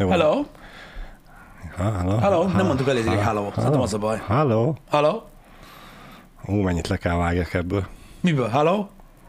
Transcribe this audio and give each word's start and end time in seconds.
Jó. 0.00 0.08
Hello? 0.08 0.44
Hello? 1.76 2.18
Hello? 2.18 2.44
Nem 2.44 2.66
mondtuk 2.66 2.88
elég, 2.88 3.06
hogy 3.08 3.18
hello. 3.18 3.50
Szerintem 3.54 3.80
az 3.80 3.94
a 3.94 3.98
baj. 3.98 4.22
Hello? 4.28 4.74
Hello? 4.90 5.22
Ú, 6.44 6.54
mennyit 6.54 6.88
le 6.88 6.96
kell 6.96 7.16
vágjak 7.16 7.54
ebből. 7.54 7.86
Miből? 8.20 8.48
Hello? 8.48 8.86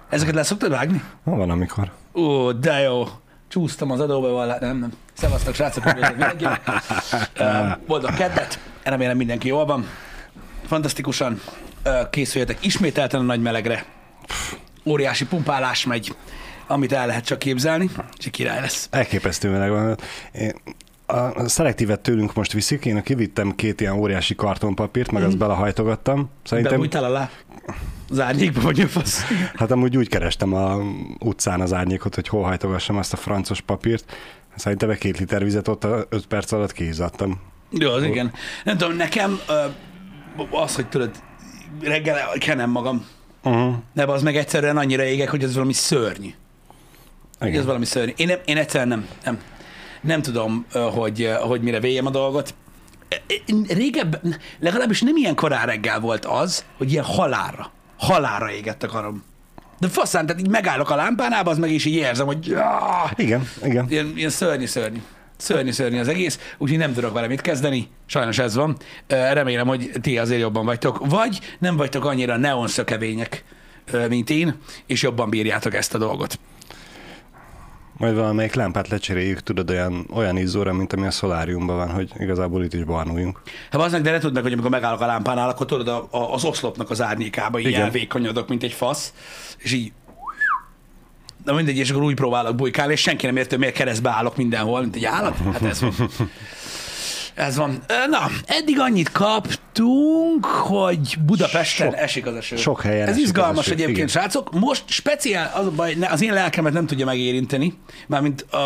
Ezeket 0.10 0.34
le 0.34 0.44
szoktad 0.44 0.72
vágni? 0.72 1.04
Ha, 1.24 1.36
van 1.36 1.50
amikor. 1.50 1.92
Ó, 2.14 2.52
de 2.52 2.80
jó. 2.80 3.04
Csúsztam 3.48 3.92
az 3.92 4.00
adóbevallás. 4.00 4.60
Nem, 4.60 4.78
nem. 4.78 4.94
Szevasztok, 5.14 5.54
srácok, 5.54 5.84
Boldog 7.88 8.14
kedvet. 8.14 8.60
Remélem 8.84 9.18
mindenki 9.18 9.48
jól 9.48 9.66
van. 9.66 9.86
Fantasztikusan 10.66 11.42
készüljetek 12.10 12.66
ismételten 12.66 13.20
a 13.20 13.24
nagy 13.24 13.42
melegre. 13.42 13.86
Óriási 14.86 15.26
pumpálás 15.26 15.86
megy, 15.86 16.16
amit 16.72 16.92
el 16.92 17.08
lehet 17.08 17.26
csak 17.26 17.40
képzelni, 17.40 17.90
és 18.18 18.28
király 18.32 18.62
lesz. 18.62 18.88
Elképesztő 18.92 19.50
meleg 19.50 19.70
van. 19.70 19.98
Én, 20.34 20.54
a 21.06 21.48
szelektívet 21.48 22.00
tőlünk 22.00 22.34
most 22.34 22.52
viszik, 22.52 22.86
én 22.86 23.04
kivittem 23.04 23.56
két 23.56 23.82
ilyen 23.82 23.94
óriási 23.94 24.36
kartonpapírt, 24.36 25.12
meg 25.12 25.24
azt 25.24 25.38
belehajtogattam. 25.38 26.30
Szerintem, 26.44 26.74
Bebújtál 26.74 27.04
alá? 27.04 27.30
Az 28.10 28.20
árnyékba 28.20 28.62
vagy 28.62 28.80
a 28.80 28.88
fasz? 28.88 29.22
hát 29.56 29.72
amúgy 29.72 29.98
úgy 29.98 30.10
kerestem 30.10 30.54
a 30.54 30.78
utcán 31.20 31.62
az 31.62 31.74
árnyékot, 31.74 32.16
hogy 32.16 32.28
hol 32.28 32.44
hajtogassam 32.44 32.98
azt 32.98 33.14
a 33.14 33.18
francos 33.18 33.62
papírt. 33.62 34.16
Szerintem 34.56 34.90
egy 34.90 34.98
két 34.98 35.20
liter 35.20 35.44
vizet 35.44 35.68
ott 35.68 35.88
öt 36.10 36.28
perc 36.28 36.52
alatt 36.52 36.72
kiizzadtam. 36.72 37.40
Jó, 37.70 37.92
az 37.92 38.04
igen. 38.04 38.34
Nem 38.64 38.78
tudom, 38.78 38.96
nekem 38.96 39.40
az, 40.52 40.76
hogy 40.76 40.88
tudod, 40.88 41.12
reggel 41.82 42.18
kenem 42.40 42.70
magam, 42.70 43.06
Uh-huh. 43.44 43.74
de 43.94 44.04
az 44.04 44.22
meg 44.22 44.36
egyszerűen 44.36 44.78
annyira 44.78 45.04
égek, 45.04 45.30
hogy 45.30 45.44
ez 45.44 45.54
valami 45.54 45.74
szörnyű. 45.74 46.30
Hogy 47.42 47.50
ez 47.50 47.56
Igen. 47.56 47.66
valami 47.66 47.86
szörnyű. 47.86 48.12
Én, 48.16 48.32
én 48.46 48.58
egyszerűen 48.58 48.88
nem, 48.88 49.08
nem, 49.24 49.40
nem 50.02 50.22
tudom, 50.22 50.66
hogy, 50.74 51.32
hogy 51.42 51.62
mire 51.62 51.80
véjem 51.80 52.06
a 52.06 52.10
dolgot. 52.10 52.54
Én 53.46 53.66
Régebben, 53.70 54.38
legalábbis 54.60 55.02
nem 55.02 55.16
ilyen 55.16 55.36
korán 55.36 55.66
reggel 55.66 56.00
volt 56.00 56.26
az, 56.26 56.66
hogy 56.78 56.92
ilyen 56.92 57.04
halára, 57.04 57.72
halára 57.98 58.52
égett 58.52 58.84
a 58.84 58.88
karom. 58.88 59.24
De 59.80 59.88
faszán, 59.88 60.26
tehát 60.26 60.42
így 60.42 60.50
megállok 60.50 60.90
a 60.90 60.96
lámpánál, 60.96 61.46
az 61.46 61.58
meg 61.58 61.72
is 61.72 61.86
így 61.86 61.96
érzem, 61.96 62.26
hogy 62.26 62.56
Igen, 63.16 63.50
igen. 63.64 63.86
ilyen, 63.90 64.14
ilyen 64.16 64.30
szörnyű, 64.30 64.66
szörnyű. 64.66 65.02
Szörnyű, 65.38 65.72
szörnyű 65.72 66.00
az 66.00 66.08
egész, 66.08 66.40
úgyhogy 66.58 66.78
nem 66.78 66.94
tudok 66.94 67.14
vele 67.14 67.28
mit 67.28 67.42
kezdeni. 67.42 67.88
Sajnos 68.06 68.40
ez 68.40 68.56
van. 68.56 68.78
Remélem, 69.08 69.68
hogy 69.68 69.92
ti 70.02 70.18
azért 70.18 70.42
jobban 70.42 70.66
vagytok. 70.66 71.08
Vagy 71.08 71.40
nem 71.60 71.78
vagytok 71.78 72.06
annyira 72.06 72.38
neonszökevények, 72.38 73.44
mint 74.10 74.30
én, 74.30 74.56
és 74.86 75.02
jobban 75.02 75.30
bírjátok 75.30 75.74
ezt 75.74 75.94
a 75.94 75.98
dolgot. 75.98 76.40
Majd 78.02 78.16
valamelyik 78.16 78.54
lámpát 78.54 78.88
lecseréljük, 78.88 79.40
tudod, 79.40 79.70
olyan, 79.70 80.08
olyan 80.14 80.38
izzóra, 80.38 80.74
mint 80.74 80.94
ami 80.94 81.06
a 81.06 81.12
szoláriumban 81.12 81.78
van, 81.78 81.90
hogy 81.90 82.12
igazából 82.20 82.64
itt 82.64 82.74
is 82.74 82.84
barnuljunk. 82.84 83.42
Hát 83.72 83.82
az 83.82 83.92
meg, 83.92 84.02
de 84.02 84.12
ne 84.12 84.30
meg, 84.34 84.44
hogy 84.44 84.52
amikor 84.52 84.70
megállok 84.70 85.02
a 85.02 85.06
lámpánál, 85.06 85.50
akkor 85.50 85.66
tudod, 85.66 85.88
a, 85.88 86.08
a, 86.12 86.34
az 86.34 86.44
oszlopnak 86.44 86.90
az 86.90 87.02
árnyékába 87.02 87.60
így 87.60 87.68
Igen. 87.68 87.82
elvékonyodok, 87.82 88.48
mint 88.48 88.64
egy 88.64 88.72
fasz, 88.72 89.14
és 89.58 89.72
így 89.72 89.92
de 91.46 91.54
mindegy, 91.54 91.78
és 91.78 91.90
akkor 91.90 92.04
úgy 92.04 92.16
próbálok 92.16 92.56
bujkálni, 92.56 92.94
és 92.94 93.02
senki 93.02 93.26
nem 93.26 93.36
hogy 93.50 93.58
miért 93.58 93.74
keresztbe 93.74 94.10
állok 94.10 94.38
mindenhol, 94.38 94.82
mint 94.82 94.96
egy 94.96 95.06
állat. 95.06 95.38
Hát 95.52 95.64
ez 95.64 95.82
van. 95.82 95.94
Ez 97.42 97.56
van. 97.58 97.84
Na, 98.10 98.28
eddig 98.46 98.80
annyit 98.80 99.12
kaptunk, 99.12 100.46
hogy 100.46 101.16
Budapesten 101.26 101.88
Sok- 101.90 102.00
esik 102.00 102.26
az 102.26 102.36
eső. 102.36 102.56
sok 102.56 102.82
helyen 102.82 103.08
Ez 103.08 103.18
izgalmas 103.18 103.66
eső, 103.66 103.72
egyébként, 103.72 103.98
igen. 103.98 104.08
srácok. 104.08 104.52
Most 104.60 104.84
speciál, 104.88 105.52
az 105.56 105.66
a 105.66 105.72
baj, 105.72 105.96
az 106.10 106.22
én 106.22 106.34
lelkemet 106.34 106.74
nem 106.74 106.86
tudja 106.86 107.06
megérinteni, 107.06 107.78
mármint 108.08 108.42
a, 108.42 108.58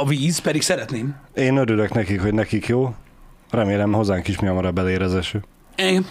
a 0.00 0.06
víz, 0.06 0.38
pedig 0.38 0.62
szeretném. 0.62 1.16
Én 1.34 1.56
örülök 1.56 1.94
nekik, 1.94 2.20
hogy 2.20 2.34
nekik 2.34 2.66
jó. 2.66 2.94
Remélem 3.50 3.92
hozzánk 3.92 4.28
is 4.28 4.38
mi 4.38 4.46
hamarabb 4.46 4.78
elér 4.78 5.02
az 5.02 5.14
eső. 5.14 5.44
Igen. 5.76 6.06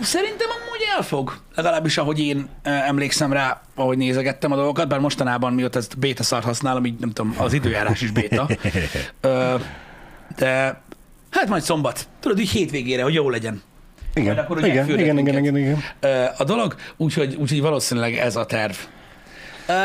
Szerintem 0.00 0.48
amúgy 0.48 0.84
elfog. 0.96 1.36
Legalábbis 1.54 1.98
ahogy 1.98 2.18
én 2.20 2.48
emlékszem 2.62 3.32
rá, 3.32 3.60
ahogy 3.74 3.96
nézegettem 3.96 4.52
a 4.52 4.56
dolgokat, 4.56 4.88
bár 4.88 4.98
mostanában 4.98 5.52
mióta 5.52 5.78
ezt 5.78 5.98
béta 5.98 6.22
szart 6.22 6.44
használom, 6.44 6.84
így 6.86 6.98
nem 7.00 7.10
tudom, 7.10 7.34
az 7.38 7.52
időjárás 7.52 8.00
is 8.02 8.10
béta. 8.10 8.48
De 10.40 10.80
hát 11.30 11.48
majd 11.48 11.62
szombat. 11.62 12.08
Tudod, 12.20 12.38
így 12.38 12.50
hétvégére, 12.50 13.02
hogy 13.02 13.14
jó 13.14 13.30
legyen. 13.30 13.62
Igen, 14.14 14.38
akkor 14.38 14.56
ugye 14.56 14.66
igen, 14.66 14.88
igen, 14.88 15.18
igen, 15.18 15.38
igen, 15.38 15.56
igen. 15.56 15.82
A 16.38 16.44
dolog, 16.44 16.74
úgyhogy, 16.96 17.34
úgyhogy 17.34 17.60
valószínűleg 17.60 18.14
ez 18.16 18.36
a 18.36 18.46
terv. 18.46 18.74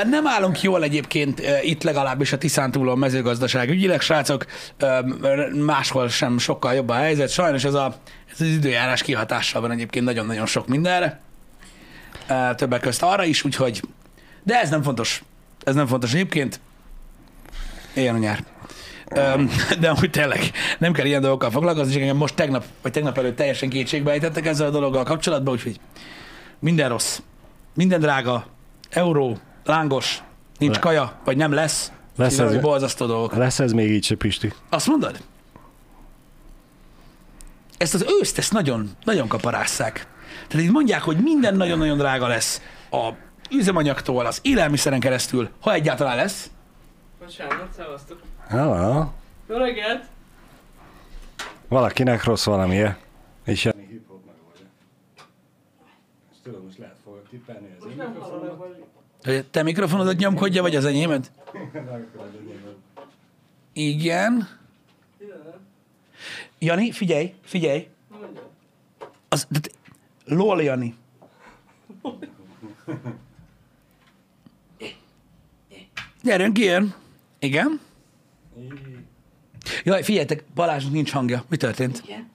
Nem 0.10 0.28
állunk 0.28 0.62
jól 0.62 0.84
egyébként 0.84 1.42
itt 1.62 1.84
legalábbis 1.84 2.32
a 2.32 2.38
Tiszántúlon 2.38 2.98
mezőgazdaság 2.98 3.70
ügyileg, 3.70 4.02
srácok, 4.02 4.46
máshol 5.66 6.10
sem 6.10 6.38
sokkal 6.38 6.74
jobb 6.74 6.90
a 6.90 6.94
helyzet. 6.94 7.30
Sajnos 7.30 7.64
ez, 7.64 7.74
a, 7.74 7.96
ez 8.32 8.42
az 8.42 8.48
időjárás 8.48 9.02
kihatással 9.02 9.62
van 9.62 9.72
egyébként 9.72 10.06
nagyon-nagyon 10.06 10.46
sok 10.46 10.68
mindenre. 10.68 11.20
Többek 12.56 12.82
közt 12.82 13.04
arra 13.04 13.24
is, 13.24 13.44
úgyhogy, 13.44 13.82
de 14.44 14.60
ez 14.60 14.70
nem 14.70 14.82
fontos. 14.84 15.24
Ez 15.64 15.76
nem 15.76 15.88
fontos 15.88 16.14
egyébként. 16.14 16.60
Ilyen 17.94 18.16
a 18.16 18.18
nyár. 18.18 18.44
De 19.80 19.90
amúgy 19.90 20.10
tényleg 20.10 20.52
nem 20.80 20.94
kell 20.94 21.06
ilyen 21.06 21.22
dolgokkal 21.22 21.50
foglalkozni, 21.52 21.94
és 21.94 22.00
engem 22.00 22.18
most 22.18 22.36
tegnap, 22.36 22.64
vagy 22.82 22.92
tegnap 22.92 23.18
előtt 23.18 23.36
teljesen 23.36 23.70
kétségbe 23.70 24.12
ejtettek 24.12 24.46
ezzel 24.46 24.68
a 24.68 24.72
dologgal 24.72 25.04
kapcsolatban, 25.04 25.54
úgyhogy 25.54 25.80
minden 26.60 26.90
rossz, 26.90 27.20
minden 27.74 28.00
drága, 28.00 28.46
euró, 28.90 29.38
lángos, 29.66 30.24
nincs 30.58 30.74
Le- 30.74 30.80
kaja, 30.80 31.20
vagy 31.26 31.38
nem 31.38 31.52
lesz. 31.52 31.92
Lesz 32.18 32.38
Lesz 32.38 32.48
ez- 32.48 32.54
ez 32.56 32.62
borzasztó 32.62 33.06
dolgok. 33.06 33.36
Lesz 33.36 33.60
ez 33.60 33.72
még 33.72 33.92
így 33.92 34.04
se, 34.04 34.16
Pisti? 34.16 34.54
Azt 34.70 34.88
mondod? 34.88 35.20
Ezt 37.78 37.94
az 37.94 38.06
őszt, 38.22 38.38
ezt 38.38 38.52
nagyon, 38.54 38.90
nagyon 39.04 39.28
kaparásszák. 39.28 40.08
Tehát 40.48 40.66
itt 40.66 40.72
mondják, 40.72 41.02
hogy 41.02 41.18
minden 41.18 41.56
nagyon-nagyon 41.56 41.98
drága 41.98 42.28
lesz 42.28 42.62
a 42.92 43.10
üzemanyagtól, 43.52 44.26
az 44.26 44.40
élelmiszeren 44.42 45.00
keresztül, 45.00 45.50
ha 45.62 45.74
egyáltalán 45.74 46.16
lesz. 46.16 46.50
Bocsánat, 47.20 47.68
szevasztok. 47.78 48.20
Hello. 48.47 49.06
Jó 49.50 49.57
reggelt! 49.57 50.06
Valakinek 51.67 52.23
rossz 52.23 52.45
valamije. 52.45 52.97
És 53.45 53.63
Jani 53.63 53.85
hip-hop 53.89 54.25
megoldja. 54.25 54.66
Ezt 56.31 56.41
tudom, 56.44 56.63
most 56.63 56.78
lehet 56.78 56.95
fogok 57.03 57.29
tippelni 57.29 57.75
az 57.79 57.85
hallanak 58.19 58.57
vagy. 58.57 58.83
Hogy 59.23 59.45
te 59.45 59.63
mikrofonodat 59.63 60.17
nyomkodja, 60.17 60.61
vagy 60.61 60.75
az 60.75 60.85
enyémet? 60.85 61.31
Igen. 63.73 64.47
Jani, 66.59 66.91
figyelj, 66.91 67.33
figyelj. 67.41 67.88
Az, 69.29 69.47
de, 69.50 69.59
lol, 70.25 70.63
Jani. 70.63 70.95
Gyerünk, 76.23 76.57
ilyen. 76.57 76.94
Igen. 77.39 77.79
Jaj, 79.84 80.04
figyeljetek, 80.04 80.44
Balázsnak 80.56 80.94
nincs 80.94 81.12
hangja. 81.12 81.44
Mi 81.50 81.58
történt? 81.58 82.02
Igen. 82.06 82.30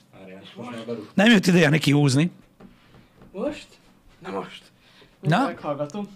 Nem 1.15 1.31
jött 1.31 1.47
ide 1.47 1.59
Jani 1.59 1.79
kihúzni. 1.79 2.31
Most? 3.33 3.67
Na 4.19 4.31
most. 4.31 4.63
Na? 5.21 5.47
Meghallgatom. 5.47 6.09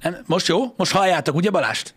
Nem, 0.00 0.22
most 0.26 0.46
jó? 0.46 0.74
Most 0.76 0.92
halljátok, 0.92 1.34
ugye 1.34 1.50
Balást? 1.50 1.94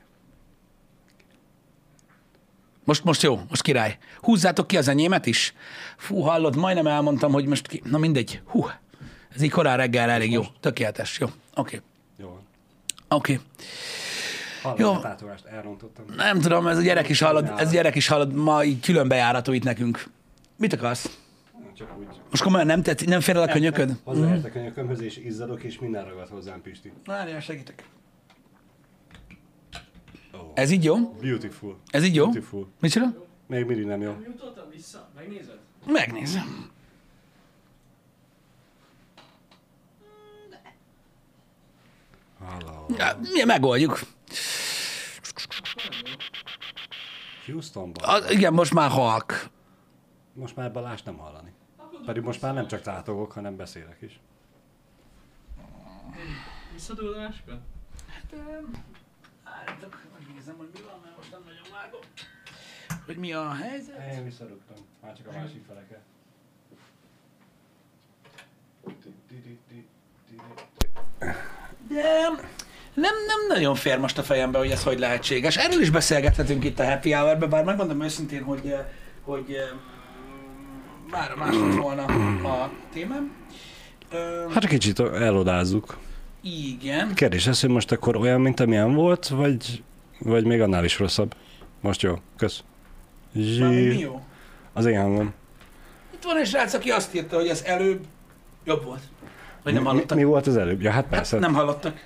Most, 2.83 3.03
most 3.03 3.21
jó, 3.21 3.41
most 3.49 3.61
király. 3.61 3.97
Húzzátok 4.21 4.67
ki 4.67 4.77
az 4.77 4.87
enyémet 4.87 5.25
is. 5.25 5.53
Fú, 5.97 6.19
hallod, 6.19 6.55
majdnem 6.55 6.87
elmondtam, 6.87 7.31
hogy 7.31 7.45
most 7.45 7.67
ki... 7.67 7.81
Na 7.83 7.97
mindegy. 7.97 8.41
Hú, 8.45 8.65
ez 9.35 9.41
így 9.41 9.51
korán 9.51 9.77
reggel 9.77 10.09
elég 10.09 10.31
jó. 10.31 10.43
Tökéletes. 10.59 11.19
Jó, 11.19 11.27
oké. 11.55 11.81
Jó 12.17 12.27
van. 12.27 12.41
Oké. 13.07 13.33
Hallom, 13.33 13.45
Jó. 14.77 14.91
a 14.91 14.99
tátolást 14.99 15.45
elrontottam. 15.45 16.05
Nem 16.15 16.39
tudom, 16.39 16.67
ez 16.67 16.77
a 16.77 16.81
gyerek 16.81 17.09
is 17.09 17.19
hallod, 17.19 17.53
ez 17.57 17.67
a 17.69 17.71
gyerek 17.71 17.95
is 17.95 18.07
hallod, 18.07 18.33
ma 18.33 18.63
így 18.63 18.79
külön 18.79 19.07
bejárató 19.07 19.53
itt 19.53 19.63
nekünk. 19.63 20.03
Mit 20.57 20.73
akarsz? 20.73 21.19
Csak 21.77 21.97
úgy. 21.99 22.05
Most 22.29 22.43
komolyan 22.43 22.65
nem 22.65 22.81
tetszik, 22.81 23.07
nem 23.07 23.19
fér 23.19 23.35
el 23.35 23.41
a 23.41 23.47
könyököd? 23.47 23.99
Hozzáértek 24.03 24.51
a 24.51 24.53
könyökömhöz, 24.53 25.01
és 25.01 25.17
izzadok, 25.17 25.63
és 25.63 25.79
minden 25.79 26.05
ragad 26.05 26.27
hozzám, 26.29 26.61
Pisti. 26.61 26.91
Várjál, 27.05 27.39
segítek. 27.39 27.83
Oh. 30.33 30.39
Ez 30.53 30.71
így 30.71 30.83
jó? 30.83 30.95
Beautiful. 31.21 31.77
Ez 31.89 32.03
így 32.03 32.15
jó? 32.15 32.23
Beautiful. 32.23 32.67
Mit 32.79 32.91
csinál? 32.91 33.25
Még 33.47 33.65
mindig 33.65 33.85
nem 33.85 34.01
jó. 34.01 34.15
Jutottam 34.25 34.69
vissza. 34.69 35.09
Megnézed? 35.15 35.57
Megnézem. 35.85 36.69
Hello. 42.45 42.85
Ja, 42.97 43.17
mi 43.33 43.43
megoldjuk. 43.43 43.99
Houstonban. 47.45 48.03
A, 48.03 48.29
igen, 48.29 48.53
most 48.53 48.73
már 48.73 48.89
halk. 48.89 49.49
Most 50.33 50.55
már 50.55 50.71
Balást 50.71 51.05
nem 51.05 51.17
hallani. 51.17 51.53
Pedig 52.05 52.23
most 52.23 52.41
már 52.41 52.53
nem 52.53 52.67
csak 52.67 52.81
tátogok, 52.81 53.31
hanem 53.31 53.55
beszélek 53.55 54.01
is. 54.01 54.19
Visszadugod 56.73 57.15
a 57.15 57.19
másikat? 57.19 57.59
Várjatok, 59.43 60.01
megnézem, 60.19 60.57
hogy 60.57 60.69
mi 60.73 60.79
van, 60.89 60.99
mert 61.03 61.17
most 61.17 61.31
nem 61.31 61.41
nagyon 61.45 61.67
vágom. 61.71 62.01
Hogy 63.05 63.17
mi 63.17 63.33
a 63.33 63.53
helyzet? 63.53 64.11
Én 64.11 64.23
visszarúgtam, 64.23 64.77
már 65.01 65.15
csak 65.17 65.27
a 65.27 65.31
másik 65.31 65.65
feleke. 65.65 66.01
De 71.87 72.29
nem, 73.01 73.13
nem 73.27 73.47
nagyon 73.47 73.75
fér 73.75 73.99
most 73.99 74.17
a 74.17 74.23
fejembe, 74.23 74.57
hogy 74.57 74.69
ez 74.71 74.83
hogy 74.83 74.99
lehetséges. 74.99 75.57
Erről 75.57 75.81
is 75.81 75.89
beszélgethetünk 75.89 76.63
itt 76.63 76.79
a 76.79 76.85
Happy 76.89 77.11
Hour-ben, 77.11 77.49
bár 77.49 77.63
megmondom 77.63 78.01
őszintén, 78.03 78.43
hogy, 78.43 78.61
eh, 78.65 78.79
hogy 79.23 79.45
eh, 79.49 79.63
már 81.11 81.33
más 81.37 81.55
lett 81.55 81.75
volna 81.81 82.03
a 82.43 82.69
témám. 82.93 83.31
Hát 84.53 84.67
kicsit 84.67 84.99
elodázzuk. 84.99 85.97
igen. 86.41 87.13
Kérdés 87.13 87.47
ez, 87.47 87.61
hogy 87.61 87.69
most 87.69 87.91
akkor 87.91 88.15
olyan, 88.15 88.41
mint 88.41 88.59
amilyen 88.59 88.93
volt, 88.93 89.27
vagy, 89.27 89.83
vagy 90.19 90.45
még 90.45 90.61
annál 90.61 90.83
is 90.83 90.99
rosszabb? 90.99 91.35
Most 91.81 92.01
jó, 92.01 92.13
kösz. 92.37 92.63
Mármint 93.33 93.85
mi 93.87 93.91
Zsí. 93.91 93.99
jó? 93.99 94.21
Az 94.73 94.85
én 94.85 95.01
hangom. 95.01 95.33
Itt 96.13 96.23
van 96.23 96.37
egy 96.37 96.47
srác, 96.47 96.73
aki 96.73 96.89
azt 96.89 97.15
írta, 97.15 97.35
hogy 97.35 97.47
ez 97.47 97.61
előbb 97.65 97.99
jobb 98.65 98.83
volt. 98.83 99.01
Vagy 99.63 99.73
nem 99.73 99.81
Mi, 99.81 99.87
hallottak? 99.87 100.17
mi 100.17 100.23
volt 100.23 100.47
az 100.47 100.57
előbb? 100.57 100.81
Ja, 100.81 100.91
hát 100.91 101.03
Hát 101.03 101.13
persze. 101.13 101.39
nem 101.39 101.53
hallottak. 101.53 102.03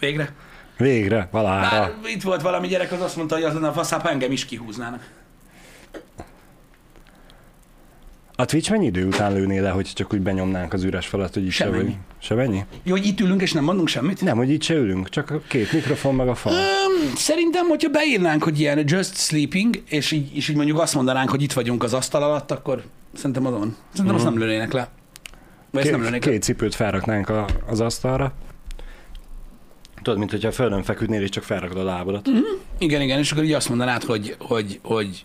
Végre. 0.00 0.32
Végre, 0.76 1.28
valára. 1.30 1.68
Bár 1.80 1.92
itt 2.04 2.22
volt 2.22 2.42
valami 2.42 2.66
gyerek, 2.66 2.92
az 2.92 3.00
azt 3.00 3.16
mondta, 3.16 3.34
hogy 3.34 3.44
az 3.44 3.54
lenne 3.54 3.68
a 3.68 3.72
faszább, 3.72 4.00
ha 4.00 4.10
engem 4.10 4.32
is 4.32 4.44
kihúznának. 4.44 5.08
A 8.36 8.44
Twitch 8.44 8.70
mennyi 8.70 8.86
idő 8.86 9.06
után 9.06 9.32
lőné 9.32 9.58
le, 9.58 9.68
hogy 9.70 9.90
csak 9.94 10.12
úgy 10.12 10.20
benyomnánk 10.20 10.72
az 10.72 10.82
üres 10.82 11.06
falat, 11.06 11.34
hogy 11.34 11.44
itt 11.44 11.50
se 11.50 11.64
Semennyi. 11.64 11.82
vagy? 11.82 11.94
Se 12.18 12.34
mennyi? 12.34 12.64
Jó, 12.82 12.92
hogy 12.92 13.06
itt 13.06 13.20
ülünk 13.20 13.42
és 13.42 13.52
nem 13.52 13.64
mondunk 13.64 13.88
semmit? 13.88 14.20
Nem, 14.22 14.36
hogy 14.36 14.50
itt 14.50 14.62
se 14.62 14.74
ülünk, 14.74 15.08
csak 15.08 15.30
a 15.30 15.40
két 15.48 15.72
mikrofon 15.72 16.14
meg 16.14 16.28
a 16.28 16.34
fal. 16.34 16.52
Öm, 16.52 17.14
szerintem, 17.16 17.66
hogyha 17.68 17.90
beírnánk, 17.90 18.42
hogy 18.42 18.60
ilyen 18.60 18.82
just 18.86 19.16
sleeping, 19.16 19.82
és 19.88 20.10
így, 20.10 20.36
és 20.36 20.48
így 20.48 20.56
mondjuk 20.56 20.80
azt 20.80 20.94
mondanánk, 20.94 21.30
hogy 21.30 21.42
itt 21.42 21.52
vagyunk 21.52 21.82
az 21.82 21.92
asztal 21.94 22.22
alatt, 22.22 22.50
akkor 22.50 22.82
szerintem 23.14 23.46
azon. 23.46 23.76
Szerintem 23.92 24.14
azt 24.14 24.24
nem 24.24 24.38
lőnének 24.38 24.72
le. 24.72 24.88
Vagy 25.70 25.82
ezt 25.82 25.90
nem 25.90 26.00
Két, 26.00 26.08
lőnék 26.08 26.24
le. 26.24 26.30
két 26.30 26.42
cipőt 26.42 26.74
felraknánk 26.74 27.28
a, 27.28 27.46
az 27.66 27.80
asztalra. 27.80 28.32
Tudod, 30.10 30.18
mint 30.28 30.30
hogyha 30.40 30.48
a 30.48 30.52
földön 30.62 30.82
feküdnél, 30.82 31.22
és 31.22 31.28
csak 31.28 31.42
felrakod 31.42 31.76
a 31.76 31.82
lábadat. 31.84 32.26
Mhm. 32.26 32.38
Igen, 32.78 33.00
igen, 33.00 33.18
és 33.18 33.32
akkor 33.32 33.44
így 33.44 33.52
azt 33.52 33.68
mondanád, 33.68 34.02
hogy, 34.04 34.36
hogy, 34.38 34.80
hogy, 34.82 35.24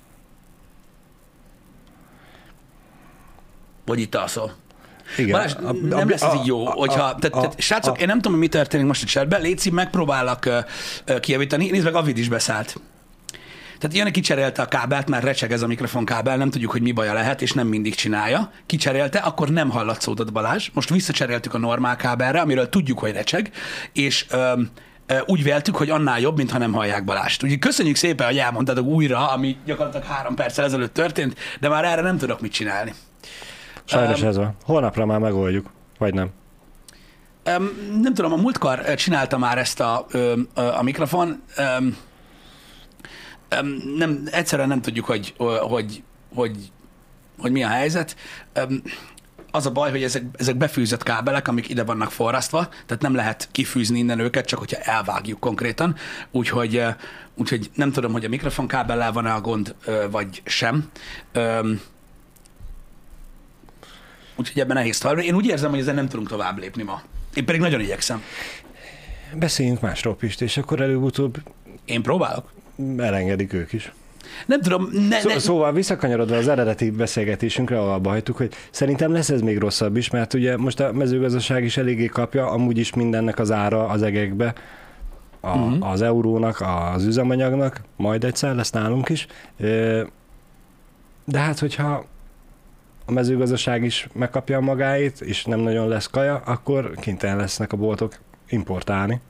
hogy 3.86 4.00
itt 4.00 4.16
alszol. 4.16 4.54
Igen. 5.18 5.32
Balázs, 5.32 5.54
nem 5.82 6.10
lesz 6.10 6.22
ez 6.22 6.34
így 6.34 6.46
jó, 6.46 6.66
hogyha, 6.66 7.04
a- 7.04 7.16
tehát, 7.16 7.36
a- 7.36 7.40
tehát 7.42 7.60
srácok, 7.62 7.96
a- 7.96 8.00
én 8.00 8.08
nem 8.08 8.22
tudom, 8.22 8.38
mi 8.38 8.48
történik 8.48 8.86
most 8.86 9.04
a 9.04 9.06
chatben, 9.06 9.42
Léci, 9.42 9.70
megpróbálok 9.70 10.46
uh, 10.46 10.58
uh, 11.10 11.20
kijavítani, 11.20 11.70
nézd 11.70 11.84
meg, 11.84 11.96
Avid 11.96 12.18
is 12.18 12.30
beszállt. 12.30 12.80
Tehát 13.86 14.00
Jani 14.00 14.12
kicserélte 14.12 14.62
a 14.62 14.66
kábelt, 14.66 15.10
már 15.10 15.24
recseg 15.24 15.52
ez 15.52 15.62
a 15.62 15.68
mikrofonkábel, 15.68 16.38
nem 16.38 16.50
tudjuk, 16.50 16.72
hogy 16.72 16.82
mi 16.82 16.92
baja 16.92 17.14
lehet, 17.14 17.42
és 17.42 17.52
nem 17.52 17.68
mindig 17.68 17.96
csinálja. 17.96 18.52
Kicserélte, 18.66 19.20
akkor 19.20 19.50
nem 19.50 19.70
hallatszódott 19.70 20.32
Balázs. 20.32 20.70
Most 20.74 20.90
visszacseréltük 20.90 21.54
a 21.54 21.58
normál 21.58 21.96
kábelre, 21.96 22.40
amiről 22.40 22.70
tudjuk, 22.70 23.00
hogy 23.00 23.12
recseg, 23.12 23.52
és 23.94 24.26
öm, 24.30 24.70
úgy 25.26 25.44
véltük, 25.44 25.76
hogy 25.76 25.90
annál 25.90 26.20
jobb, 26.20 26.38
mintha 26.38 26.58
nem 26.58 26.74
hallják 26.74 27.04
Balást. 27.04 27.44
Úgyhogy 27.44 27.60
köszönjük 27.60 27.96
szépen, 27.96 28.28
hogy 28.28 28.38
elmondtátok 28.38 28.86
újra, 28.86 29.32
ami 29.32 29.58
gyakorlatilag 29.66 30.06
három 30.06 30.36
perccel 30.36 30.66
ezelőtt 30.66 30.94
történt, 30.94 31.40
de 31.60 31.70
már 31.70 31.86
erre 31.86 32.02
nem 32.02 32.18
tudok 32.18 32.42
mit 32.42 32.52
csinálni. 32.52 32.94
Sajnos 33.84 34.22
Öm, 34.22 34.28
ez 34.28 34.38
van. 34.38 34.56
Holnapra 34.64 35.06
már 35.06 35.20
megoldjuk. 35.20 35.70
Vagy 35.98 36.14
nem. 36.14 36.30
Um, 37.58 37.70
nem 38.02 38.14
tudom, 38.14 38.34
a 38.34 38.36
múltkor 38.36 38.94
csinálta 38.96 39.38
már 39.38 39.58
ezt 39.58 39.80
a, 39.80 40.06
ö, 40.12 40.34
a 40.54 40.84
mikrofon. 40.84 41.28
Um, 41.58 41.86
um, 41.86 41.98
nem, 43.98 44.28
egyszerűen 44.32 44.68
nem 44.68 44.82
tudjuk, 44.82 45.06
hogy, 45.06 45.34
hogy, 45.60 46.04
hogy, 46.34 46.72
hogy 47.38 47.52
mi 47.52 47.64
a 47.64 47.68
helyzet. 47.68 48.16
Az 49.52 49.66
a 49.66 49.72
baj, 49.72 49.92
hogy 49.92 50.04
ezek, 50.04 50.24
ezek 50.38 50.56
befűzött 50.56 51.04
kábelek, 51.04 51.48
amik 51.48 51.70
ide 51.70 51.84
vannak 51.84 52.12
forrasztva, 52.12 52.68
tehát 52.86 53.04
nem 53.04 53.16
lehet 53.16 53.48
kifűzni 53.52 53.98
innen 53.98 54.20
őket, 54.20 54.46
csak 54.46 54.60
hogyha 54.60 54.78
elvágjuk 54.80 55.40
konkrétan. 55.40 55.96
Úgyhogy, 56.32 56.84
úgyhogy 57.36 57.70
nem 57.74 57.92
tudom, 57.92 58.12
hogy 58.12 58.26
a 58.26 58.30
mikrofonkábellel 58.30 59.12
van-e 59.12 59.34
a 59.34 59.42
gond, 59.42 59.76
vagy 60.12 60.42
sem. 60.46 60.90
Úgyhogy 64.36 64.62
ebben 64.62 64.76
nehéz 64.76 64.98
tovább. 64.98 65.18
Én 65.18 65.36
úgy 65.36 65.46
érzem, 65.46 65.70
hogy 65.70 65.80
ezen 65.80 65.96
nem 65.96 66.08
tudunk 66.08 66.30
tovább 66.30 66.58
lépni 66.58 66.84
ma. 66.84 67.02
Én 67.34 67.46
pedig 67.46 67.62
nagyon 67.62 67.80
igyekszem. 67.80 68.24
Beszéljünk 69.34 69.82
másról, 69.82 70.16
Pist, 70.16 70.42
és 70.42 70.58
akkor 70.58 70.82
előbb-utóbb 70.82 71.38
Én 71.86 72.02
próbálok. 72.02 72.54
Elengedik 72.98 73.54
ők 73.54 73.74
is. 73.74 73.94
Nem 74.46 74.62
tudom, 74.62 74.90
ne, 75.10 75.20
Szó, 75.20 75.30
ne, 75.30 75.40
szóval 75.40 75.74
visszakanyarodva 75.74 76.36
az 76.36 76.48
eredeti 76.48 76.90
beszélgetésünkre, 76.92 77.80
ahol 77.80 77.94
abba 77.94 78.10
hagytuk, 78.10 78.38
hogy 78.38 78.54
szerintem 78.72 79.12
lesz 79.12 79.30
ez 79.30 79.42
még 79.42 79.58
rosszabb 79.58 79.98
is, 79.98 80.10
mert 80.10 80.34
ugye 80.34 80.58
most 80.58 80.80
a 80.80 80.92
mezőgazdaság 80.92 81.64
is 81.64 81.78
eléggé 81.78 82.06
kapja, 82.06 82.50
amúgy 82.50 82.78
is 82.78 82.94
mindennek 82.94 83.40
az 83.40 83.52
ára 83.52 83.88
az 83.88 84.02
egekbe, 84.02 84.54
a, 85.40 85.58
uh-huh. 85.58 85.90
az 85.90 86.02
eurónak, 86.02 86.64
az 86.94 87.06
üzemanyagnak, 87.06 87.82
majd 87.96 88.24
egyszer 88.24 88.56
lesz 88.56 88.72
nálunk 88.72 89.10
is. 89.10 89.28
De 91.26 91.40
hát, 91.40 91.60
hogyha 91.60 92.06
a 93.06 93.12
mezőgazdaság 93.12 93.84
is 93.84 94.08
megkapja 94.14 94.60
magáét, 94.60 95.22
és 95.22 95.46
nem 95.46 95.60
nagyon 95.60 95.88
lesz 95.88 96.08
kaja, 96.08 96.36
akkor 96.46 96.92
kénytelen 97.00 97.38
lesznek 97.38 97.74
a 97.74 97.78
boltok 97.78 98.20
importálni. 98.50 99.22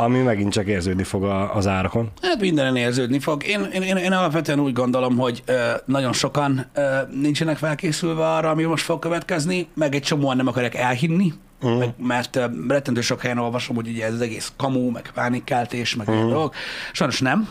Ami 0.00 0.18
megint 0.18 0.52
csak 0.52 0.66
érződni 0.66 1.02
fog 1.02 1.24
a, 1.24 1.54
az 1.54 1.66
árakon. 1.66 2.10
hát 2.22 2.40
mindenen 2.40 2.76
érződni 2.76 3.18
fog. 3.18 3.46
Én, 3.46 3.68
én, 3.72 3.82
én, 3.82 3.96
én 3.96 4.12
alapvetően 4.12 4.60
úgy 4.60 4.72
gondolom, 4.72 5.16
hogy 5.16 5.42
ö, 5.46 5.70
nagyon 5.84 6.12
sokan 6.12 6.66
ö, 6.74 6.96
nincsenek 7.20 7.56
felkészülve 7.56 8.26
arra, 8.28 8.50
ami 8.50 8.62
most 8.62 8.84
fog 8.84 8.98
következni, 8.98 9.68
meg 9.74 9.94
egy 9.94 10.02
csomóan 10.02 10.36
nem 10.36 10.46
akarják 10.46 10.74
elhinni, 10.74 11.32
Mhm. 11.60 11.72
meg, 11.78 11.94
mert 11.98 12.38
rettentő 12.68 13.00
sok 13.00 13.20
helyen 13.20 13.38
olvasom, 13.38 13.76
hogy 13.76 13.88
ugye 13.88 14.04
ez 14.06 14.12
az 14.12 14.20
egész 14.20 14.52
kamu, 14.56 14.90
meg 14.90 15.10
pánikkeltés, 15.14 15.94
meg 15.96 16.08
ilyen 16.08 16.28
dolgok. 16.28 16.54
Sajnos 16.92 17.20
nem. 17.20 17.48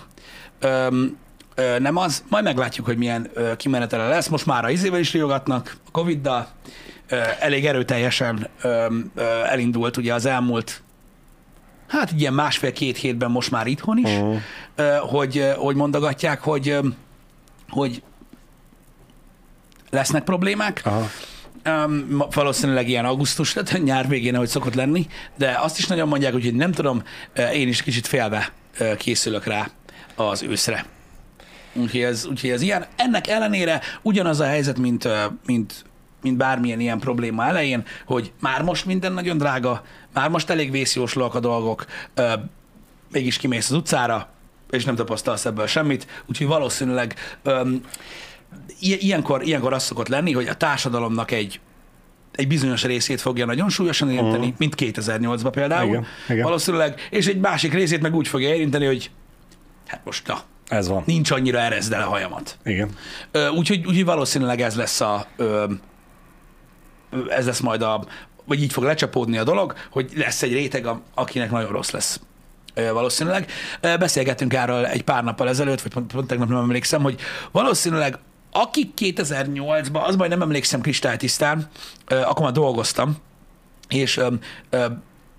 Öm, 0.60 1.18
ö, 1.56 1.80
nem 1.80 1.98
az. 1.98 2.24
Majd 2.30 2.44
meglátjuk, 2.44 2.86
hogy 2.86 2.98
milyen 2.98 3.30
ö, 3.34 3.56
kimenetele 3.56 4.08
lesz. 4.08 4.28
Most 4.28 4.46
már 4.46 4.66
a 4.66 4.70
izével 4.70 5.00
is 5.00 5.14
riogatnak, 5.14 5.78
a 5.88 5.92
Covid-dal. 5.92 6.48
Ö, 7.10 7.16
elég 7.40 7.66
erőteljesen 7.66 8.48
ö, 8.62 8.86
ö, 9.16 9.22
elindult 9.50 9.98
ugye 9.98 10.14
az 10.14 10.26
elmúlt 10.26 10.82
hát 11.88 12.12
ilyen 12.18 12.34
másfél-két 12.34 12.98
hétben 12.98 13.32
most 13.32 13.52
már 13.52 13.68
itthon 13.68 13.98
is, 13.98 14.10
ö, 14.76 14.96
hogy, 15.00 15.54
hogy 15.58 15.76
mondogatják, 15.76 16.42
hogy, 16.42 16.78
hogy 17.70 18.02
lesznek 19.90 20.24
problémák. 20.24 20.82
Aha. 20.86 21.10
Um, 21.86 22.24
valószínűleg 22.34 22.90
ilyen 22.90 23.06
augusztus, 23.06 23.54
tehát 23.54 23.84
nyár 23.84 24.08
végén, 24.08 24.36
ahogy 24.36 24.48
szokott 24.48 24.74
lenni, 24.74 25.08
de 25.38 25.58
azt 25.62 25.78
is 25.78 25.88
nagyon 25.88 26.08
mondják, 26.08 26.32
hogy 26.32 26.54
nem 26.54 26.72
tudom, 26.72 27.04
én 27.54 27.68
is 27.68 27.82
kicsit 27.84 28.08
félve 28.08 28.52
készülök 28.98 29.46
rá 29.46 29.70
az 30.16 30.44
őszre. 30.44 30.86
Úgyhogy 31.74 32.02
ez, 32.02 32.26
úgyhogy 32.26 32.50
ez 32.50 32.62
ilyen. 32.62 32.86
Ennek 32.96 33.28
ellenére 33.28 33.82
ugyanaz 34.02 34.40
a 34.40 34.46
helyzet, 34.46 34.78
mint, 34.78 35.08
mint, 35.46 35.86
mint 36.22 36.38
bármilyen 36.38 36.80
ilyen 36.80 37.00
probléma 37.00 37.46
elején, 37.46 37.84
hogy 38.06 38.32
már 38.40 38.62
most 38.62 38.86
minden 38.86 39.14
nagyon 39.14 39.38
drága, 39.38 39.84
már 40.20 40.30
most 40.30 40.50
elég 40.50 40.72
vészjóslóak 40.72 41.36
a 41.36 41.40
dolgok, 41.40 41.86
ö, 42.14 42.34
mégis 43.12 43.38
kimész 43.38 43.70
az 43.70 43.76
utcára, 43.76 44.30
és 44.70 44.86
nem 44.86 44.96
tapasztalsz 44.96 45.46
ebből 45.46 45.68
semmit, 45.68 46.08
úgyhogy 46.26 46.48
valószínűleg 46.48 47.16
i- 48.80 49.06
ilyenkor, 49.06 49.44
ilyenkor 49.44 49.74
az 49.74 49.84
szokott 49.84 50.08
lenni, 50.08 50.32
hogy 50.34 50.48
a 50.48 50.54
társadalomnak 50.56 51.32
egy 51.32 51.60
egy 52.32 52.48
bizonyos 52.48 52.84
részét 52.84 53.22
fogja 53.22 53.46
nagyon 53.46 53.70
súlyosan 53.70 54.10
érinteni, 54.12 54.44
uh-huh. 54.46 54.58
mint 54.58 54.76
2008-ban 54.78 55.50
például. 55.52 55.88
Igen, 55.90 56.06
igen. 56.30 56.44
Valószínűleg, 56.44 57.08
és 57.10 57.28
egy 57.28 57.40
másik 57.40 57.74
részét 57.74 58.02
meg 58.02 58.16
úgy 58.16 58.28
fogja 58.28 58.54
érinteni, 58.56 58.86
hogy 58.86 59.12
hát 59.88 60.02
most 60.06 60.28
na, 60.28 60.40
Ez 60.68 60.88
van. 60.88 61.04
nincs 61.06 61.32
annyira 61.32 61.60
erezd 61.60 61.94
el 61.94 62.02
a 62.02 62.10
hajamat. 62.10 62.58
Igen. 62.64 62.90
Ö, 63.32 63.50
Úgyhogy, 63.50 63.78
úgyhogy 63.86 64.06
valószínűleg 64.06 64.62
ez 64.62 64.76
lesz 64.76 65.02
a 65.02 65.26
ö, 65.36 65.66
ö, 67.12 67.32
ez 67.32 67.46
lesz 67.46 67.60
majd 67.60 67.82
a, 67.82 68.06
vagy 68.48 68.62
így 68.62 68.74
fog 68.74 68.84
lecsapódni 68.84 69.38
a 69.38 69.44
dolog, 69.44 69.74
hogy 69.90 70.12
lesz 70.16 70.42
egy 70.42 70.54
réteg, 70.54 70.88
akinek 71.14 71.52
nagyon 71.52 71.72
rossz 71.72 71.92
lesz 71.92 72.20
valószínűleg. 72.92 73.52
Beszélgettünk 73.82 74.54
erről 74.54 74.86
egy 74.86 75.04
pár 75.04 75.24
nappal 75.24 75.50
ezelőtt, 75.50 75.82
vagy 75.82 75.94
pont, 75.94 76.12
pont 76.12 76.28
tegnap 76.28 76.48
nem 76.48 76.58
emlékszem, 76.58 77.02
hogy 77.02 77.20
valószínűleg 77.52 78.20
akik 78.52 78.92
2008-ban, 78.98 80.02
az 80.02 80.16
majd 80.16 80.30
nem 80.30 80.42
emlékszem 80.42 80.82
kristálytisztán, 80.82 81.68
akkor 82.08 82.42
már 82.42 82.52
dolgoztam, 82.52 83.18
és 83.90 84.20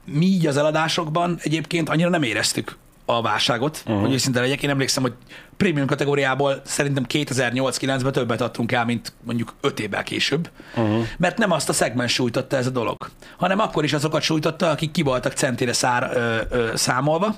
mi 0.05 0.27
így 0.27 0.47
az 0.47 0.57
eladásokban 0.57 1.39
egyébként 1.43 1.89
annyira 1.89 2.09
nem 2.09 2.23
éreztük 2.23 2.77
a 3.11 3.23
válságot, 3.23 3.83
uh-huh. 3.87 4.01
hogy 4.01 4.13
őszinte 4.13 4.41
legyek. 4.41 4.63
Én 4.63 4.71
emlékszem, 4.71 5.03
hogy 5.03 5.13
prémium 5.57 5.87
kategóriából 5.87 6.61
szerintem 6.65 7.05
2008-9-ben 7.09 8.13
többet 8.13 8.41
adtunk 8.41 8.73
el, 8.73 8.85
mint 8.85 9.13
mondjuk 9.25 9.55
5 9.61 9.81
évvel 9.81 10.03
később, 10.03 10.51
uh-huh. 10.77 11.05
mert 11.19 11.39
nem 11.39 11.51
azt 11.51 11.69
a 11.69 11.73
szegmens 11.73 12.13
sújtotta 12.13 12.57
ez 12.57 12.67
a 12.67 12.71
dolog, 12.71 13.11
hanem 13.37 13.59
akkor 13.59 13.85
is 13.85 13.93
azokat 13.93 14.23
sújtotta, 14.23 14.71
akik 14.71 14.91
ki 14.91 15.03
voltak 15.03 15.33
centére 15.33 15.73
szár, 15.73 16.11
ö, 16.15 16.57
ö, 16.57 16.71
számolva, 16.75 17.37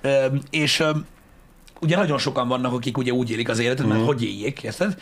ö, 0.00 0.26
és 0.50 0.80
ö, 0.80 0.90
ugye 1.80 1.96
nagyon 1.96 2.18
sokan 2.18 2.48
vannak, 2.48 2.72
akik 2.72 2.98
ugye 2.98 3.12
úgy 3.12 3.30
élik 3.30 3.48
az 3.48 3.58
életet, 3.58 3.86
mert 3.86 4.04
hogy 4.04 4.24
éljék, 4.24 4.62
érted? 4.62 4.96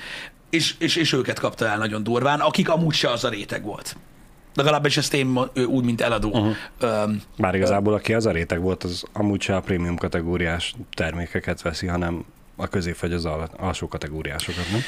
És, 0.50 0.74
és, 0.78 0.96
és 0.96 1.12
őket 1.12 1.38
kapta 1.38 1.66
el 1.66 1.78
nagyon 1.78 2.02
durván, 2.02 2.40
akik 2.40 2.68
amúgy 2.68 2.94
se 2.94 3.10
az 3.10 3.24
a 3.24 3.28
réteg 3.28 3.62
volt. 3.62 3.96
Legalábbis 4.56 4.96
ezt 4.96 5.14
én 5.14 5.38
úgy, 5.66 5.84
mint 5.84 6.00
eladó. 6.00 6.30
Uh-huh. 6.30 7.10
Bár 7.36 7.54
igazából 7.54 7.94
aki 7.94 8.14
az 8.14 8.26
a 8.26 8.30
réteg 8.30 8.60
volt, 8.60 8.84
az 8.84 9.04
amúgy 9.12 9.40
se 9.40 9.56
a 9.56 9.60
prémium 9.60 9.96
kategóriás 9.96 10.74
termékeket 10.94 11.62
veszi, 11.62 11.86
hanem 11.86 12.24
a 12.56 12.66
közép 12.68 12.98
vagy 12.98 13.12
az 13.12 13.24
al- 13.24 13.52
alsó 13.56 13.88
kategóriásokat, 13.88 14.64
nem? 14.72 14.80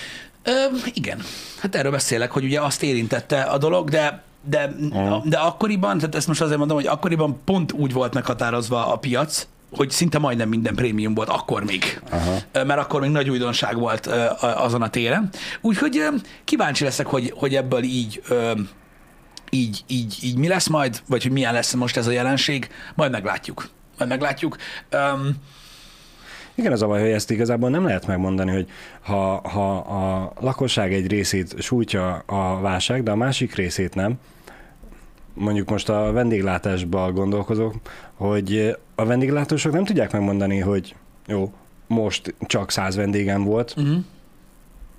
Ö, 0.42 0.76
igen, 0.94 1.20
hát 1.60 1.74
erről 1.74 1.90
beszélek, 1.90 2.30
hogy 2.30 2.44
ugye 2.44 2.60
azt 2.60 2.82
érintette 2.82 3.42
a 3.42 3.58
dolog, 3.58 3.90
de 3.90 4.26
de, 4.44 4.74
de 5.24 5.36
akkoriban, 5.36 5.98
tehát 5.98 6.14
ezt 6.14 6.26
most 6.26 6.40
azért 6.40 6.58
mondom, 6.58 6.76
hogy 6.76 6.86
akkoriban 6.86 7.40
pont 7.44 7.72
úgy 7.72 7.92
volt 7.92 8.14
meghatározva 8.14 8.92
a 8.92 8.96
piac, 8.96 9.46
hogy 9.76 9.90
szinte 9.90 10.18
majdnem 10.18 10.48
minden 10.48 10.74
prémium 10.74 11.14
volt, 11.14 11.28
akkor 11.28 11.64
még. 11.64 12.00
Aha. 12.10 12.64
Mert 12.64 12.80
akkor 12.80 13.00
még 13.00 13.10
nagy 13.10 13.30
újdonság 13.30 13.78
volt 13.78 14.06
azon 14.40 14.82
a 14.82 14.90
téren. 14.90 15.28
Úgyhogy 15.60 16.02
kíváncsi 16.44 16.84
leszek, 16.84 17.06
hogy, 17.06 17.32
hogy 17.36 17.54
ebből 17.54 17.82
így, 17.82 18.22
így, 19.50 19.84
így, 19.86 20.18
így 20.22 20.36
mi 20.36 20.48
lesz 20.48 20.68
majd, 20.68 21.02
vagy 21.08 21.22
hogy 21.22 21.32
milyen 21.32 21.52
lesz 21.52 21.72
most 21.72 21.96
ez 21.96 22.06
a 22.06 22.10
jelenség, 22.10 22.68
majd 22.94 23.10
meglátjuk. 23.10 23.68
Majd 23.98 24.10
meglátjuk. 24.10 24.56
Um, 24.92 25.36
Igen, 26.54 26.72
az 26.72 26.82
a 26.82 26.86
baj, 26.86 27.00
hogy 27.00 27.10
ezt 27.10 27.30
igazából 27.30 27.70
nem 27.70 27.84
lehet 27.84 28.06
megmondani, 28.06 28.52
hogy 28.52 28.68
ha, 29.00 29.48
ha 29.48 29.76
a 29.76 30.32
lakosság 30.40 30.92
egy 30.92 31.06
részét 31.06 31.62
sújtja 31.62 32.14
a 32.26 32.60
válság, 32.60 33.02
de 33.02 33.10
a 33.10 33.16
másik 33.16 33.54
részét 33.54 33.94
nem, 33.94 34.18
mondjuk 35.34 35.70
most 35.70 35.88
a 35.88 36.12
vendéglátásban 36.12 37.14
gondolkozok, 37.14 37.74
hogy 38.14 38.76
a 38.94 39.04
vendéglátósok 39.04 39.72
nem 39.72 39.84
tudják 39.84 40.12
megmondani, 40.12 40.58
hogy 40.58 40.94
jó, 41.26 41.52
most 41.86 42.34
csak 42.40 42.70
száz 42.70 42.96
vendégem 42.96 43.44
volt, 43.44 43.74
uh-huh. 43.76 44.04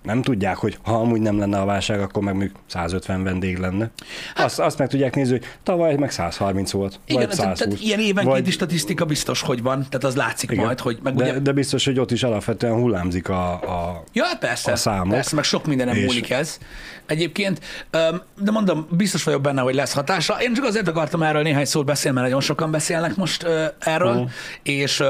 Nem 0.03 0.21
tudják, 0.21 0.55
hogy 0.57 0.77
ha 0.83 0.93
amúgy 0.93 1.21
nem 1.21 1.39
lenne 1.39 1.59
a 1.59 1.65
válság, 1.65 2.01
akkor 2.01 2.23
meg 2.23 2.35
még 2.35 2.51
150 2.67 3.23
vendég 3.23 3.57
lenne. 3.57 3.89
Azt, 4.35 4.59
azt 4.59 4.77
meg 4.77 4.87
tudják 4.87 5.15
nézni, 5.15 5.31
hogy 5.37 5.45
tavaly 5.63 5.95
meg 5.95 6.11
130 6.11 6.71
volt, 6.71 6.99
Igen, 7.05 7.21
vagy 7.27 7.35
tehát, 7.37 7.57
120. 7.57 7.57
tehát 7.59 7.79
ilyen 7.85 7.99
évenkénti 7.99 8.41
vagy, 8.41 8.51
statisztika 8.51 9.05
biztos, 9.05 9.41
hogy 9.41 9.61
van, 9.61 9.77
tehát 9.89 10.03
az 10.03 10.15
látszik 10.15 10.51
igen. 10.51 10.65
majd, 10.65 10.79
hogy 10.79 10.99
meg 11.03 11.15
de, 11.15 11.23
ugye... 11.23 11.39
de 11.39 11.51
biztos, 11.51 11.85
hogy 11.85 11.99
ott 11.99 12.11
is 12.11 12.23
alapvetően 12.23 12.73
hullámzik 12.73 13.29
a, 13.29 13.51
a 13.51 14.03
Ja, 14.13 14.23
hát 14.25 14.39
persze, 14.39 14.71
a 14.71 14.75
számok. 14.75 15.13
persze, 15.13 15.35
meg 15.35 15.43
sok 15.43 15.65
mindenem 15.65 15.95
És- 15.95 16.05
múlik 16.05 16.29
ez 16.29 16.57
egyébként. 17.05 17.59
De 18.37 18.51
mondom, 18.51 18.87
biztos 18.91 19.23
vagyok 19.23 19.41
benne, 19.41 19.61
hogy 19.61 19.75
lesz 19.75 19.93
hatása. 19.93 20.41
Én 20.41 20.53
csak 20.53 20.65
azért 20.65 20.87
akartam 20.87 21.23
erről 21.23 21.41
néhány 21.41 21.65
szót 21.65 21.85
beszélni, 21.85 22.15
mert 22.17 22.29
nagyon 22.29 22.43
sokan 22.43 22.71
beszélnek 22.71 23.15
most 23.15 23.47
erről, 23.79 24.13
Mhm. 24.13 24.23
és 24.63 25.03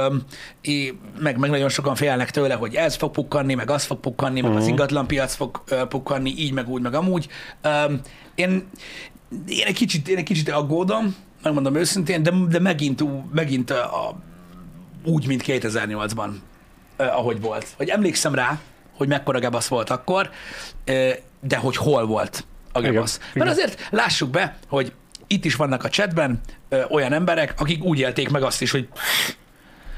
meg, 1.20 1.38
meg 1.38 1.50
nagyon 1.50 1.70
sokan 1.70 1.96
félnek 1.96 2.32
tőle, 2.32 2.54
hogy 2.54 2.76
ez 2.76 2.96
fog 2.96 3.12
pukkanni, 3.12 3.54
meg 3.54 3.70
az 3.70 3.84
fog 3.84 4.00
pukkanni, 4.00 4.42
meg 4.42 4.56
az 4.56 4.68
Mhm. 4.80 4.96
ingatlanpiac 4.96 5.36
fog 5.36 5.62
ö, 5.68 5.86
pukkanni, 5.86 6.30
így, 6.38 6.54
meg 6.54 6.70
úgy, 6.70 6.82
meg 6.82 6.94
amúgy. 6.94 7.28
Én, 8.36 8.70
én, 9.48 9.66
egy 9.66 9.76
kicsit, 9.76 10.08
én 10.08 10.18
egy 10.18 10.24
kicsit 10.24 10.50
aggódom, 10.50 11.16
megmondom 11.44 11.76
őszintén, 11.76 12.24
de, 12.24 12.32
de 12.50 12.60
megint, 12.60 13.04
megint 13.34 13.70
a, 13.72 14.08
a, 14.08 14.20
úgy, 15.04 15.28
mint 15.28 15.44
2008-ban, 15.46 16.30
eh, 16.98 17.18
ahogy 17.18 17.42
volt. 17.42 17.68
Hogy 17.78 17.90
emlékszem 17.90 18.36
rá, 18.36 18.60
hogy 18.98 19.08
mekkora 19.08 19.40
gebasz 19.40 19.68
volt 19.68 19.90
akkor, 19.90 20.30
de 21.42 21.58
hogy 21.58 21.76
hol 21.76 22.06
volt 22.06 22.46
a 22.72 22.80
Igen, 22.80 22.92
gebasz. 22.92 23.16
igen. 23.18 23.32
Mert 23.34 23.50
azért 23.58 23.88
lássuk 23.92 24.30
be, 24.30 24.58
hogy 24.68 24.94
itt 25.28 25.46
is 25.46 25.56
vannak 25.56 25.84
a 25.84 25.90
chatben 25.90 26.40
eh, 26.70 26.92
olyan 26.92 27.14
emberek, 27.14 27.54
akik 27.58 27.84
úgy 27.84 28.00
élték 28.00 28.30
meg 28.30 28.44
azt 28.44 28.62
is, 28.62 28.72
hogy 28.72 28.88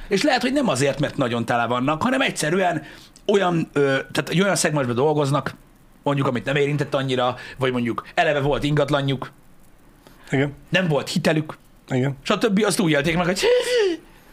és 0.08 0.24
lehet, 0.24 0.42
hogy 0.42 0.54
nem 0.54 0.68
azért, 0.68 1.00
mert 1.00 1.18
nagyon 1.18 1.46
tele 1.46 1.66
vannak, 1.66 2.02
hanem 2.02 2.22
egyszerűen 2.22 2.84
olyan, 3.32 3.70
ö, 3.74 3.82
tehát 3.82 4.30
egy 4.30 4.42
olyan 4.42 4.56
szegmensben 4.56 4.96
dolgoznak, 4.96 5.56
mondjuk, 6.04 6.28
amit 6.28 6.46
nem 6.46 6.56
érintett 6.56 6.94
annyira, 6.96 7.36
vagy 7.58 7.72
mondjuk 7.72 8.08
eleve 8.16 8.40
volt 8.40 8.64
ingatlanjuk, 8.64 9.32
Igen, 10.32 10.54
nem 10.70 10.88
volt 10.88 11.10
hitelük, 11.10 11.58
igen. 11.90 12.18
stb. 12.22 12.64
Azt 12.66 12.80
úgy 12.80 12.92
élték 12.92 13.18
meg, 13.18 13.26
hogy 13.26 13.42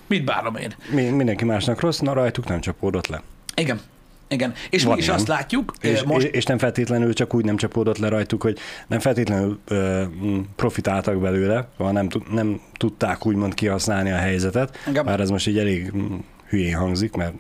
mit 0.07 0.25
bánom 0.25 0.57
én. 0.57 0.75
Mi, 0.91 1.03
mindenki 1.09 1.45
másnak 1.45 1.81
rossz, 1.81 1.99
na 1.99 2.13
rajtuk 2.13 2.49
nem 2.49 2.61
csapódott 2.61 3.07
le. 3.07 3.23
Igen. 3.55 3.81
Igen. 4.31 4.53
És 4.71 4.83
Van 4.85 4.93
mi 4.93 4.99
is 4.99 5.05
ilyen. 5.05 5.17
azt 5.19 5.29
látjuk, 5.29 5.73
És, 5.81 5.91
és, 5.91 6.03
most... 6.03 6.27
és, 6.27 6.33
és 6.33 6.45
nem 6.45 6.59
feltétlenül 6.59 7.13
csak 7.13 7.35
úgy 7.35 7.45
nem 7.45 7.57
csapódott 7.57 7.99
le 7.99 8.09
rajtuk, 8.09 8.43
hogy 8.43 8.59
nem 8.87 8.99
feltétlenül 8.99 9.59
ö, 9.69 10.03
profitáltak 10.57 11.21
belőle, 11.21 11.69
vagy 11.77 11.93
nem, 11.93 12.09
tud- 12.09 12.33
nem 12.33 12.61
tudták 12.77 13.27
úgymond 13.27 13.55
kihasználni 13.55 14.11
a 14.11 14.17
helyzetet, 14.17 14.77
Igen. 14.89 15.05
bár 15.05 15.21
ez 15.21 15.31
most 15.31 15.47
így 15.47 15.59
elég 15.59 15.93
hülyén 16.49 16.77
hangzik, 16.77 17.15
mert 17.15 17.35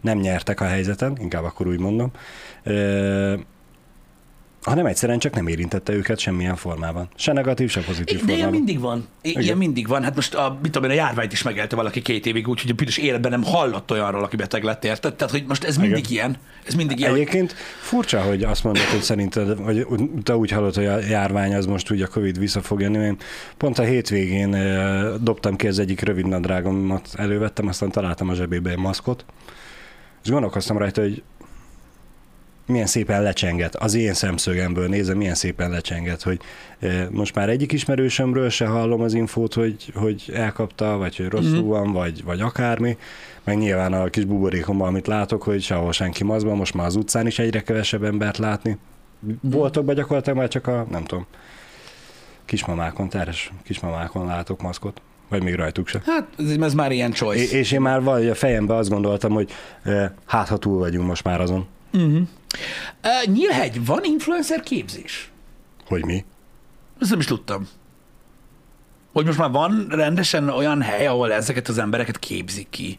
nem 0.00 0.18
nyertek 0.18 0.60
a 0.60 0.64
helyzeten, 0.64 1.16
inkább 1.20 1.44
akkor 1.44 1.66
úgy 1.66 1.78
mondom, 1.78 2.10
hanem 4.62 4.86
egyszerűen 4.86 5.18
csak 5.18 5.34
nem 5.34 5.46
érintette 5.46 5.92
őket 5.92 6.18
semmilyen 6.18 6.56
formában. 6.56 7.08
Se 7.14 7.32
negatív, 7.32 7.70
se 7.70 7.80
pozitív 7.80 8.06
De 8.18 8.24
ilyen 8.24 8.26
formában. 8.38 8.52
mindig 8.52 8.80
van. 8.80 9.06
I- 9.22 9.28
Ilyen 9.28 9.42
Igen. 9.42 9.56
mindig 9.56 9.86
van. 9.88 10.02
Hát 10.02 10.14
most 10.14 10.34
a, 10.34 10.58
mit 10.62 10.70
tudom 10.72 10.90
én, 10.90 10.96
a 10.98 11.00
járványt 11.00 11.32
is 11.32 11.42
megélte 11.42 11.76
valaki 11.76 12.02
két 12.02 12.26
évig, 12.26 12.48
úgyhogy 12.48 12.70
a 12.70 12.74
büdös 12.74 12.96
életben 12.96 13.30
nem 13.30 13.42
hallott 13.42 13.90
olyanról, 13.90 14.22
aki 14.24 14.36
beteg 14.36 14.62
lett, 14.62 14.84
érted? 14.84 15.14
Tehát, 15.14 15.32
hogy 15.32 15.44
most 15.48 15.64
ez 15.64 15.76
mindig 15.76 16.10
ilyen. 16.10 16.36
Ez 16.66 16.74
mindig 16.74 16.98
ilyen. 16.98 17.10
hogy- 17.10 17.20
Egyébként 17.20 17.52
furcsa, 17.80 18.20
hogy 18.20 18.42
azt 18.42 18.64
mondod, 18.64 18.82
hogy 18.82 19.00
szerinted, 19.02 19.58
vagy 19.62 19.86
te 20.22 20.36
úgy 20.36 20.50
hallod, 20.50 20.74
hogy 20.74 20.86
a 20.86 20.98
járvány 20.98 21.54
az 21.54 21.66
most 21.66 21.90
úgy 21.90 22.02
a 22.02 22.06
Covid 22.06 22.38
vissza 22.38 22.60
fog 22.62 22.80
jönni. 22.80 22.98
Én 23.04 23.16
pont 23.56 23.78
a 23.78 23.82
hétvégén 23.82 24.56
dobtam 25.22 25.56
ki 25.56 25.66
az 25.68 25.78
egyik 25.78 26.00
rövid 26.00 26.26
nadrágomat, 26.26 27.08
elővettem, 27.16 27.66
aztán 27.68 27.90
találtam 27.90 28.28
a 28.28 28.34
zsebébe 28.34 28.70
egy 28.70 28.78
maszkot, 28.78 29.24
és 30.24 30.30
gondolkoztam 30.30 30.78
rajta, 30.78 31.00
hogy 31.00 31.22
milyen 32.70 32.86
szépen 32.86 33.22
lecsenget, 33.22 33.76
az 33.76 33.94
én 33.94 34.14
szemszögemből 34.14 34.88
nézem, 34.88 35.16
milyen 35.16 35.34
szépen 35.34 35.70
lecsenget, 35.70 36.22
hogy 36.22 36.40
most 37.10 37.34
már 37.34 37.48
egyik 37.48 37.72
ismerősömről 37.72 38.48
se 38.48 38.66
hallom 38.66 39.00
az 39.00 39.14
infót, 39.14 39.54
hogy, 39.54 39.92
hogy 39.94 40.30
elkapta, 40.34 40.96
vagy 40.96 41.16
hogy 41.16 41.28
rosszul 41.28 41.62
van, 41.62 41.92
vagy, 41.92 42.24
vagy 42.24 42.40
akármi, 42.40 42.96
meg 43.44 43.58
nyilván 43.58 43.92
a 43.92 44.10
kis 44.10 44.24
buborékomban, 44.24 44.88
amit 44.88 45.06
látok, 45.06 45.42
hogy 45.42 45.62
sehol 45.62 45.92
senki 45.92 46.24
mazban, 46.24 46.56
most 46.56 46.74
már 46.74 46.86
az 46.86 46.96
utcán 46.96 47.26
is 47.26 47.38
egyre 47.38 47.62
kevesebb 47.62 48.02
embert 48.02 48.38
látni. 48.38 48.78
Boltokban 49.40 49.94
gyakorlatilag 49.94 50.38
már 50.38 50.48
csak 50.48 50.66
a, 50.66 50.86
nem 50.90 51.04
tudom, 51.04 51.26
kismamákon, 52.44 53.08
teres 53.08 53.52
kismamákon 53.62 54.26
látok 54.26 54.62
maszkot, 54.62 55.00
vagy 55.30 55.42
még 55.42 55.54
rajtuk 55.54 55.88
se. 55.88 56.02
Hát 56.06 56.26
ez, 56.60 56.74
már 56.74 56.92
ilyen 56.92 57.12
choice. 57.12 57.42
É- 57.42 57.52
és 57.52 57.72
én 57.72 57.80
már 57.80 58.02
vagy 58.02 58.28
a 58.28 58.34
fejembe 58.34 58.74
azt 58.74 58.90
gondoltam, 58.90 59.32
hogy 59.32 59.50
hát 60.26 60.48
ha 60.48 60.56
túl 60.56 60.78
vagyunk 60.78 61.06
most 61.06 61.24
már 61.24 61.40
azon, 61.40 61.66
Uh, 61.92 63.24
Nyílhegy, 63.24 63.86
van 63.86 64.04
influencer 64.04 64.60
képzés? 64.60 65.30
hogy 65.86 66.04
mi. 66.04 66.24
Ezt 67.00 67.10
nem 67.10 67.18
is 67.18 67.26
tudtam. 67.26 67.68
Hogy 69.12 69.24
most 69.26 69.38
már 69.38 69.50
van 69.50 69.86
rendesen 69.88 70.48
olyan 70.48 70.82
hely, 70.82 71.06
ahol 71.06 71.32
ezeket 71.32 71.68
az 71.68 71.78
embereket 71.78 72.18
képzik 72.18 72.66
ki. 72.70 72.98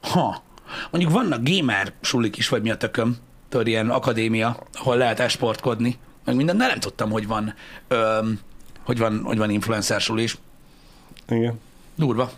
Ha. 0.00 0.42
Mondjuk 0.90 1.12
vannak 1.12 1.40
gamer 1.42 1.92
sulik 2.00 2.36
is, 2.36 2.48
vagy 2.48 2.62
mi 2.62 2.70
a 2.70 2.76
tököm, 2.76 3.16
tudod, 3.48 3.66
ilyen 3.66 3.90
akadémia, 3.90 4.56
ahol 4.72 4.96
lehet 4.96 5.20
esportkodni, 5.20 5.96
meg 6.24 6.34
minden, 6.36 6.56
de 6.56 6.66
nem 6.66 6.78
tudtam, 6.78 7.10
hogy 7.10 7.26
van, 7.26 7.54
öm, 7.88 8.38
hogy 8.84 8.98
van, 8.98 9.22
hogy 9.24 9.38
van 9.38 9.50
influencer 9.50 10.00
suli 10.00 10.22
is. 10.22 10.38
Igen. 11.32 11.60
Durva. 11.94 12.30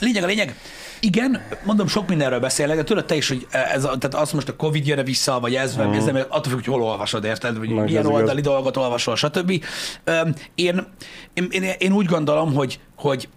Lényeg 0.00 0.22
a 0.22 0.26
lényeg. 0.26 0.56
Igen, 1.00 1.42
mondom, 1.64 1.86
sok 1.86 2.08
mindenről 2.08 2.40
beszélek, 2.40 2.76
de 2.76 2.84
tudod 2.84 3.04
te 3.04 3.14
is, 3.14 3.28
hogy 3.28 3.46
ez 3.50 3.84
a, 3.84 3.98
tehát 3.98 4.14
az 4.14 4.32
most 4.32 4.48
a 4.48 4.56
Covid 4.56 4.86
jön 4.86 5.04
vissza, 5.04 5.40
vagy 5.40 5.54
ez, 5.54 5.76
vagy 5.76 5.96
ez 5.96 6.04
nem, 6.04 6.16
attól 6.16 6.52
függ, 6.52 6.54
hogy 6.54 6.64
hol 6.64 6.82
olvasod, 6.82 7.24
érted? 7.24 7.58
Vagy 7.58 7.68
Meg 7.68 7.84
milyen 7.84 8.02
ez 8.02 8.08
igaz. 8.08 8.20
oldali 8.20 8.40
dolgot 8.40 8.76
olvasol, 8.76 9.16
stb. 9.16 9.50
Én, 10.54 10.86
én, 11.34 11.48
én, 11.50 11.62
én 11.78 11.92
úgy 11.92 12.06
gondolom, 12.06 12.54
hogy, 12.54 12.80
hogy 12.96 13.28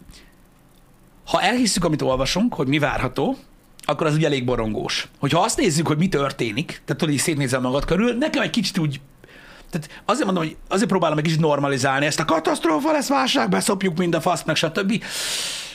ha 1.26 1.42
elhisszük, 1.42 1.84
amit 1.84 2.02
olvasunk, 2.02 2.54
hogy 2.54 2.68
mi 2.68 2.80
várható, 2.80 3.38
akkor 3.86 4.08
az 4.08 4.16
ugye 4.16 4.26
elég 4.26 4.46
borongós. 4.46 5.08
Hogyha 5.20 5.40
azt 5.42 5.58
nézzük, 5.58 5.88
hogy 5.88 5.98
mi 5.98 6.08
történik, 6.08 6.68
tehát 6.68 7.02
tudod, 7.02 7.14
így 7.14 7.20
szétnézel 7.20 7.60
magad 7.60 7.86
körül, 7.86 8.14
nekem 8.14 8.42
egy 8.42 8.50
kicsit 8.50 8.78
úgy 8.78 9.00
tehát 9.72 10.02
azért 10.06 10.26
mondom, 10.26 10.44
hogy 10.44 10.56
azért 10.68 10.90
próbálom 10.90 11.18
egy 11.18 11.24
kicsit 11.24 11.40
normalizálni 11.40 12.06
ezt 12.06 12.20
a 12.20 12.26
katasztrófa 12.26 12.92
lesz, 12.92 13.08
válság, 13.08 13.50
beszopjuk 13.50 13.98
mind 13.98 14.16
a 14.16 14.22
faszt, 14.22 14.46
meg 14.46 14.56
stb. 14.56 15.04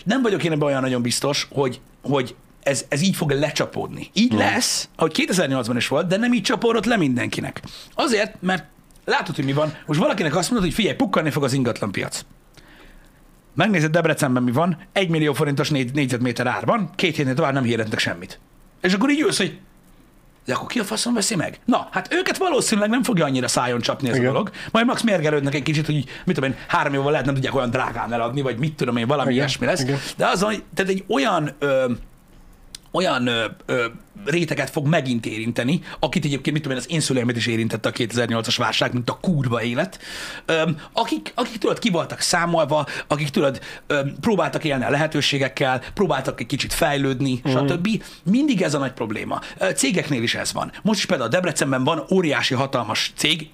Nem 0.05 0.23
vagyok 0.23 0.45
én 0.45 0.53
ebben 0.53 0.69
olyan 0.69 0.81
nagyon 0.81 1.03
biztos, 1.03 1.49
hogy, 1.51 1.81
hogy 2.03 2.35
ez, 2.63 2.85
ez 2.89 3.01
így 3.03 3.17
fog 3.17 3.31
lecsapódni. 3.31 4.11
Így 4.13 4.29
Hmm. 4.29 4.39
lesz, 4.39 4.89
ahogy 4.97 5.27
2008-ban 5.29 5.75
is 5.77 5.89
volt, 5.89 6.07
de 6.07 6.17
nem 6.17 6.33
így 6.33 6.43
csapódott 6.43 6.85
le 6.85 6.97
mindenkinek. 6.97 7.63
Azért, 7.95 8.43
mert 8.43 8.65
látod, 9.05 9.35
hogy 9.35 9.45
mi 9.45 9.53
van. 9.53 9.75
Most 9.87 10.01
valakinek 10.01 10.37
azt 10.37 10.51
mondod, 10.51 10.69
hogy 10.69 10.77
figyelj, 10.77 10.97
pukkanni 10.97 11.31
fog 11.31 11.45
az 11.45 11.53
ingatlanpiac. 11.53 12.25
Megnézed 13.55 13.91
Debrecenben 13.91 14.43
mi 14.43 14.53
van, 14.53 14.79
egy 14.93 15.09
millió 15.09 15.33
forintos 15.33 15.71
négy, 15.71 15.93
négyzetméter 15.93 16.47
árban, 16.47 16.91
két 16.95 17.17
hétnél 17.17 17.35
tovább 17.35 17.53
nem 17.53 17.63
hirdettek 17.63 17.99
semmit. 17.99 18.41
És 18.81 18.93
akkor 18.93 19.11
így 19.11 19.21
ülsz, 19.21 19.37
hogy 19.37 19.59
De 20.47 20.55
akkor 20.55 20.69
ki 20.69 20.79
a 20.79 20.85
faszon 20.85 21.15
veszi 21.15 21.37
meg? 21.37 21.59
Na, 21.65 21.89
hát 21.91 22.13
őket 22.13 22.37
valószínűleg 22.37 22.91
nem 22.91 23.03
fogja 23.03 23.25
annyira 23.25 23.49
szájon 23.49 23.81
csapni 23.81 24.09
ez 24.09 24.17
Igen. 24.17 24.29
a 24.29 24.33
dolog. 24.33 24.51
Majd 24.73 24.87
max 24.87 25.03
mérgelődnek 25.03 25.55
egy 25.55 25.63
kicsit, 25.63 25.87
hogy 25.87 26.05
mit 26.25 26.35
tudom 26.35 26.51
én, 26.51 26.57
három 26.69 26.95
évvel 26.95 27.11
lehet 27.11 27.25
nem 27.27 27.35
tudják 27.35 27.55
olyan 27.55 27.71
drágán 27.71 28.13
eladni, 28.13 28.41
vagy 28.43 28.59
mit 28.59 28.75
tudom 28.75 28.97
én, 28.97 29.07
valami 29.07 29.31
Igen. 29.33 29.43
ilyesmi 29.43 29.67
lesz. 29.67 29.81
Igen. 29.83 29.99
De 30.17 30.27
azon, 30.27 30.55
tehát 30.75 30.93
egy 30.93 31.05
olyan 31.09 31.55
ö, 31.59 31.91
olyan 32.97 33.27
ö, 33.27 33.45
ö, 33.67 33.87
réteget 34.25 34.71
fog 34.71 34.87
megint 34.87 35.27
érinteni, 35.27 35.81
akit 35.99 36.25
egyébként, 36.25 36.53
mit 36.53 36.63
tudom 36.63 36.79
én, 36.79 36.85
az 36.85 36.93
én 36.93 37.01
szüleimet 37.01 37.37
is 37.37 37.47
érintette 37.47 37.89
a 37.89 37.93
2008-as 37.93 38.55
válság, 38.57 38.93
mint 38.93 39.11
a 39.11 39.19
kurva 39.21 39.63
élet, 39.63 39.99
ö, 40.47 40.71
akik, 40.93 41.33
akik 41.35 41.59
tudod, 41.59 41.79
ki 41.79 41.91
voltak 41.91 42.21
számolva, 42.21 42.87
akik 43.07 43.29
tudod, 43.29 43.61
ö, 43.87 44.01
próbáltak 44.21 44.65
élni 44.65 44.85
a 44.85 44.91
lehetőségekkel, 44.91 45.83
próbáltak 45.95 46.41
egy 46.41 46.47
kicsit 46.47 46.73
fejlődni, 46.73 47.41
mm. 47.49 47.51
stb. 47.51 48.03
Mindig 48.25 48.63
ez 48.63 48.75
a 48.75 48.79
nagy 48.79 48.93
probléma. 48.93 49.41
Cégeknél 49.75 50.23
is 50.23 50.35
ez 50.35 50.53
van. 50.53 50.73
Most 50.83 50.99
is 50.99 51.07
például 51.07 51.29
Debrecenben 51.29 51.85
van 51.85 52.05
óriási, 52.11 52.55
hatalmas 52.55 53.13
cég, 53.17 53.51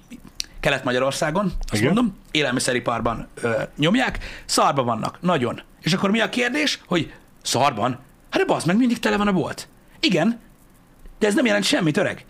Kelet-Magyarországon, 0.59 1.45
azt 1.45 1.81
Igen. 1.81 1.93
mondom, 1.93 2.17
élelmiszeriparban 2.31 3.27
ö, 3.41 3.61
nyomják, 3.77 4.19
szarba 4.45 4.83
vannak, 4.83 5.17
nagyon. 5.21 5.61
És 5.81 5.93
akkor 5.93 6.11
mi 6.11 6.19
a 6.19 6.29
kérdés, 6.29 6.79
hogy 6.85 7.13
szarban? 7.41 7.99
Hát 8.33 8.41
de 8.41 8.47
bazd 8.47 8.67
meg, 8.67 8.77
mindig 8.77 8.99
tele 8.99 9.17
van 9.17 9.27
a 9.27 9.31
bolt. 9.31 9.67
Igen, 9.99 10.39
de 11.19 11.27
ez 11.27 11.33
nem 11.33 11.45
jelent 11.45 11.63
semmit, 11.63 11.97
öreg. 11.97 12.25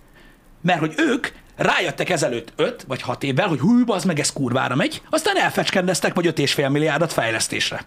Mert 0.61 0.79
hogy 0.79 0.93
ők 0.97 1.27
rájöttek 1.55 2.09
ezelőtt 2.09 2.53
5 2.55 2.83
vagy 2.87 3.01
6 3.01 3.23
évvel, 3.23 3.47
hogy 3.47 3.59
hú, 3.59 3.85
bazd 3.85 4.05
meg, 4.05 4.19
ez 4.19 4.33
kurvára 4.33 4.75
megy, 4.75 5.01
aztán 5.09 5.37
elfecskendeztek 5.37 6.13
vagy 6.13 6.25
5,5 6.25 6.71
milliárdot 6.71 7.13
fejlesztésre. 7.13 7.85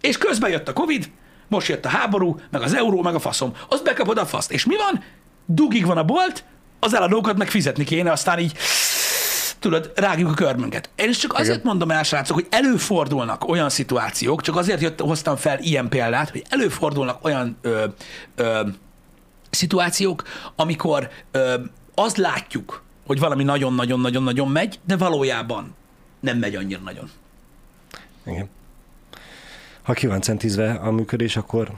És 0.00 0.18
közben 0.18 0.50
jött 0.50 0.68
a 0.68 0.72
Covid, 0.72 1.10
most 1.48 1.68
jött 1.68 1.84
a 1.84 1.88
háború, 1.88 2.40
meg 2.50 2.62
az 2.62 2.74
euró, 2.74 3.02
meg 3.02 3.14
a 3.14 3.20
faszom. 3.20 3.52
Azt 3.68 3.84
bekapod 3.84 4.18
a 4.18 4.26
faszt. 4.26 4.52
És 4.52 4.64
mi 4.64 4.76
van? 4.76 5.04
Dugig 5.46 5.86
van 5.86 5.98
a 5.98 6.04
bolt, 6.04 6.44
az 6.80 6.94
eladókat 6.94 7.36
meg 7.36 7.50
fizetni 7.50 7.84
kéne, 7.84 8.12
aztán 8.12 8.38
így 8.38 8.56
tudod, 9.62 9.92
rágjuk 9.94 10.30
a 10.30 10.34
körmünket. 10.34 10.90
Én 10.96 11.08
is 11.08 11.16
csak 11.16 11.32
azért 11.32 11.48
Igen. 11.48 11.66
mondom 11.66 11.90
el, 11.90 12.02
srácok, 12.02 12.36
hogy 12.36 12.46
előfordulnak 12.50 13.48
olyan 13.48 13.68
szituációk, 13.68 14.42
csak 14.42 14.56
azért 14.56 14.80
jött, 14.80 15.00
hoztam 15.00 15.36
fel 15.36 15.58
ilyen 15.60 15.88
példát, 15.88 16.30
hogy 16.30 16.44
előfordulnak 16.48 17.24
olyan 17.24 17.56
ö, 17.60 17.84
ö, 18.34 18.68
szituációk, 19.50 20.22
amikor 20.56 21.10
ö, 21.30 21.54
azt 21.94 22.16
látjuk, 22.16 22.82
hogy 23.06 23.18
valami 23.18 23.44
nagyon-nagyon-nagyon-nagyon 23.44 24.48
megy, 24.48 24.80
de 24.86 24.96
valójában 24.96 25.74
nem 26.20 26.38
megy 26.38 26.54
annyira 26.54 26.80
nagyon. 26.80 27.10
Igen. 28.26 28.48
Ha 29.82 29.92
ki 29.92 30.06
van 30.06 30.20
centízve 30.20 30.72
a 30.72 30.90
működés, 30.90 31.36
akkor 31.36 31.70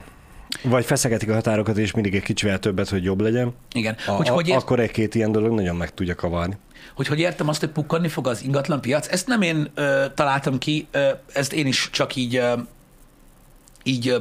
vagy 0.63 0.85
feszegetik 0.85 1.29
a 1.29 1.33
határokat, 1.33 1.77
és 1.77 1.91
mindig 1.91 2.15
egy 2.15 2.23
kicsivel 2.23 2.59
többet, 2.59 2.89
hogy 2.89 3.03
jobb 3.03 3.21
legyen, 3.21 3.53
Igen. 3.73 3.95
a, 4.07 4.11
hogy, 4.11 4.27
a, 4.29 4.31
hogy, 4.31 4.47
ért, 4.47 4.61
akkor 4.61 4.79
egy-két 4.79 5.15
ilyen 5.15 5.31
dolog 5.31 5.51
nagyon 5.51 5.75
meg 5.75 5.93
tudja 5.93 6.15
kavarni. 6.15 6.57
hogy 6.95 7.07
hogy 7.07 7.19
értem 7.19 7.47
azt, 7.47 7.59
hogy 7.59 7.69
pukkanni 7.69 8.07
fog 8.07 8.27
az 8.27 8.43
ingatlan 8.43 8.81
piac, 8.81 9.07
ezt 9.07 9.27
nem 9.27 9.41
én 9.41 9.71
ö, 9.75 10.05
találtam 10.15 10.57
ki, 10.57 10.87
ö, 10.91 11.09
ezt 11.33 11.53
én 11.53 11.67
is 11.67 11.89
csak 11.91 12.15
így 12.15 12.35
ö, 12.35 12.53
így 13.83 14.07
ö, 14.07 14.17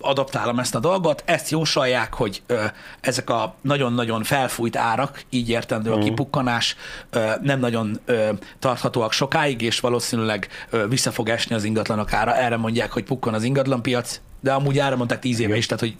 adaptálom 0.00 0.58
ezt 0.58 0.74
a 0.74 0.78
dolgot, 0.80 1.22
ezt 1.26 1.50
jósolják, 1.50 2.14
hogy 2.14 2.42
ö, 2.46 2.64
ezek 3.00 3.30
a 3.30 3.54
nagyon-nagyon 3.60 4.22
felfújt 4.22 4.76
árak, 4.76 5.22
így 5.30 5.48
értendő 5.48 5.92
a 5.92 5.98
kipukkanás, 5.98 6.76
ö, 7.10 7.30
nem 7.42 7.60
nagyon 7.60 8.00
ö, 8.04 8.28
tarthatóak 8.58 9.12
sokáig, 9.12 9.60
és 9.60 9.80
valószínűleg 9.80 10.48
ö, 10.70 10.88
vissza 10.88 11.10
fog 11.10 11.28
esni 11.28 11.54
az 11.54 11.64
ingatlanok 11.64 12.12
ára. 12.12 12.36
Erre 12.36 12.56
mondják, 12.56 12.92
hogy 12.92 13.04
pukkan 13.04 13.34
az 13.34 13.42
ingatlanpiac, 13.42 14.20
de 14.44 14.52
amúgy 14.52 14.78
erre 14.78 14.96
mondták 14.96 15.18
tíz 15.18 15.40
éve 15.40 15.56
is, 15.56 15.66
tehát 15.66 15.82
hogy 15.82 15.96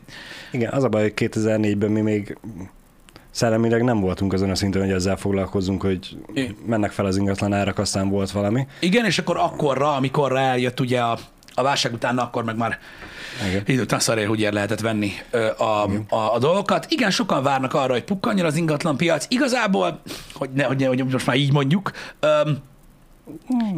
Igen, 0.52 0.72
az 0.72 0.84
a 0.84 0.88
baj, 0.88 1.02
hogy 1.02 1.12
2004-ben 1.16 1.90
mi 1.90 2.00
még 2.00 2.38
szellemileg 3.30 3.82
nem 3.82 4.00
voltunk 4.00 4.32
azon 4.32 4.50
a 4.50 4.54
szinten, 4.54 4.82
hogy 4.82 4.90
ezzel 4.90 5.16
foglalkozzunk, 5.16 5.82
hogy 5.82 6.16
Igen. 6.34 6.56
mennek 6.66 6.90
fel 6.90 7.06
az 7.06 7.16
ingatlan 7.16 7.52
árak, 7.52 7.78
aztán 7.78 8.08
volt 8.08 8.30
valami. 8.30 8.66
igen, 8.80 9.04
és 9.04 9.18
akkor 9.18 9.36
akkorra, 9.36 9.94
amikorra 9.94 10.38
eljött 10.38 10.80
ugye 10.80 11.00
a, 11.00 11.18
a 11.54 11.62
válság 11.62 11.92
után, 11.92 12.18
akkor 12.18 12.44
meg 12.44 12.56
már 12.56 12.78
Igen. 13.48 13.62
idő 13.66 13.82
után 13.82 13.98
szarért 13.98 14.52
lehetett 14.52 14.80
venni 14.80 15.10
a, 15.58 15.64
a, 16.08 16.34
a 16.34 16.38
dolgokat. 16.38 16.86
Igen, 16.88 17.10
sokan 17.10 17.42
várnak 17.42 17.74
arra, 17.74 17.92
hogy 17.92 18.04
pukkanjon 18.04 18.46
az 18.46 18.56
ingatlan 18.56 18.96
piac. 18.96 19.26
Igazából, 19.28 20.00
hogy, 20.32 20.50
ne, 20.52 20.64
hogy, 20.64 20.78
ne, 20.78 20.86
hogy 20.86 21.04
most 21.04 21.26
már 21.26 21.36
így 21.36 21.52
mondjuk, 21.52 21.90
öm, 22.20 22.58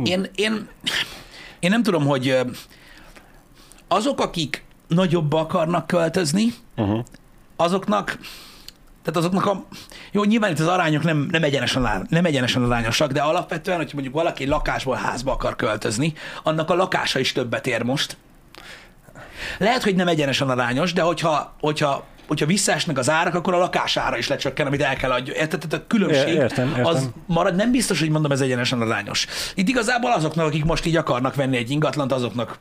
én, 0.05 0.27
én, 0.35 0.69
én 1.59 1.71
nem 1.71 1.83
tudom, 1.83 2.07
hogy 2.07 2.39
azok, 3.89 4.21
akik 4.21 4.65
nagyobbba 4.89 5.41
akarnak 5.41 5.87
költözni, 5.87 6.55
Uh-huh. 6.77 7.05
azoknak, 7.57 8.19
tehát 9.03 9.17
azoknak 9.17 9.47
a, 9.47 9.65
jó, 10.13 10.25
nyilván 10.25 10.51
itt 10.51 10.59
az 10.59 10.67
arányok 10.67 11.03
nem, 11.03 11.29
nem, 11.31 11.43
egyenesen, 11.43 12.07
nem 12.09 12.25
egyenesen 12.25 12.63
arányosak, 12.63 13.13
de 13.13 13.21
alapvetően, 13.21 13.77
hogyha 13.77 13.93
mondjuk 13.95 14.15
valaki 14.15 14.47
lakásból 14.47 14.97
házba 14.97 15.33
akar 15.33 15.57
költözni, 15.57 16.13
annak 16.43 16.71
a 16.71 16.75
lakása 16.75 17.19
is 17.19 17.33
többet 17.33 17.67
ér 17.67 17.83
most. 17.83 18.17
Lehet, 19.59 19.83
hogy 19.83 19.95
nem 19.95 20.09
egyenesen 20.09 20.49
arányos, 20.49 20.93
de 20.93 21.03
hogyha, 21.03 21.55
hogyha, 21.61 22.05
hogyha 22.27 22.47
visszaesnek 22.47 22.99
az 22.99 23.11
árak, 23.11 23.35
akkor 23.35 23.55
a 23.55 23.59
lakására 23.59 24.19
is 24.19 24.29
lecsökken, 24.29 24.67
amit 24.67 24.83
el 24.83 24.97
kell 24.97 25.11
adja. 25.11 25.35
Érted? 25.35 25.61
Tehát 25.61 25.85
a 25.85 25.87
különbség 25.87 26.35
értem, 26.35 26.69
értem. 26.69 26.85
az 26.85 27.11
marad, 27.27 27.55
nem 27.55 27.71
biztos, 27.71 28.01
hogy 28.01 28.11
mondom, 28.11 28.33
ez 28.33 28.41
egyenesen 28.41 28.81
arányos. 28.81 29.27
Itt 29.55 29.69
igazából 29.69 30.13
azoknak, 30.13 30.47
akik 30.47 30.65
most 30.65 30.87
így 30.87 30.97
akarnak 30.97 31.35
venni 31.35 31.57
egy 31.57 31.71
ingatlant, 31.71 32.13
azoknak 32.13 32.59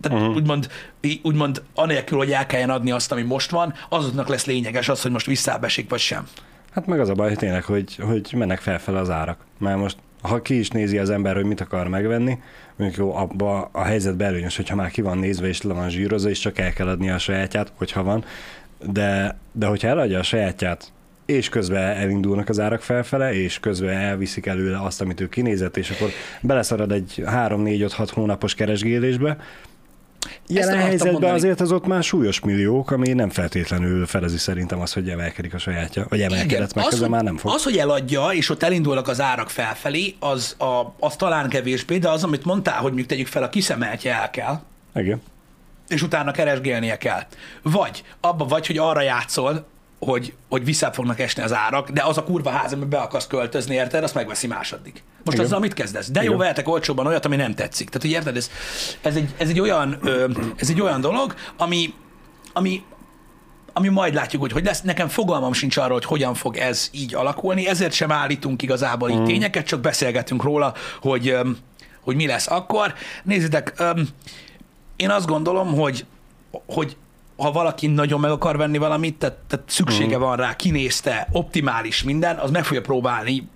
tehát 0.00 0.18
uh-huh. 0.18 0.36
úgymond, 0.36 0.68
úgymond 1.22 1.62
anélkül, 1.74 2.18
hogy 2.18 2.32
el 2.32 2.46
kelljen 2.46 2.70
adni 2.70 2.90
azt, 2.90 3.12
ami 3.12 3.22
most 3.22 3.50
van, 3.50 3.74
azoknak 3.88 4.28
lesz 4.28 4.46
lényeges 4.46 4.88
az, 4.88 5.02
hogy 5.02 5.10
most 5.10 5.26
visszábesik 5.26 5.90
vagy 5.90 6.00
sem. 6.00 6.26
Hát 6.74 6.86
meg 6.86 7.00
az 7.00 7.08
a 7.08 7.14
baj 7.14 7.28
hogy 7.28 7.38
tényleg, 7.38 7.64
hogy, 7.64 7.96
hogy 7.96 8.32
mennek 8.36 8.60
felfel 8.60 8.96
az 8.96 9.10
árak. 9.10 9.38
Mert 9.58 9.78
most, 9.78 9.96
ha 10.22 10.42
ki 10.42 10.58
is 10.58 10.68
nézi 10.68 10.98
az 10.98 11.10
ember, 11.10 11.34
hogy 11.34 11.44
mit 11.44 11.60
akar 11.60 11.88
megvenni, 11.88 12.38
mondjuk 12.76 13.00
jó, 13.00 13.16
abba 13.16 13.68
a 13.72 13.82
helyzetben 13.82 14.26
előnyös, 14.26 14.56
hogyha 14.56 14.74
már 14.74 14.90
ki 14.90 15.00
van 15.00 15.18
nézve 15.18 15.46
és 15.46 15.62
le 15.62 15.74
van 15.74 15.90
zsírozva, 15.90 16.28
és 16.28 16.38
csak 16.38 16.58
el 16.58 16.72
kell 16.72 16.88
adni 16.88 17.10
a 17.10 17.18
sajátját, 17.18 17.72
hogyha 17.74 18.02
van. 18.02 18.24
De, 18.86 19.38
de 19.52 19.66
hogyha 19.66 19.88
eladja 19.88 20.18
a 20.18 20.22
sajátját, 20.22 20.92
és 21.26 21.48
közben 21.48 21.96
elindulnak 21.96 22.48
az 22.48 22.60
árak 22.60 22.82
felfele, 22.82 23.34
és 23.34 23.60
közben 23.60 23.96
elviszik 23.96 24.46
előle 24.46 24.82
azt, 24.82 25.00
amit 25.00 25.20
ő 25.20 25.28
kinézett, 25.28 25.76
és 25.76 25.90
akkor 25.90 26.08
beleszarad 26.40 26.92
egy 26.92 27.22
3-4-5-6 27.26 28.08
hónapos 28.12 28.54
keresgélésbe, 28.54 29.36
Jelen 30.46 30.78
helyzetben 30.78 31.12
mondani. 31.12 31.34
azért 31.34 31.60
az 31.60 31.72
ott 31.72 31.86
már 31.86 32.02
súlyos 32.02 32.40
milliók, 32.40 32.90
ami 32.90 33.12
nem 33.12 33.28
feltétlenül 33.30 34.06
felezi 34.06 34.38
szerintem 34.38 34.80
az, 34.80 34.92
hogy 34.92 35.08
emelkedik 35.08 35.54
a 35.54 35.58
sajátja, 35.58 36.06
vagy 36.08 36.20
emelkedett, 36.20 36.74
meg 36.74 36.86
az, 36.86 36.98
hogy, 36.98 37.08
már 37.08 37.22
nem 37.22 37.36
fog. 37.36 37.52
az, 37.54 37.62
hogy 37.64 37.76
eladja, 37.76 38.28
és 38.32 38.48
ott 38.48 38.62
elindulnak 38.62 39.08
az 39.08 39.20
árak 39.20 39.50
felfelé, 39.50 40.14
az, 40.20 40.54
a, 40.58 40.94
az 40.98 41.16
talán 41.16 41.48
kevésbé, 41.48 41.98
de 41.98 42.08
az, 42.08 42.24
amit 42.24 42.44
mondtál, 42.44 42.76
hogy 42.76 42.86
mondjuk 42.86 43.08
tegyük 43.08 43.26
fel, 43.26 43.42
a 43.42 43.48
kiszemeltje 43.48 44.14
el 44.14 44.30
kell, 44.30 44.60
Igen. 44.94 45.22
és 45.88 46.02
utána 46.02 46.30
keresgélnie 46.30 46.98
kell. 46.98 47.22
Vagy 47.62 48.02
abba 48.20 48.44
vagy, 48.44 48.66
hogy 48.66 48.78
arra 48.78 49.00
játszol, 49.00 49.66
hogy, 50.04 50.34
hogy 50.48 50.64
vissza 50.64 50.92
fognak 50.92 51.20
esni 51.20 51.42
az 51.42 51.52
árak, 51.52 51.90
de 51.90 52.02
az 52.02 52.18
a 52.18 52.24
kurva 52.24 52.50
ház, 52.50 52.72
amiben 52.72 52.90
be 52.90 52.98
akarsz 52.98 53.26
költözni, 53.26 53.74
érted, 53.74 54.02
azt 54.02 54.14
megveszi 54.14 54.46
második. 54.46 55.02
Most 55.24 55.36
Igen. 55.36 55.44
azzal 55.44 55.60
mit 55.60 55.74
kezdesz? 55.74 56.10
De 56.10 56.20
jó, 56.20 56.26
Igen. 56.26 56.38
vehetek 56.38 56.68
olcsóban 56.68 57.06
olyat, 57.06 57.24
ami 57.24 57.36
nem 57.36 57.54
tetszik. 57.54 57.86
Tehát, 57.86 58.02
hogy 58.02 58.10
érted, 58.10 58.36
ez, 58.36 58.50
ez, 59.02 59.16
egy, 59.16 59.34
ez, 59.36 59.48
egy, 59.48 59.60
olyan, 59.60 59.98
ö, 60.02 60.28
ez 60.56 60.70
egy 60.70 60.80
olyan 60.80 61.00
dolog, 61.00 61.34
ami, 61.56 61.94
ami, 62.52 62.82
ami 63.72 63.88
majd 63.88 64.14
látjuk, 64.14 64.42
hogy 64.42 64.52
hogy 64.52 64.64
lesz. 64.64 64.80
Nekem 64.80 65.08
fogalmam 65.08 65.52
sincs 65.52 65.76
arról, 65.76 65.92
hogy 65.92 66.04
hogyan 66.04 66.34
fog 66.34 66.56
ez 66.56 66.88
így 66.92 67.14
alakulni, 67.14 67.68
ezért 67.68 67.92
sem 67.92 68.12
állítunk 68.12 68.62
igazából 68.62 69.10
így 69.10 69.24
tényeket, 69.24 69.66
csak 69.66 69.80
beszélgetünk 69.80 70.42
róla, 70.42 70.74
hogy, 71.00 71.36
hogy 72.00 72.16
mi 72.16 72.26
lesz 72.26 72.50
akkor. 72.50 72.94
Nézzétek, 73.22 73.82
én 74.96 75.10
azt 75.10 75.26
gondolom, 75.26 75.74
hogy, 75.74 76.06
hogy 76.66 76.96
ha 77.36 77.52
valaki 77.52 77.86
nagyon 77.86 78.20
meg 78.20 78.30
akar 78.30 78.56
venni 78.56 78.78
valamit, 78.78 79.18
tehát, 79.18 79.36
tehát 79.48 79.70
szüksége 79.70 80.16
van 80.16 80.36
rá, 80.36 80.56
kinézte, 80.56 81.28
optimális 81.32 82.02
minden, 82.02 82.36
az 82.36 82.50
meg 82.50 82.64
fogja 82.64 82.80
próbálni 82.80 83.48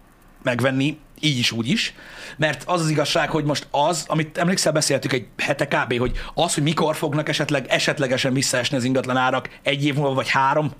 megvenni, 0.42 0.98
így 1.20 1.38
is, 1.38 1.52
úgy 1.52 1.68
is. 1.68 1.94
Mert 2.36 2.62
az 2.66 2.80
az 2.80 2.90
igazság, 2.90 3.30
hogy 3.30 3.44
most 3.44 3.66
az, 3.70 4.04
amit 4.08 4.38
emlékszel, 4.38 4.72
beszéltük 4.72 5.12
egy 5.12 5.26
hete 5.38 5.66
kb., 5.66 5.98
hogy 5.98 6.12
az, 6.34 6.54
hogy 6.54 6.62
mikor 6.62 6.96
fognak 6.96 7.28
esetleg 7.28 7.66
esetlegesen 7.68 8.32
visszaesni 8.32 8.76
az 8.76 8.84
ingatlan 8.84 9.16
árak 9.16 9.48
egy 9.62 9.84
év 9.84 9.94
múlva, 9.94 10.14
vagy 10.14 10.28
három, 10.28 10.72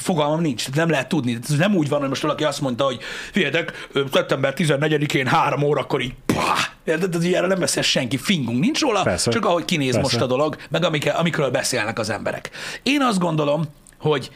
fogalmam 0.00 0.40
nincs, 0.40 0.60
tehát 0.64 0.76
nem 0.76 0.90
lehet 0.90 1.08
tudni. 1.08 1.38
Ez 1.42 1.56
nem 1.56 1.74
úgy 1.74 1.88
van, 1.88 2.00
hogy 2.00 2.08
most 2.08 2.22
valaki 2.22 2.44
azt 2.44 2.60
mondta, 2.60 2.84
hogy 2.84 2.98
figyeljetek, 3.30 3.88
szeptember 4.12 4.54
14-én 4.56 5.26
három 5.26 5.62
órakor 5.62 6.00
így, 6.00 6.14
pá, 6.26 6.54
érted, 6.84 7.14
az 7.14 7.24
ilyenre 7.24 7.48
nem 7.48 7.58
beszél 7.58 7.82
senki, 7.82 8.16
fingunk 8.16 8.60
nincs 8.60 8.80
róla, 8.80 9.02
Persze. 9.02 9.30
csak 9.30 9.44
ahogy 9.44 9.64
kinéz 9.64 9.94
Persze. 9.94 10.00
most 10.00 10.20
a 10.20 10.26
dolog, 10.26 10.56
meg 10.70 10.84
amik, 10.84 11.12
amikről 11.14 11.50
beszélnek 11.50 11.98
az 11.98 12.10
emberek. 12.10 12.50
Én 12.82 13.02
azt 13.02 13.18
gondolom, 13.18 13.64
hogy, 13.98 14.30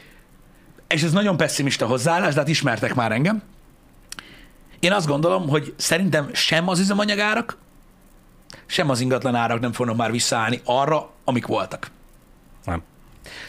és 0.87 1.03
ez 1.03 1.11
nagyon 1.11 1.37
pessimista 1.37 1.85
hozzáállás, 1.85 2.33
de 2.33 2.39
hát 2.39 2.49
ismertek 2.49 2.95
már 2.95 3.11
engem, 3.11 3.41
én 4.79 4.91
azt 4.91 5.07
gondolom, 5.07 5.49
hogy 5.49 5.73
szerintem 5.77 6.29
sem 6.33 6.67
az 6.67 6.79
üzemanyagárak, 6.79 7.57
sem 8.65 8.89
az 8.89 8.99
ingatlan 8.99 9.35
árak 9.35 9.59
nem 9.59 9.71
fognak 9.71 9.95
már 9.95 10.11
visszaállni 10.11 10.61
arra, 10.65 11.09
amik 11.23 11.45
voltak. 11.45 11.91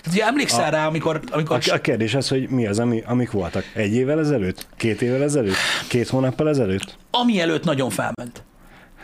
Tehát 0.00 0.18
ugye 0.18 0.24
emlékszel 0.26 0.70
rá, 0.70 0.86
amikor, 0.86 1.20
amikor 1.30 1.58
A, 1.70 1.74
a 1.74 1.78
kérdés 1.80 2.14
az, 2.14 2.28
hogy 2.28 2.48
mi 2.48 2.66
az, 2.66 2.78
ami, 2.78 3.02
amik 3.06 3.30
voltak. 3.30 3.64
Egy 3.74 3.94
évvel 3.94 4.18
ezelőtt? 4.18 4.66
Két 4.76 5.02
évvel 5.02 5.22
ezelőtt? 5.22 5.54
Két 5.88 6.08
hónappal 6.08 6.48
ezelőtt? 6.48 6.96
ami 7.10 7.40
előtt 7.40 7.64
nagyon 7.64 7.90
felment. 7.90 8.42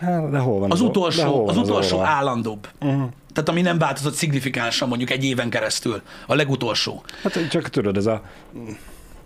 Hát, 0.01 0.31
de 0.31 0.39
hol 0.39 0.59
van 0.59 0.71
Az 0.71 0.81
de 0.81 0.87
utolsó, 0.87 1.23
hol 1.23 1.45
van 1.45 1.49
az 1.49 1.69
utolsó 1.69 1.97
orva? 1.97 2.09
állandóbb. 2.09 2.69
Uh-huh. 2.81 3.09
Tehát 3.33 3.49
ami 3.49 3.61
nem 3.61 3.79
változott 3.79 4.15
szignifikánsan 4.15 4.89
mondjuk 4.89 5.11
egy 5.11 5.25
éven 5.25 5.51
keresztül. 5.51 6.03
A 6.27 6.35
legutolsó. 6.35 7.03
Hát 7.23 7.49
csak 7.51 7.69
tudod, 7.69 7.97
ez 7.97 8.07
a... 8.07 8.23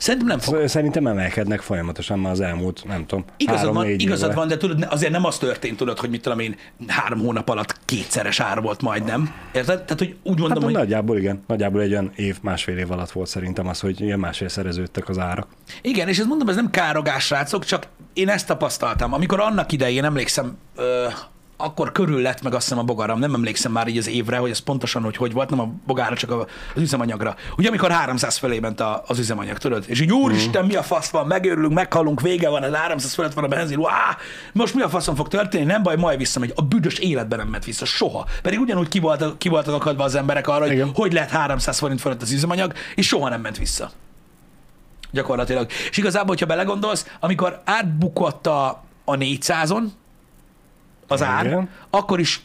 Szerintem 0.03 0.29
nem 0.29 0.39
fog. 0.39 0.67
Szerintem 0.69 1.07
emelkednek 1.07 1.61
folyamatosan 1.61 2.19
már 2.19 2.33
az 2.33 2.41
elmúlt, 2.41 2.85
nem 2.85 3.07
tudom, 3.07 3.25
Igazad, 3.37 3.59
három, 3.59 3.75
van, 3.75 3.89
igazad 3.89 4.31
évben. 4.31 4.37
van, 4.37 4.49
de 4.49 4.57
tudod, 4.57 4.87
azért 4.91 5.13
nem 5.13 5.25
az 5.25 5.39
történt, 5.39 5.77
tudod, 5.77 5.99
hogy 5.99 6.11
mit 6.11 6.23
tudom 6.23 6.39
én, 6.39 6.57
három 6.87 7.19
hónap 7.19 7.49
alatt 7.49 7.77
kétszeres 7.85 8.41
ár 8.41 8.63
volt 8.63 8.83
majdnem. 8.83 9.35
Érted? 9.55 9.83
Tehát, 9.83 9.99
hogy 9.99 10.17
úgy 10.23 10.39
mondom, 10.39 10.49
Hát 10.51 10.63
hogy 10.63 10.73
nagyjából 10.73 11.19
igen, 11.19 11.43
nagyjából 11.47 11.81
egy 11.81 11.91
olyan 11.93 12.13
év, 12.17 12.39
másfél 12.43 12.79
év 12.79 12.91
alatt 12.91 13.11
volt 13.11 13.29
szerintem 13.29 13.69
az, 13.69 13.81
hogy 13.81 14.01
ilyen 14.01 14.19
másfél 14.19 14.49
szereződtek 14.49 15.09
az 15.09 15.19
árak. 15.19 15.47
Igen, 15.83 16.09
és 16.09 16.19
ezt 16.19 16.29
mondom, 16.29 16.49
ez 16.49 16.57
nem 16.57 16.71
károgás, 16.71 17.25
srácok, 17.25 17.65
csak 17.65 17.87
én 18.13 18.29
ezt 18.29 18.47
tapasztaltam. 18.47 19.13
Amikor 19.13 19.41
annak 19.41 19.73
idején, 19.73 20.05
emlékszem, 20.05 20.57
akkor 21.57 21.93
körül 21.93 22.21
lett 22.23 22.43
meg 22.43 22.55
azt 22.55 22.63
hiszem 22.63 22.79
a 22.79 22.83
bogaram, 22.83 23.19
nem 23.19 23.35
emlékszem 23.35 23.73
már 23.73 23.89
így 23.89 23.99
az 23.99 24.09
évre, 24.09 24.37
hogy 24.37 24.51
ez 24.51 24.59
pontosan, 24.59 25.03
hogy 25.03 25.17
hogy 25.17 25.33
volt, 25.33 25.51
nem 25.51 25.61
a 25.61 25.73
bogára, 25.87 26.17
csak 26.17 26.31
a- 26.31 26.47
az 26.75 26.81
üzemanyagra. 26.83 27.35
Ugye 27.57 27.69
amikor 27.69 27.91
300 27.91 28.37
fölé 28.37 28.59
ment 28.59 28.81
a, 28.81 29.03
az 29.07 29.19
üzemanyag, 29.19 29.59
tudod? 29.59 29.85
És 29.87 30.01
így 30.01 30.13
úristen, 30.13 30.65
mi 30.65 30.75
a 30.75 30.83
fasz 30.83 31.11
van, 31.11 31.27
megőrülünk, 31.27 31.73
meghalunk, 31.73 32.21
vége 32.21 32.49
van, 32.49 32.63
ez 32.63 32.75
300 32.75 33.15
fölött 33.15 33.33
van 33.33 33.45
a 33.45 33.49
benzin, 33.49 33.79
Uá! 33.79 34.17
most 34.53 34.75
mi 34.75 34.83
a 34.83 34.89
faszon 34.89 35.15
fog 35.15 35.29
történni, 35.29 35.65
nem 35.65 35.83
baj, 35.83 35.97
majd 35.97 36.19
visszamegy. 36.19 36.53
A 36.57 36.63
büdös 36.63 36.99
életben 36.99 37.39
nem 37.39 37.49
ment 37.49 37.65
vissza, 37.65 37.85
soha. 37.85 38.27
Pedig 38.43 38.61
ugyanúgy 38.61 38.89
ki 38.89 38.99
voltak, 38.99 39.39
ki 39.39 39.49
voltak 39.49 39.75
akadva 39.75 40.05
az 40.05 40.15
emberek 40.15 40.49
arra, 40.49 40.67
hogy 40.67 40.85
hogy 40.95 41.13
lehet 41.13 41.31
300 41.31 41.79
forint 41.79 42.01
fölött 42.01 42.23
az 42.23 42.33
üzemanyag, 42.33 42.73
és 42.95 43.07
soha 43.07 43.29
nem 43.29 43.41
ment 43.41 43.59
vissza 43.59 43.91
gyakorlatilag. 45.11 45.67
És 45.91 45.97
igazából, 45.97 46.29
hogyha 46.29 46.47
belegondolsz, 46.47 47.07
amikor 47.21 47.61
átbukott 47.65 48.47
a, 48.47 48.67
a 49.05 49.15
400-on 49.17 49.83
az 51.07 51.23
ár, 51.23 51.47
Igen. 51.47 51.69
akkor 51.91 52.21
is 52.21 52.43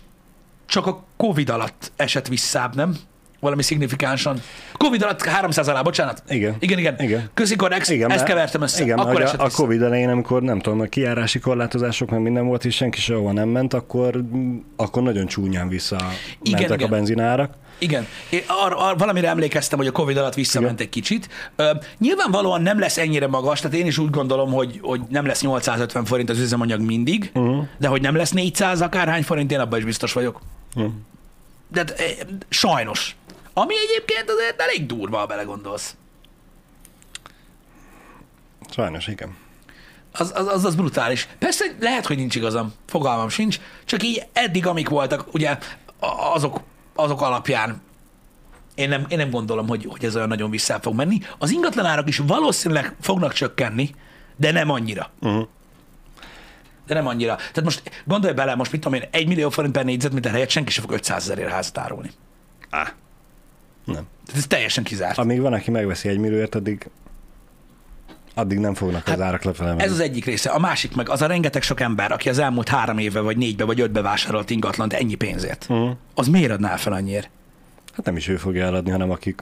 csak 0.66 0.88
a 0.88 1.04
Covid 1.18 1.50
alatt 1.50 1.92
esett 1.96 2.28
visszább, 2.28 2.76
nem? 2.76 2.98
Valami 3.40 3.64
szignifikánsan. 3.64 4.42
Covid 4.78 5.02
alatt 5.02 5.24
300 5.24 5.68
alá, 5.68 5.82
bocsánat. 5.82 6.24
Igen. 6.30 6.56
Igen, 6.60 6.78
igen. 6.78 6.96
Igen. 7.00 7.30
Közi 7.34 7.56
Correx, 7.56 7.90
Igen, 7.90 8.12
ezt 8.12 8.24
kevertem 8.24 8.62
össze. 8.62 8.84
Igen, 8.84 8.98
akkor 8.98 9.22
a, 9.22 9.32
a. 9.38 9.50
Covid 9.50 9.82
elején, 9.82 10.10
amikor 10.10 10.42
nem 10.42 10.60
tudom, 10.60 10.80
a 10.80 10.84
kijárási 10.84 11.40
korlátozások, 11.40 12.10
mert 12.10 12.24
minden 12.24 12.46
volt, 12.46 12.66
és 12.66 12.76
senki 12.76 13.00
sehova 13.00 13.32
nem 13.32 13.50
ment, 13.50 13.74
akkor, 13.74 14.24
akkor 14.76 15.04
nagyon 15.04 15.26
csúnyán 15.26 15.68
vissza 15.68 15.96
Igen, 16.42 16.60
mentek 16.60 16.78
igen. 16.78 16.92
a 16.92 16.96
benzinárak. 16.96 17.54
Igen, 17.80 18.08
én 18.30 18.42
ar, 18.48 18.74
ar, 18.78 18.98
valamire 18.98 19.28
emlékeztem, 19.28 19.78
hogy 19.78 19.88
a 19.88 19.92
Covid 19.92 20.18
alatt 20.18 20.34
visszament 20.34 20.80
egy 20.80 20.90
kicsit. 20.90 21.30
Ö, 21.56 21.72
nyilvánvalóan 21.98 22.62
nem 22.62 22.80
lesz 22.80 22.98
ennyire 22.98 23.28
magas, 23.28 23.60
tehát 23.60 23.78
én 23.78 23.86
is 23.86 23.98
úgy 23.98 24.10
gondolom, 24.10 24.52
hogy, 24.52 24.80
hogy 24.82 25.02
nem 25.10 25.26
lesz 25.26 25.42
850 25.42 26.06
forint 26.06 26.30
az 26.30 26.40
üzemanyag 26.40 26.82
mindig, 26.82 27.32
uh-huh. 27.34 27.66
de 27.78 27.88
hogy 27.88 28.02
nem 28.02 28.16
lesz 28.16 28.32
400 28.32 28.82
akárhány 28.82 29.24
forint, 29.24 29.52
én 29.52 29.60
abban 29.60 29.80
is 29.80 29.86
biztos 29.86 30.14
vagyok. 30.14 30.42
Uh-huh. 30.76 30.92
De 31.72 31.80
hát, 31.80 31.90
eh, 32.00 32.12
sajnos. 32.50 33.16
Ami 33.60 33.74
egyébként 33.78 34.30
azért 34.30 34.62
elég 34.62 34.86
durva, 34.86 35.18
ha 35.18 35.26
belegondolsz. 35.26 35.96
Sajnos, 38.70 39.08
igen. 39.08 39.38
Az, 40.12 40.32
az, 40.36 40.48
az, 40.48 40.66
az 40.66 40.76
brutális. 40.76 41.28
Persze 41.40 41.66
lehet, 41.80 42.06
hogy 42.06 42.18
nincs 42.18 42.36
igazam, 42.36 42.74
fogalmam 42.86 43.30
sincs, 43.30 43.60
csak 43.86 44.04
így 44.04 44.28
eddig, 44.34 44.68
amik 44.68 44.90
voltak, 44.90 45.34
ugye 45.34 45.58
azok, 46.34 46.60
azok 46.96 47.22
alapján 47.22 47.82
én 48.76 48.90
nem, 48.90 49.06
én 49.08 49.18
nem 49.18 49.30
gondolom, 49.30 49.68
hogy, 49.68 49.86
hogy 49.90 50.06
ez 50.06 50.16
olyan 50.16 50.28
nagyon 50.28 50.50
vissza 50.50 50.80
fog 50.82 50.96
menni. 50.96 51.20
Az 51.38 51.52
ingatlanárak 51.52 52.08
is 52.08 52.18
valószínűleg 52.18 52.96
fognak 53.02 53.34
csökkenni, 53.34 53.96
de 54.36 54.52
nem 54.52 54.70
annyira. 54.70 55.12
Uh-huh. 55.20 55.48
De 56.86 56.94
nem 56.94 57.08
annyira. 57.08 57.36
Tehát 57.36 57.64
most 57.64 58.04
gondolj 58.06 58.34
bele, 58.34 58.56
most 58.56 58.72
mit 58.72 58.82
tudom 58.82 59.02
én, 59.02 59.08
egy 59.12 59.28
millió 59.28 59.50
forint 59.50 59.74
per 59.74 59.86
négyzetméter 59.86 60.32
helyett 60.32 60.50
senki 60.50 60.72
sem 60.72 60.84
fog 60.84 60.94
500 60.94 61.24
ezerért 61.24 61.52
házat 61.52 61.78
árulni. 61.78 62.12
Á. 62.70 62.94
Nem. 63.88 64.08
Ez 64.36 64.48
teljesen 64.48 64.84
kizárt. 64.84 65.18
Amíg 65.18 65.42
van, 65.42 65.54
aki 65.54 65.72
megveszi 65.72 66.10
egy 66.10 66.18
millióért, 66.18 66.56
addig, 66.56 66.90
addig 68.34 68.58
nem 68.58 68.74
fognak 68.74 69.08
az 69.08 69.22
árak. 69.22 69.44
Hát 69.44 69.82
Ez 69.82 69.92
az 69.92 70.00
egyik 70.00 70.26
része. 70.26 70.50
A 70.50 70.60
másik 70.60 70.96
meg 70.96 71.10
az 71.10 71.22
a 71.22 71.26
rengeteg 71.26 71.62
sok 71.62 71.80
ember, 71.80 72.12
aki 72.12 72.30
az 72.30 72.40
elmúlt 72.40 72.70
három 72.70 72.98
éve, 72.98 73.20
vagy 73.20 73.38
négybe, 73.38 73.64
vagy 73.64 73.82
ötbe 73.82 74.02
vásárolt 74.02 74.50
ingatlant 74.50 74.94
ennyi 74.94 75.16
pénzért. 75.16 75.66
Uh-huh. 75.70 75.90
Az 76.16 76.28
miért 76.28 76.52
adná 76.52 76.76
fel 76.76 76.94
annyiért? 76.94 77.30
Hát 77.94 78.06
nem 78.06 78.16
is 78.16 78.28
ő 78.28 78.36
fogja 78.36 78.66
eladni, 78.66 78.92
hanem 78.92 79.12
akik, 79.12 79.42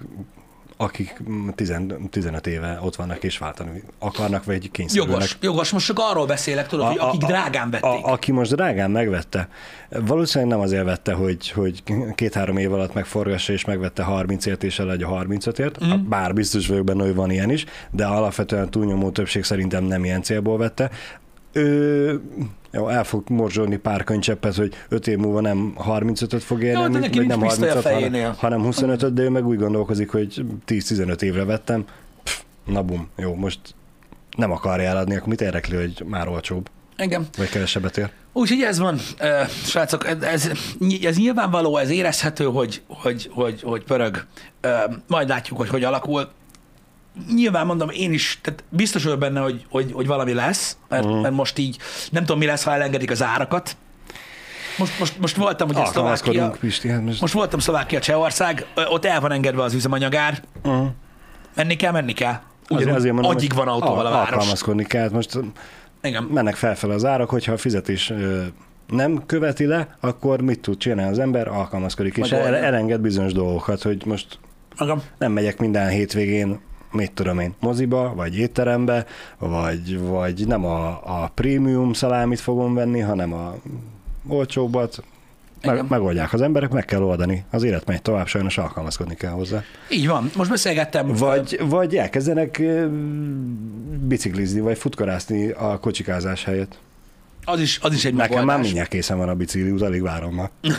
akik 0.77 1.21
10, 1.55 1.73
15 2.09 2.47
éve 2.47 2.79
ott 2.81 2.95
vannak 2.95 3.23
és 3.23 3.37
váltani 3.37 3.83
akarnak, 3.99 4.43
vagy 4.43 4.71
kényszerülnek. 4.71 5.13
Jogos, 5.13 5.37
jogos. 5.41 5.71
Most 5.71 5.85
csak 5.85 5.99
arról 5.99 6.25
beszélek, 6.25 6.67
tudod, 6.67 6.87
hogy 6.87 6.97
akik 6.99 7.21
drágán 7.21 7.69
vették. 7.69 8.05
A, 8.05 8.11
aki 8.11 8.31
most 8.31 8.55
drágán 8.55 8.91
megvette, 8.91 9.47
valószínűleg 9.89 10.53
nem 10.53 10.63
azért 10.63 10.83
vette, 10.83 11.13
hogy, 11.13 11.51
hogy 11.51 11.83
két-három 12.15 12.57
év 12.57 12.73
alatt 12.73 12.93
megforgassa 12.93 13.53
és 13.53 13.65
megvette 13.65 14.05
30ért 14.09 14.63
és 14.63 14.79
eladja 14.79 15.25
35ért, 15.27 15.85
mm. 15.85 16.09
bár 16.09 16.33
biztos 16.33 16.67
vagyok 16.67 16.85
benne, 16.85 17.03
hogy 17.03 17.15
van 17.15 17.31
ilyen 17.31 17.49
is, 17.49 17.65
de 17.91 18.05
alapvetően 18.05 18.69
túlnyomó 18.69 19.09
többség 19.09 19.43
szerintem 19.43 19.83
nem 19.83 20.03
ilyen 20.05 20.21
célból 20.21 20.57
vette. 20.57 20.89
Ő 21.51 22.21
jó, 22.75 22.87
el 22.87 23.03
fog 23.03 23.29
morzsolni 23.29 23.77
pár 23.77 24.03
könycseppet, 24.03 24.55
hogy 24.55 24.73
5 24.89 25.07
év 25.07 25.17
múlva 25.17 25.41
nem 25.41 25.75
35-öt 25.87 26.43
fog 26.43 26.63
élni, 26.63 26.99
vagy 26.99 27.11
nincs 27.11 27.27
nem 27.27 27.39
pisztoly 27.39 27.69
a 27.69 27.71
30 27.71 27.85
fejénél. 27.85 28.35
hanem, 28.37 28.59
hanem 28.59 28.71
25-öt, 28.71 29.13
de 29.13 29.21
ő 29.21 29.29
meg 29.29 29.47
úgy 29.47 29.57
gondolkozik, 29.57 30.09
hogy 30.09 30.45
10-15 30.67 31.21
évre 31.21 31.43
vettem, 31.43 31.85
Pff, 32.23 32.39
na 32.65 32.83
bum, 32.83 33.09
jó, 33.17 33.35
most 33.35 33.59
nem 34.37 34.51
akarja 34.51 34.89
eladni, 34.89 35.15
akkor 35.15 35.27
mit 35.27 35.41
érdekli, 35.41 35.75
hogy 35.75 36.03
már 36.05 36.27
olcsóbb, 36.27 36.69
Engem. 36.95 37.27
vagy 37.37 37.49
kevesebbet 37.49 37.97
ér? 37.97 38.09
Úgyhogy 38.33 38.61
ez 38.61 38.79
van, 38.79 38.97
ö, 39.19 39.41
srácok, 39.65 40.07
ez, 40.23 40.49
ez, 41.01 41.17
nyilvánvaló, 41.17 41.77
ez 41.77 41.89
érezhető, 41.89 42.45
hogy, 42.45 42.81
hogy, 42.87 43.29
hogy, 43.33 43.61
hogy 43.61 43.83
pörög. 43.83 44.25
Ö, 44.61 44.69
majd 45.07 45.27
látjuk, 45.27 45.57
hogy 45.57 45.69
hogy 45.69 45.83
alakul. 45.83 46.29
Nyilván 47.33 47.65
mondom, 47.65 47.89
én 47.89 48.13
is, 48.13 48.39
tehát 48.41 48.63
biztos 48.69 49.03
vagyok 49.03 49.19
benne, 49.19 49.39
hogy, 49.39 49.65
hogy, 49.69 49.91
hogy 49.91 50.07
valami 50.07 50.33
lesz, 50.33 50.77
mert, 50.89 51.05
uh-huh. 51.05 51.21
mert 51.21 51.33
most 51.33 51.57
így 51.57 51.77
nem 52.11 52.23
tudom, 52.23 52.39
mi 52.39 52.45
lesz, 52.45 52.63
ha 52.63 52.73
elengedik 52.73 53.11
az 53.11 53.23
árakat. 53.23 53.77
Most, 54.77 54.99
most, 54.99 55.19
most 55.19 55.35
voltam 55.35 55.69
ugye 55.69 55.85
Szlovákia, 55.85 56.49
Pisti, 56.59 56.89
hát 56.89 57.01
most... 57.01 57.21
most 57.21 57.33
voltam 57.33 57.59
Szlovákia, 57.59 57.99
Csehország, 57.99 58.65
ott 58.89 59.05
el 59.05 59.19
van 59.19 59.31
engedve 59.31 59.63
az 59.63 59.73
üzemanyagár. 59.73 60.41
uh, 60.63 60.85
Menni 61.55 61.75
kell, 61.75 61.91
menni 61.91 62.13
kell. 62.13 62.29
azért, 62.31 62.69
Ugyanúgy 62.69 62.95
azért 62.95 63.13
mondom, 63.13 63.31
agyig 63.31 63.53
van 63.53 63.67
autóval 63.67 64.05
a 64.05 64.09
al- 64.09 64.13
város. 64.13 64.31
Alkalmazkodni 64.31 64.83
kell, 64.85 65.01
hát 65.01 65.11
most 65.11 65.39
Igen. 66.01 66.23
mennek 66.23 66.55
felfel 66.55 66.89
az 66.89 67.05
árak, 67.05 67.29
hogyha 67.29 67.51
a 67.51 67.57
fizetés 67.57 68.13
nem 68.87 69.25
követi 69.25 69.65
le, 69.65 69.97
akkor 69.99 70.41
mit 70.41 70.59
tud 70.59 70.77
csinálni 70.77 71.11
az 71.11 71.19
ember? 71.19 71.47
Alkalmazkodik, 71.47 72.17
és 72.17 72.29
Megoldja. 72.29 72.57
el, 72.57 72.63
elenged 72.63 73.01
bizonyos 73.01 73.33
dolgokat, 73.33 73.81
hogy 73.81 74.05
most 74.05 74.39
Igen. 74.79 75.01
nem 75.17 75.31
megyek 75.31 75.59
minden 75.59 75.89
hétvégén, 75.89 76.59
mit 76.95 77.11
tudom 77.11 77.39
én, 77.39 77.53
moziba, 77.59 78.13
vagy 78.15 78.37
étterembe, 78.37 79.05
vagy, 79.37 79.99
vagy 79.99 80.47
nem 80.47 80.65
a, 80.65 80.87
a 81.23 81.31
prémium 81.33 81.93
szalámit 81.93 82.39
fogom 82.39 82.73
venni, 82.73 82.99
hanem 82.99 83.33
a 83.33 83.55
olcsóbbat. 84.27 85.03
Meg, 85.61 85.85
megoldják 85.89 86.33
az 86.33 86.41
emberek, 86.41 86.69
meg 86.71 86.85
kell 86.85 87.01
oldani. 87.01 87.45
Az 87.51 87.63
élet 87.63 87.85
megy 87.85 88.01
tovább, 88.01 88.27
sajnos 88.27 88.57
alkalmazkodni 88.57 89.15
kell 89.15 89.31
hozzá. 89.31 89.63
Így 89.89 90.07
van. 90.07 90.29
Most 90.35 90.49
beszélgettem. 90.49 91.07
Vagy, 91.07 91.59
vagy 91.69 91.95
elkezdenek 91.95 92.61
biciklizni, 94.07 94.59
vagy 94.59 94.77
futkarászni 94.77 95.49
a 95.49 95.79
kocsikázás 95.79 96.43
helyett. 96.43 96.79
Az 97.45 97.59
is, 97.59 97.79
az 97.81 97.93
is 97.93 98.05
egy 98.05 98.13
Nekem 98.13 98.45
már 98.45 98.59
mindjárt 98.59 98.89
készen 98.89 99.17
van 99.17 99.29
a 99.29 99.35
bicikli, 99.35 99.85
alig 99.85 100.01
várom 100.01 100.33
ma. 100.33 100.49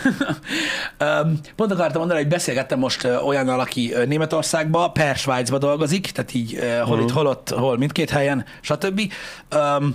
Öm, 0.98 1.38
Pont 1.56 1.72
akartam 1.72 1.98
mondani, 1.98 2.20
hogy 2.20 2.28
beszélgettem 2.28 2.78
most 2.78 3.04
olyannal, 3.04 3.60
aki 3.60 3.94
Németországba, 4.06 4.90
per 4.90 5.16
Svájcba 5.16 5.58
dolgozik, 5.58 6.10
tehát 6.10 6.34
így 6.34 6.58
hol 6.82 7.00
itt, 7.00 7.10
hol 7.10 7.26
ott, 7.26 7.48
hol 7.48 7.78
mindkét 7.78 8.10
helyen, 8.10 8.44
stb. 8.60 9.12
Öm, 9.48 9.94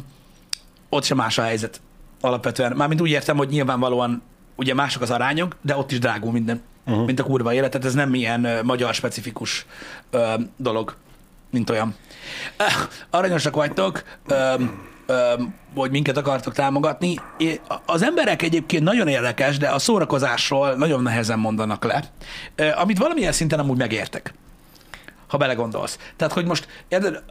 Ott 0.90 1.04
sem 1.04 1.18
más 1.18 1.38
a 1.38 1.42
helyzet 1.42 1.82
alapvetően. 2.22 2.72
Mármint 2.76 3.02
úgy 3.02 3.10
értem, 3.10 3.38
hogy 3.38 3.50
nyilvánvalóan 3.50 4.22
ugye 4.56 4.74
mások 4.74 5.02
az 5.02 5.12
arányok, 5.12 5.56
de 5.62 5.76
ott 5.78 5.92
is 5.92 6.00
drágul 6.00 6.32
minden, 6.32 6.62
uh-huh. 6.86 7.06
mint 7.06 7.20
a 7.20 7.24
kurva 7.24 7.54
élet. 7.54 7.72
Tehát 7.72 7.88
ez 7.88 7.94
nem 7.94 8.14
ilyen 8.14 8.48
magyar 8.64 8.94
specifikus 8.94 9.66
ö, 10.12 10.34
dolog, 10.58 10.96
mint 11.50 11.70
olyan. 11.70 11.96
Öh, 12.58 12.74
Aranyosak 13.10 13.56
vagytok, 13.56 14.04
öm, 14.28 14.90
hogy 15.76 15.92
minket 15.92 16.18
akartok 16.18 16.54
támogatni. 16.54 17.16
Az 17.86 18.04
emberek 18.04 18.42
egyébként 18.42 18.84
nagyon 18.84 19.08
érdekes, 19.08 19.58
de 19.58 19.68
a 19.68 19.80
szórakozásról 19.80 20.74
nagyon 20.74 21.02
nehezen 21.02 21.40
mondanak 21.40 21.84
le, 21.84 22.04
amit 22.76 22.98
valamilyen 22.98 23.32
szinten 23.32 23.60
amúgy 23.60 23.78
megértek. 23.78 24.34
Ha 25.32 25.38
belegondolsz. 25.38 25.98
Tehát, 26.16 26.34
hogy 26.34 26.46
most 26.46 26.68
érted, 26.88 27.24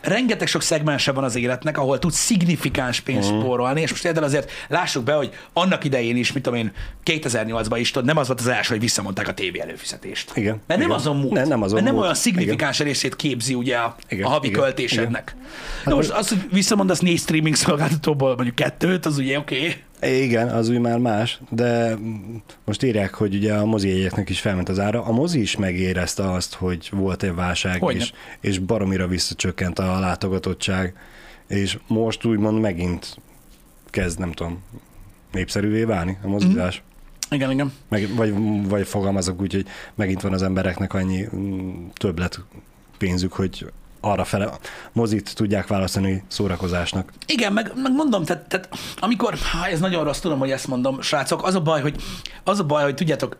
rengeteg 0.00 0.46
sok 0.46 0.62
szegmense 0.62 1.12
van 1.12 1.24
az 1.24 1.36
életnek, 1.36 1.78
ahol 1.78 1.98
tudsz 1.98 2.18
szignifikáns 2.18 3.00
pénzt 3.00 3.28
uh-huh. 3.28 3.42
spórolni, 3.42 3.80
és 3.80 3.90
most 3.90 4.04
érted 4.04 4.22
azért 4.22 4.50
lássuk 4.68 5.04
be, 5.04 5.12
hogy 5.12 5.30
annak 5.52 5.84
idején 5.84 6.16
is, 6.16 6.32
mit 6.32 6.42
tudom 6.42 6.58
én, 6.58 6.72
2008-ban 7.04 7.76
is, 7.78 7.90
tudod, 7.90 8.06
nem 8.06 8.16
az 8.16 8.26
volt 8.26 8.40
az 8.40 8.46
első, 8.46 8.72
hogy 8.72 8.80
visszamondták 8.80 9.28
a 9.28 9.34
tévé 9.34 9.60
előfizetést. 9.60 10.36
Igen, 10.36 10.60
Mert 10.66 10.80
nem 10.80 10.88
igen. 10.88 11.00
azon 11.00 11.16
múlt. 11.16 11.32
Nem, 11.32 11.48
nem 11.48 11.62
azon 11.62 11.74
mert 11.74 11.84
nem 11.84 11.94
múlt. 11.94 12.04
olyan 12.04 12.16
szignifikáns 12.16 12.78
részét 12.78 13.16
képzi 13.16 13.54
ugye 13.54 13.76
a, 13.76 13.96
Igen, 14.08 14.24
a 14.24 14.28
havi 14.28 14.46
igen, 14.46 14.60
költésednek. 14.60 15.36
Na 15.84 15.94
most 15.94 16.10
az, 16.10 16.28
hogy 16.28 16.48
visszamondasz 16.50 17.00
négy 17.00 17.18
streaming 17.18 17.54
szolgáltatóból 17.54 18.34
mondjuk 18.34 18.54
kettőt, 18.54 19.06
az 19.06 19.18
ugye 19.18 19.38
oké. 19.38 19.56
Okay. 19.56 19.74
Igen, 20.02 20.48
az 20.48 20.68
úgy 20.68 20.78
már 20.78 20.98
más, 20.98 21.40
de 21.50 21.98
most 22.64 22.82
írják, 22.82 23.14
hogy 23.14 23.34
ugye 23.34 23.54
a 23.54 23.64
mozi 23.64 23.88
jegyeknek 23.88 24.28
is 24.28 24.40
felment 24.40 24.68
az 24.68 24.78
ára. 24.78 25.04
A 25.04 25.12
mozi 25.12 25.40
is 25.40 25.56
megérezte 25.56 26.30
azt, 26.30 26.54
hogy 26.54 26.88
volt 26.92 27.22
egy 27.22 27.34
válság, 27.34 27.80
Hogyne. 27.80 28.00
és, 28.00 28.12
és 28.40 28.58
baromira 28.58 29.06
visszacsökkent 29.06 29.78
a 29.78 29.98
látogatottság, 29.98 30.94
és 31.48 31.78
most 31.86 32.24
úgymond 32.24 32.60
megint 32.60 33.16
kezd, 33.90 34.18
nem 34.18 34.32
tudom, 34.32 34.62
népszerűvé 35.32 35.84
válni 35.84 36.18
a 36.22 36.28
mozizás. 36.28 36.82
Igen, 37.30 37.50
igen. 37.50 37.72
Meg, 37.88 38.14
vagy, 38.14 38.34
vagy 38.68 38.86
fogalmazok 38.86 39.40
úgy, 39.40 39.52
hogy 39.52 39.66
megint 39.94 40.20
van 40.20 40.32
az 40.32 40.42
embereknek 40.42 40.94
annyi 40.94 41.28
mm, 41.36 41.86
többlet 41.94 42.40
pénzük, 42.98 43.32
hogy 43.32 43.72
arra 44.04 44.24
fele 44.24 44.50
mozit 44.92 45.34
tudják 45.34 45.66
választani 45.66 46.24
szórakozásnak. 46.28 47.12
Igen, 47.26 47.52
meg, 47.52 47.72
meg 47.76 47.92
mondom, 47.92 48.24
tehát, 48.24 48.48
tehát 48.48 48.68
amikor, 49.00 49.34
ha 49.52 49.66
ez 49.66 49.80
nagyon 49.80 50.04
rossz, 50.04 50.18
tudom, 50.18 50.38
hogy 50.38 50.50
ezt 50.50 50.68
mondom, 50.68 51.00
srácok, 51.00 51.44
az 51.46 51.54
a 51.54 51.60
baj, 51.60 51.80
hogy, 51.80 52.02
az 52.44 52.58
a 52.58 52.64
baj, 52.64 52.82
hogy 52.82 52.94
tudjátok, 52.94 53.36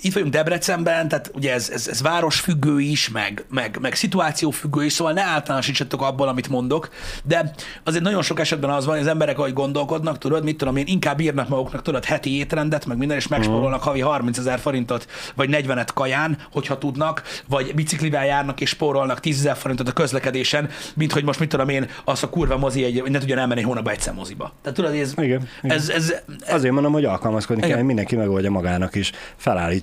itt 0.00 0.12
vagyunk 0.12 0.32
Debrecenben, 0.32 1.08
tehát 1.08 1.30
ugye 1.34 1.52
ez, 1.52 1.70
ez, 1.70 1.88
ez 1.88 2.02
városfüggő 2.02 2.80
is, 2.80 3.08
meg, 3.08 3.44
meg, 3.50 3.78
meg 3.80 3.94
szituációfüggő 3.94 4.84
is, 4.84 4.92
szóval 4.92 5.12
ne 5.12 5.22
általánosítsatok 5.22 6.02
abból, 6.02 6.28
amit 6.28 6.48
mondok, 6.48 6.88
de 7.24 7.52
azért 7.84 8.02
nagyon 8.02 8.22
sok 8.22 8.40
esetben 8.40 8.70
az 8.70 8.84
van, 8.84 8.94
hogy 8.94 9.04
az 9.04 9.10
emberek, 9.10 9.38
ahogy 9.38 9.52
gondolkodnak, 9.52 10.18
tudod, 10.18 10.44
mit 10.44 10.56
tudom 10.56 10.76
én, 10.76 10.84
inkább 10.86 11.20
írnak 11.20 11.48
maguknak, 11.48 11.82
tudod, 11.82 12.04
heti 12.04 12.36
étrendet, 12.38 12.86
meg 12.86 12.96
minden, 12.96 13.16
és 13.16 13.28
megspórolnak 13.28 13.82
havi 13.82 14.00
30 14.00 14.38
ezer 14.38 14.58
forintot, 14.58 15.06
vagy 15.34 15.48
40-et 15.52 15.88
kaján, 15.94 16.38
hogyha 16.52 16.78
tudnak, 16.78 17.22
vagy 17.48 17.74
biciklivel 17.74 18.26
járnak 18.26 18.60
és 18.60 18.68
spórolnak 18.68 19.20
10 19.20 19.38
ezer 19.38 19.56
forintot 19.56 19.88
a 19.88 19.92
közlekedésen, 19.92 20.70
mint 20.94 21.12
hogy 21.12 21.24
most 21.24 21.40
mit 21.40 21.48
tudom 21.48 21.68
én, 21.68 21.88
az 22.04 22.22
a 22.22 22.28
kurva 22.28 22.56
mozi 22.56 22.84
egy, 22.84 23.02
ne 23.02 23.18
tudjon 23.18 23.38
elmenni 23.38 23.62
hónapba 23.62 23.90
egyszer 23.90 24.14
moziba. 24.14 24.52
Tehát 24.62 24.78
tudod, 24.78 24.94
ez, 24.94 25.12
Igen, 25.16 25.48
igen. 25.62 25.76
ez, 25.76 25.88
ez, 25.88 26.14
Azért 26.48 26.72
mondom, 26.72 26.92
hogy 26.92 27.04
alkalmazkodni 27.04 27.62
Igen. 27.62 27.76
kell, 27.76 27.86
mindenki 27.86 28.16
megoldja 28.16 28.50
magának 28.50 28.94
is, 28.94 29.12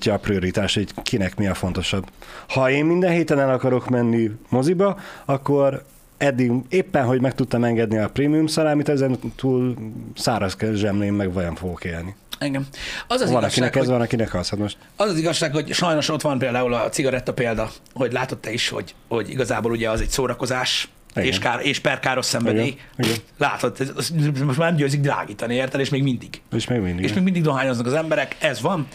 felállítja 0.05 0.13
a 0.13 0.17
prioritás, 0.17 0.73
hogy 0.73 0.93
kinek 1.03 1.35
mi 1.35 1.47
a 1.47 1.53
fontosabb. 1.53 2.05
Ha 2.47 2.69
én 2.69 2.85
minden 2.85 3.11
héten 3.11 3.39
el 3.39 3.49
akarok 3.49 3.89
menni 3.89 4.31
moziba, 4.49 4.99
akkor 5.25 5.83
eddig 6.17 6.51
éppen, 6.69 7.05
hogy 7.05 7.21
meg 7.21 7.35
tudtam 7.35 7.63
engedni 7.63 7.97
a 7.97 8.09
prémium 8.09 8.47
szalámit, 8.47 8.89
ezen 8.89 9.19
túl 9.35 9.75
száraz 10.15 10.57
zsemlén 10.73 11.13
meg 11.13 11.33
vajon 11.33 11.55
fogok 11.55 11.83
élni. 11.83 12.15
engem. 12.39 12.67
Az 13.07 13.21
az 13.21 13.31
van, 13.31 13.41
igazság, 13.41 13.51
akinek 13.51 13.73
hogy... 13.73 13.81
ez, 13.81 13.87
van, 13.87 14.01
akinek 14.01 14.33
az. 14.33 14.49
Hát 14.49 14.59
most 14.59 14.77
Az 14.95 15.09
az 15.09 15.17
igazság, 15.17 15.53
hogy 15.53 15.73
sajnos 15.73 16.09
ott 16.09 16.21
van 16.21 16.37
például 16.37 16.73
a 16.73 16.89
cigaretta 16.89 17.33
példa, 17.33 17.71
hogy 17.93 18.11
látod 18.11 18.37
te 18.37 18.51
is, 18.51 18.69
hogy, 18.69 18.95
hogy 19.07 19.29
igazából 19.29 19.71
ugye 19.71 19.89
az 19.89 20.01
egy 20.01 20.09
szórakozás, 20.09 20.89
Igen. 21.15 21.27
és, 21.27 21.39
kár, 21.39 21.65
és 21.65 21.79
per 21.79 21.99
káros 21.99 22.25
szenvedély. 22.25 22.67
Igen, 22.67 22.79
igen. 22.97 23.15
Látod, 23.37 23.75
ez, 23.79 23.91
az, 23.95 24.13
most 24.45 24.57
már 24.57 24.67
nem 24.67 24.75
győzik 24.75 24.99
drágítani, 24.99 25.55
érted? 25.55 25.79
És 25.79 25.89
még 25.89 26.03
mindig. 26.03 26.41
és 26.51 26.67
még 26.67 26.79
mindig. 26.79 27.05
És 27.05 27.13
még 27.13 27.23
mindig 27.23 27.43
dohányoznak 27.43 27.85
az 27.85 27.93
emberek, 27.93 28.35
ez 28.39 28.61
van. 28.61 28.87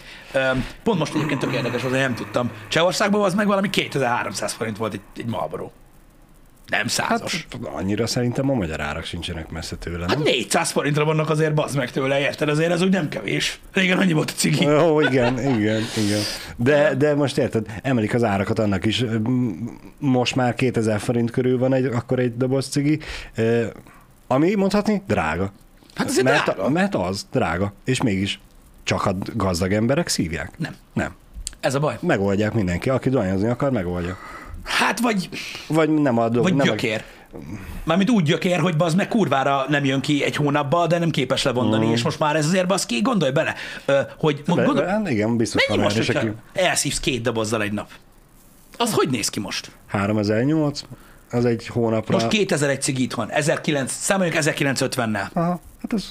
Pont 0.83 0.99
most 0.99 1.15
egyébként 1.15 1.41
tök 1.41 1.53
érdekes 1.53 1.83
hogy 1.83 1.91
nem 1.91 2.15
tudtam. 2.15 2.51
Csehországban 2.69 3.23
az 3.23 3.35
meg 3.35 3.47
valami 3.47 3.71
2300 3.71 4.53
forint 4.53 4.77
volt 4.77 4.93
egy, 4.93 5.01
egy 5.17 5.27
Marlboro. 5.27 5.71
Nem 6.71 6.87
százas. 6.87 7.47
Hát 7.51 7.75
annyira 7.75 8.07
szerintem 8.07 8.51
a 8.51 8.55
magyar 8.55 8.81
árak 8.81 9.05
sincsenek 9.05 9.51
messze 9.51 9.77
tőle, 9.77 10.05
Hát 10.09 10.15
nem? 10.15 10.23
400 10.23 10.71
forintra 10.71 11.05
vannak 11.05 11.31
azért 11.31 11.55
bazd 11.55 11.77
meg 11.77 11.91
tőle, 11.91 12.21
érted? 12.21 12.49
Azért 12.49 12.71
ez 12.73 12.83
úgy 12.83 12.93
nem 12.93 13.09
kevés. 13.09 13.61
Régen 13.73 13.99
annyi 13.99 14.13
volt 14.13 14.31
a 14.31 14.33
cigi. 14.33 14.69
Ó, 14.69 15.01
igen, 15.01 15.39
igen, 15.39 15.83
igen. 15.97 16.21
De, 16.57 16.95
de 16.95 17.15
most 17.15 17.39
érted, 17.39 17.67
emelik 17.83 18.15
az 18.15 18.25
árakat 18.25 18.59
annak 18.59 18.85
is. 18.85 19.05
Most 19.99 20.35
már 20.37 20.55
2000 20.55 21.01
forint 21.01 21.31
körül 21.31 21.59
van 21.59 21.73
egy, 21.75 21.85
akkor 21.85 22.19
egy 22.19 22.37
doboz 22.37 22.67
cigi, 22.69 22.99
ami 24.27 24.55
mondhatni 24.55 25.03
drága. 25.07 25.53
Hát 25.95 26.09
azért 26.09 26.25
mert, 26.25 26.45
drága. 26.45 26.69
mert 26.69 26.95
az 26.95 27.27
drága, 27.33 27.73
és 27.85 28.03
mégis 28.03 28.41
csak 28.83 29.07
a 29.07 29.17
gazdag 29.35 29.73
emberek 29.73 30.09
szívják. 30.09 30.51
Nem. 30.59 30.75
Nem. 30.93 31.15
Ez 31.61 31.75
a 31.75 31.81
baj. 31.81 31.99
Megoldják 32.01 32.53
mindenki, 32.53 32.91
aki 32.91 33.09
dohányozni 33.09 33.49
akar, 33.49 33.71
megoldja. 33.71 34.17
Hát 34.65 35.01
vagy 35.01 35.29
Vagy 35.67 35.91
nem 35.91 36.19
a 36.19 36.31
Vagy 36.31 36.55
nem 36.55 36.67
gyökér. 36.67 37.05
Mármint 37.85 38.11
úgy 38.11 38.23
gyökér, 38.23 38.61
hogy 38.61 38.75
az 38.79 38.95
meg 38.95 39.09
kurvára 39.09 39.65
nem 39.69 39.85
jön 39.85 40.01
ki 40.01 40.25
egy 40.25 40.37
hónapba, 40.37 40.87
de 40.87 40.99
nem 40.99 41.11
képes 41.11 41.43
levondani, 41.43 41.87
mm. 41.87 41.93
és 41.93 42.03
most 42.03 42.19
már 42.19 42.37
ez 42.37 42.47
azért 42.47 42.67
basz 42.67 42.87
ki, 42.87 43.01
gondolj 43.01 43.33
bele, 43.33 43.55
hogy 44.19 44.43
A... 44.47 44.55
gondol, 44.55 44.75
De, 44.75 45.11
igen, 45.11 45.37
biztos 45.37 45.67
mennyi 45.67 45.81
van 45.81 45.93
most, 45.93 46.07
hogyha 46.07 46.29
aki 46.29 46.33
elszívsz 46.53 47.01
két 47.01 47.23
dobozzal 47.23 47.63
egy 47.63 47.73
nap? 47.73 47.91
Az 48.77 48.93
hogy 48.95 49.11
néz 49.11 49.29
ki 49.29 49.41
most? 49.41 49.71
3008, 49.87 50.83
az 51.31 51.45
egy 51.45 51.67
hónapra. 51.67 52.15
Most 52.15 52.29
2000 52.29 52.71
egy 52.71 52.83
cigi 52.83 53.03
itthon, 53.03 53.31
1900, 53.31 53.91
számoljuk 53.91 54.35
1950-nel. 54.39 55.33
Aha, 55.33 55.61
hát 55.81 55.93
az 55.93 56.11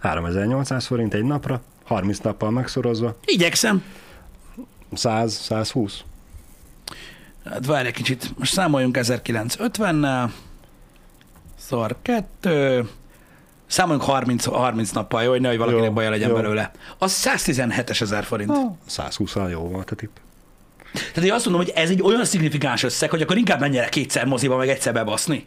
3800 0.00 0.86
forint 0.86 1.14
egy 1.14 1.24
napra, 1.24 1.60
30 1.84 2.18
nappal 2.18 2.50
megszorozva, 2.50 3.16
Igyekszem. 3.24 3.82
100, 4.92 5.32
120. 5.32 6.04
Hát 7.44 7.66
várj 7.66 7.86
egy 7.86 7.94
kicsit, 7.94 8.38
most 8.38 8.52
számoljunk 8.52 8.98
1950-nel, 9.00 10.30
szor 11.58 11.96
kettő, 12.02 12.88
számoljunk 13.66 14.08
30, 14.08 14.44
30 14.44 14.90
nappal, 14.90 15.22
jó, 15.22 15.30
hogy 15.30 15.40
nehogy 15.40 15.58
valakinek 15.58 15.86
Jó, 15.86 15.92
baja 15.92 16.10
legyen 16.10 16.28
jó. 16.28 16.34
belőle. 16.34 16.70
Az 16.98 17.12
117 17.12 17.90
ezer 17.90 18.24
forint. 18.24 18.52
120 18.86 19.34
jó 19.50 19.60
volt 19.60 19.90
a 19.90 19.94
tipp. 19.94 20.16
Tehát 20.92 21.28
én 21.28 21.32
azt 21.32 21.44
mondom, 21.44 21.64
hogy 21.64 21.72
ez 21.74 21.90
egy 21.90 22.02
olyan 22.02 22.24
szignifikáns 22.24 22.82
összeg, 22.82 23.10
hogy 23.10 23.22
akkor 23.22 23.36
inkább 23.36 23.60
menjen 23.60 23.82
el 23.82 23.88
kétszer 23.88 24.26
moziba, 24.26 24.56
meg 24.56 24.68
egyszer 24.68 24.92
bebaszni. 24.92 25.46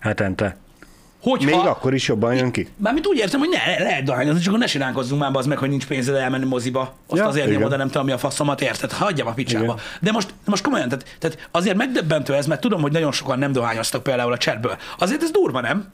Hetente. 0.00 0.56
Hogyha... 1.22 1.56
Még 1.56 1.66
akkor 1.66 1.94
is 1.94 2.08
jobban 2.08 2.34
jön 2.34 2.50
ki. 2.50 2.68
Mármint 2.76 3.06
úgy 3.06 3.16
értem, 3.18 3.40
hogy 3.40 3.48
ne, 3.48 3.72
le- 3.72 3.82
lehet 3.82 4.04
dohányozni, 4.04 4.40
csak 4.40 4.48
akkor 4.48 4.58
ne 4.58 4.66
siránkozzunk 4.66 5.20
már 5.20 5.30
az 5.34 5.46
meg, 5.46 5.58
hogy 5.58 5.68
nincs 5.68 5.86
pénzed 5.86 6.14
elmenni 6.14 6.44
moziba. 6.44 6.94
Azt 7.06 7.20
Ja, 7.20 7.26
azért 7.26 7.44
nem 7.44 7.54
igen. 7.54 7.66
oda 7.66 7.76
nem 7.76 7.86
tudom, 7.86 8.04
mi 8.06 8.12
a 8.12 8.18
faszomat 8.18 8.60
érted. 8.60 8.92
Hagyjam 8.92 9.26
a 9.26 9.32
picsába. 9.32 9.64
Igen. 9.64 9.76
De 10.00 10.12
most, 10.12 10.34
most 10.44 10.62
komolyan, 10.62 10.88
tehát, 10.88 11.16
tehát, 11.18 11.48
azért 11.50 11.76
megdöbbentő 11.76 12.34
ez, 12.34 12.46
mert 12.46 12.60
tudom, 12.60 12.80
hogy 12.80 12.92
nagyon 12.92 13.12
sokan 13.12 13.38
nem 13.38 13.52
dohányoztak 13.52 14.02
például 14.02 14.32
a 14.32 14.36
chatből. 14.36 14.76
Azért 14.98 15.22
ez 15.22 15.30
durva, 15.30 15.60
nem? 15.60 15.92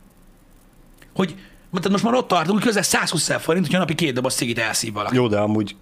Hogy 1.15 1.35
tehát 1.73 1.91
most 1.91 2.05
már 2.05 2.15
ott 2.15 2.29
tartunk, 2.29 2.59
hogy 2.59 2.67
közel 2.67 2.83
120 2.83 3.23
ezer 3.29 3.41
forint, 3.41 3.65
hogyha 3.65 3.79
napi 3.81 3.95
két 3.95 4.15
doboz 4.15 4.35
cigit 4.35 4.59
elszív 4.59 4.93
valaki. 4.93 5.15
Jó, 5.17 5.29
de 5.29 5.39
amúgy 5.39 5.77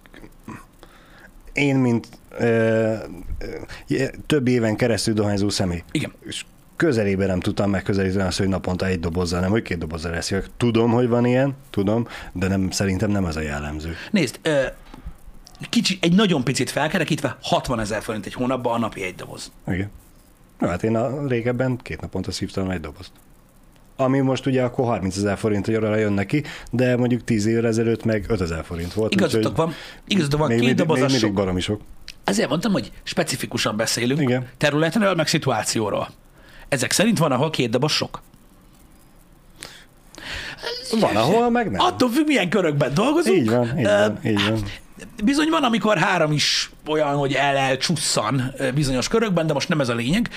én, 1.53 1.75
mint 1.75 2.07
ö, 2.37 2.93
ö, 3.87 4.03
több 4.27 4.47
éven 4.47 4.75
keresztül 4.75 5.13
dohányzó 5.13 5.49
személy, 5.49 5.83
Igen. 5.91 6.13
és 6.27 6.45
közelében 6.75 7.27
nem 7.27 7.39
tudtam 7.39 7.69
megközelíteni 7.69 8.23
azt, 8.23 8.37
hogy 8.37 8.47
naponta 8.47 8.85
egy 8.85 8.99
dobozzal, 8.99 9.39
nem, 9.39 9.49
hogy 9.49 9.61
két 9.61 9.77
dobozzal 9.77 10.13
eszek. 10.13 10.45
Tudom, 10.57 10.91
hogy 10.91 11.07
van 11.07 11.25
ilyen, 11.25 11.55
tudom, 11.69 12.07
de 12.31 12.47
nem, 12.47 12.71
szerintem 12.71 13.11
nem 13.11 13.25
ez 13.25 13.35
a 13.35 13.41
jellemző. 13.41 13.95
Nézd, 14.11 14.39
kicsi, 15.69 15.97
egy 16.01 16.15
nagyon 16.15 16.43
picit 16.43 16.69
felkerekítve 16.69 17.37
60 17.41 17.79
ezer 17.79 18.01
forint 18.01 18.25
egy 18.25 18.33
hónapban 18.33 18.73
a 18.73 18.77
napi 18.77 19.03
egy 19.03 19.15
doboz. 19.15 19.51
Igen. 19.67 19.89
Na, 20.59 20.67
hát 20.67 20.83
én 20.83 20.95
a 20.95 21.27
régebben 21.27 21.77
két 21.81 22.01
naponta 22.01 22.31
szívtam 22.31 22.69
egy 22.69 22.79
dobozt. 22.79 23.11
Ami 23.97 24.19
most 24.19 24.45
ugye 24.45 24.63
akkor 24.63 24.85
30 24.85 25.17
ezer 25.17 25.37
forintra 25.37 25.95
jön 25.95 26.13
neki, 26.13 26.43
de 26.71 26.97
mondjuk 26.97 27.23
10 27.23 27.45
évvel 27.45 27.67
ezelőtt 27.67 28.03
meg 28.03 28.25
5 28.27 28.41
ezer 28.41 28.63
forint 28.65 28.93
volt. 28.93 29.13
Igazatok 29.13 29.55
van, 29.55 29.73
igazatok 30.07 30.39
van, 30.39 30.47
még, 30.47 30.59
két 30.59 30.75
doboz 30.75 30.95
még 30.95 31.05
az 31.05 31.11
mindig 31.11 31.33
baromi 31.33 31.61
sok. 31.61 31.81
Ezért 32.23 32.49
mondtam, 32.49 32.71
hogy 32.71 32.91
specifikusan 33.03 33.77
beszélünk 33.77 34.21
Igen. 34.21 34.47
területről, 34.57 35.13
meg 35.13 35.27
szituációról. 35.27 36.09
Ezek 36.75 36.91
szerint 36.91 37.17
van, 37.17 37.31
ahol 37.31 37.49
két 37.49 37.69
doboz 37.69 37.91
sok. 37.91 38.21
Van, 40.99 41.15
ahol 41.15 41.49
meg 41.49 41.71
nem. 41.71 41.85
Attól 41.85 42.09
függ, 42.09 42.27
milyen 42.27 42.49
körökben 42.49 42.93
dolgozunk. 42.93 43.37
Így 43.37 43.49
van, 43.49 43.79
így 43.79 43.85
van, 43.85 44.19
így 44.23 44.49
van. 44.49 44.63
Bizony 45.23 45.49
van, 45.49 45.63
amikor 45.63 45.97
három 45.97 46.31
is 46.31 46.71
olyan, 46.87 47.15
hogy 47.15 47.33
el 47.33 47.57
elcsusszan 47.57 48.53
ö, 48.57 48.71
bizonyos 48.71 49.07
körökben, 49.07 49.47
de 49.47 49.53
most 49.53 49.69
nem 49.69 49.79
ez 49.79 49.89
a 49.89 49.93
lényeg. 49.93 50.29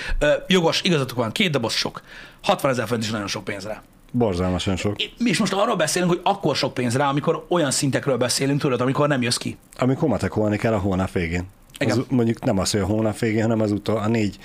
Jogos, 0.47 0.81
igazatok 0.81 1.17
van, 1.17 1.31
két 1.31 1.51
doboz 1.51 1.73
sok. 1.73 2.01
60 2.43 2.71
ezer 2.71 2.85
forint 2.85 3.05
is 3.05 3.11
nagyon 3.11 3.27
sok 3.27 3.43
pénzre. 3.43 3.81
Borzalmasan 4.11 4.75
sok. 4.75 4.95
Mi 5.17 5.29
is 5.29 5.37
most 5.37 5.53
arról 5.53 5.75
beszélünk, 5.75 6.11
hogy 6.11 6.21
akkor 6.23 6.55
sok 6.55 6.73
pénzre, 6.73 7.07
amikor 7.07 7.45
olyan 7.49 7.71
szintekről 7.71 8.17
beszélünk, 8.17 8.59
tudod, 8.59 8.81
amikor 8.81 9.07
nem 9.07 9.21
jössz 9.21 9.37
ki. 9.37 9.57
Amikor 9.77 10.09
matekolni 10.09 10.57
kell 10.57 10.73
a 10.73 10.79
hónap 10.79 11.11
végén. 11.11 11.47
Igen. 11.79 11.97
Az, 11.97 12.05
mondjuk 12.09 12.43
nem 12.43 12.57
az, 12.59 12.71
hogy 12.71 12.79
a 12.79 12.85
hónap 12.85 13.19
végén, 13.19 13.41
hanem 13.41 13.61
az 13.61 13.71
utol, 13.71 13.97
a 13.97 14.07
négy 14.07 14.37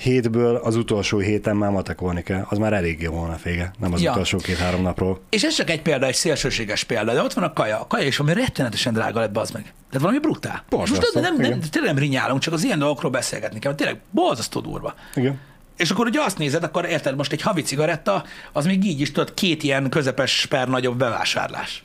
hétből 0.00 0.56
az 0.56 0.76
utolsó 0.76 1.18
héten 1.18 1.56
már 1.56 1.70
matekolni 1.70 2.22
kell. 2.22 2.44
Az 2.48 2.58
már 2.58 2.72
eléggé 2.72 3.04
hónap 3.04 3.42
vége, 3.42 3.72
nem 3.78 3.92
az 3.92 4.00
Ja. 4.00 4.10
utolsó 4.10 4.38
két-három 4.38 4.82
napról. 4.82 5.20
És 5.30 5.42
ez 5.42 5.54
csak 5.54 5.70
egy 5.70 5.82
példa, 5.82 6.06
egy 6.06 6.14
szélsőséges 6.14 6.84
példa, 6.84 7.12
de 7.12 7.22
ott 7.22 7.32
van 7.32 7.44
a 7.44 7.52
kaja. 7.52 7.80
A 7.80 7.86
kaja 7.86 8.06
is 8.06 8.16
valami 8.16 8.40
rettenetesen 8.40 8.92
drága 8.92 9.20
lett, 9.20 9.36
az 9.36 9.50
meg. 9.50 9.62
Tehát 9.62 10.00
valami 10.00 10.18
brutál. 10.18 10.64
Most 10.70 11.12
nem, 11.14 11.22
nem, 11.22 11.34
igen. 11.44 11.60
tényleg 11.70 11.92
nem 11.92 12.02
rinyálunk, 12.02 12.40
csak 12.40 12.52
az 12.52 12.64
ilyen 12.64 12.78
dolgokról 12.78 13.10
beszélgetni 13.10 13.58
kell, 13.58 13.74
tényleg 13.74 14.00
borzasztó 14.10 14.60
durva. 14.60 14.94
Igen. 15.14 15.40
És 15.76 15.90
akkor, 15.90 16.04
hogyha 16.04 16.24
azt 16.24 16.38
nézed, 16.38 16.62
akkor 16.62 16.84
érted, 16.84 17.16
most 17.16 17.32
egy 17.32 17.42
havi 17.42 17.62
cigaretta, 17.62 18.24
az 18.52 18.66
még 18.66 18.84
így 18.84 19.00
is 19.00 19.12
tudod 19.12 19.34
két 19.34 19.62
ilyen 19.62 19.90
közepes 19.90 20.46
per 20.46 20.68
nagyobb 20.68 20.98
bevásárlás, 20.98 21.84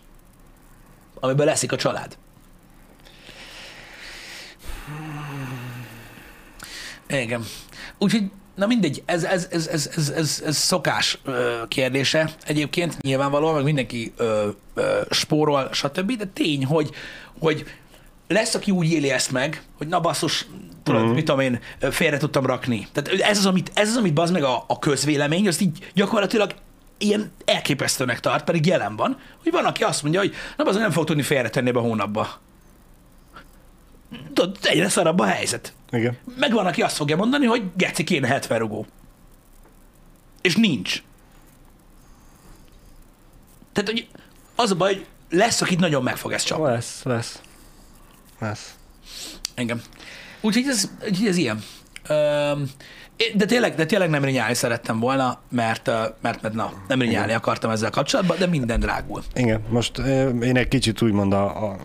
amiből 1.19 1.45
leszik 1.45 1.71
a 1.71 1.75
család. 1.75 2.17
Igen. 7.07 7.43
Úgyhogy, 7.97 8.23
na 8.55 8.65
mindegy, 8.65 9.03
ez, 9.05 9.23
ez, 9.23 9.47
ez, 9.51 9.67
ez, 9.67 9.89
ez, 9.95 10.09
ez, 10.09 10.43
ez 10.45 10.57
szokás 10.57 11.19
ö, 11.23 11.61
kérdése 11.67 12.29
egyébként, 12.45 13.01
nyilvánvalóan, 13.01 13.53
meg 13.53 13.63
mindenki 13.63 14.13
ö, 14.17 14.47
ö, 14.73 15.01
spórol, 15.09 15.69
stb., 15.71 16.11
de 16.11 16.25
tény, 16.25 16.65
hogy, 16.65 16.89
hogy 17.39 17.65
lesz, 18.27 18.55
aki 18.55 18.71
úgy 18.71 18.91
éli 18.91 19.11
ezt 19.11 19.31
meg, 19.31 19.63
hogy 19.77 19.87
na 19.87 19.99
basszus, 19.99 20.47
tudod, 20.83 21.01
uh-huh. 21.01 21.15
mit 21.15 21.25
tudom 21.25 21.39
én, 21.39 21.59
félre 21.79 22.17
tudtam 22.17 22.45
rakni. 22.45 22.87
Tehát 22.91 23.21
ez 23.21 23.37
az, 23.37 23.45
amit, 23.45 23.71
ez 23.73 23.89
az, 23.89 23.95
amit 23.95 24.13
bazd 24.13 24.33
meg 24.33 24.43
a, 24.43 24.63
a 24.67 24.79
közvélemény, 24.79 25.47
azt 25.47 25.61
így 25.61 25.91
gyakorlatilag 25.93 26.55
ilyen 26.97 27.31
elképesztőnek 27.45 28.19
tart, 28.19 28.43
pedig 28.43 28.65
jelen 28.65 28.95
van, 28.95 29.17
hogy 29.43 29.51
van, 29.51 29.65
aki 29.65 29.83
azt 29.83 30.01
mondja, 30.01 30.19
hogy 30.19 30.33
na 30.57 30.63
bazd, 30.63 30.79
nem 30.79 30.91
fog 30.91 31.05
tudni 31.05 31.21
félretenni 31.21 31.69
ebbe 31.69 31.79
a 31.79 31.81
hónapba. 31.81 32.43
Tudod, 34.33 34.57
egyre 34.61 34.89
szarabb 34.89 35.19
a 35.19 35.25
helyzet. 35.25 35.73
Igen. 35.91 36.17
Meg 36.37 36.51
van, 36.53 36.65
aki 36.65 36.81
azt 36.81 36.95
fogja 36.95 37.15
mondani, 37.15 37.45
hogy 37.45 37.63
geci 37.77 38.03
kéne 38.03 38.27
70 38.27 38.59
rugó. 38.59 38.85
És 40.41 40.55
nincs. 40.55 41.03
Tehát, 43.73 43.89
hogy 43.89 44.07
az 44.55 44.71
a 44.71 44.75
baj, 44.75 44.93
hogy 44.93 45.05
lesz, 45.29 45.61
akit 45.61 45.79
nagyon 45.79 46.03
meg 46.03 46.17
fog 46.17 46.31
ezt 46.31 46.45
csapni. 46.45 46.65
Lesz, 46.65 47.03
lesz. 47.03 47.41
Lesz. 48.39 48.75
Engem. 49.55 49.81
Úgyhogy 50.41 50.67
ez, 50.67 50.89
úgyhogy 51.07 51.27
ez 51.27 51.37
ilyen. 51.37 51.63
Öm, 52.07 52.69
de 53.35 53.45
tényleg, 53.45 53.75
de 53.75 53.85
tényleg 53.85 54.09
nem 54.09 54.23
rinyálni 54.23 54.53
szerettem 54.53 54.99
volna, 54.99 55.39
mert, 55.49 55.85
mert, 56.21 56.41
mert 56.41 56.53
na, 56.53 56.73
nem 56.87 57.01
rinyálni 57.01 57.33
akartam 57.33 57.71
ezzel 57.71 57.89
kapcsolatban, 57.89 58.37
de 58.37 58.45
minden 58.45 58.79
drágul. 58.79 59.23
Igen, 59.33 59.61
most 59.69 59.97
én 60.41 60.57
egy 60.57 60.67
kicsit 60.67 61.01
úgymond 61.01 61.33
a, 61.33 61.69
a 61.69 61.77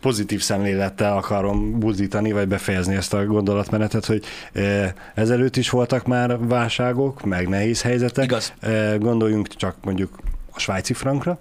pozitív 0.00 0.40
szemlélettel 0.42 1.16
akarom 1.16 1.78
buzdítani, 1.78 2.32
vagy 2.32 2.48
befejezni 2.48 2.94
ezt 2.94 3.14
a 3.14 3.24
gondolatmenetet, 3.26 4.04
hogy 4.04 4.24
ö, 4.52 4.84
ezelőtt 5.14 5.56
is 5.56 5.70
voltak 5.70 6.06
már 6.06 6.46
válságok, 6.46 7.24
meg 7.24 7.48
nehéz 7.48 7.82
helyzetek. 7.82 8.24
Igaz. 8.24 8.52
Ö, 8.60 8.94
Gondoljunk 8.98 9.48
csak 9.48 9.76
mondjuk 9.82 10.18
a 10.52 10.58
svájci 10.58 10.92
frankra, 10.94 11.38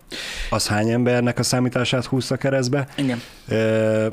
az 0.50 0.67
hány 0.67 0.89
embernek 0.89 1.39
a 1.39 1.43
számítását 1.43 2.06
húzta 2.06 2.36
keresztbe. 2.38 2.88
Igen. 2.98 3.22
Ö, 3.48 4.08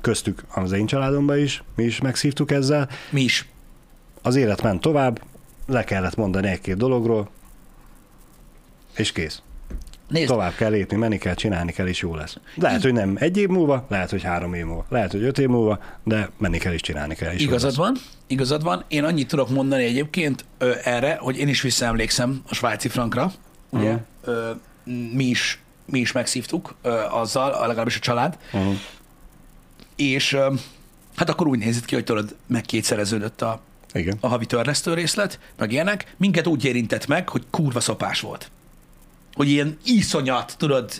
Köztük 0.00 0.42
az 0.54 0.72
én 0.72 0.86
családomban 0.86 1.38
is, 1.38 1.62
mi 1.74 1.84
is 1.84 2.00
megszívtuk 2.00 2.50
ezzel. 2.50 2.88
Mi 3.10 3.20
is. 3.20 3.48
Az 4.22 4.36
élet 4.36 4.62
ment 4.62 4.80
tovább, 4.80 5.22
le 5.66 5.84
kellett 5.84 6.16
mondani 6.16 6.48
egy-két 6.48 6.76
dologról, 6.76 7.28
és 8.96 9.12
kész. 9.12 9.42
Nézd, 10.08 10.28
Tovább 10.28 10.54
kell 10.54 10.70
lépni, 10.70 10.96
menni 10.96 11.18
kell, 11.18 11.34
csinálni 11.34 11.72
kell, 11.72 11.86
és 11.86 12.00
jó 12.00 12.14
lesz. 12.14 12.36
Lehet, 12.54 12.82
hogy 12.82 12.92
nem 12.92 13.16
egy 13.20 13.36
év 13.36 13.48
múlva, 13.48 13.86
lehet, 13.88 14.10
hogy 14.10 14.22
három 14.22 14.54
év 14.54 14.64
múlva, 14.64 14.84
lehet, 14.88 15.10
hogy 15.12 15.22
öt 15.22 15.38
év 15.38 15.48
múlva, 15.48 15.78
de 16.04 16.30
menni 16.38 16.58
kell 16.58 16.72
és 16.72 16.80
csinálni 16.80 17.14
kell. 17.14 17.32
És 17.32 17.42
Igazad 17.42 17.76
van, 17.76 17.96
igazad 18.26 18.62
van. 18.62 18.84
Én 18.88 19.04
annyit 19.04 19.28
tudok 19.28 19.48
mondani 19.50 19.84
egyébként 19.84 20.44
ö, 20.58 20.72
erre, 20.84 21.16
hogy 21.20 21.36
én 21.38 21.48
is 21.48 21.60
visszaemlékszem 21.60 22.42
a 22.48 22.54
svájci 22.54 22.88
frankra, 22.88 23.32
ugye, 23.70 23.90
Mhm. 23.90 24.00
ö, 24.24 24.50
mi 25.12 25.24
is 25.24 25.60
mi 25.86 25.98
is 25.98 26.12
megszívtuk 26.12 26.74
ö, 26.82 26.90
azzal, 27.10 27.66
legalábbis 27.66 27.96
a 27.96 28.00
család, 28.00 28.38
Uh-huh. 28.52 28.74
és 29.96 30.32
ö, 30.32 30.54
hát 31.16 31.28
akkor 31.30 31.46
úgy 31.46 31.58
nézett 31.58 31.84
ki, 31.84 31.94
hogy 31.94 32.04
tudod, 32.04 32.36
meg 32.46 32.62
kétszereződött 32.62 33.42
a, 33.42 33.60
Igen. 33.92 34.16
a 34.20 34.28
havi 34.28 34.46
törlesztő 34.46 34.94
részlet, 34.94 35.38
meg 35.58 35.72
ilyenek. 35.72 36.14
Minket 36.16 36.46
úgy 36.46 36.64
érintett 36.64 37.06
meg, 37.06 37.28
hogy 37.28 37.42
kurva 37.50 37.80
szopás 37.80 38.20
volt. 38.20 38.50
Hogy 39.36 39.48
ilyen 39.48 39.78
iszonyat, 39.84 40.54
tudod, 40.58 40.90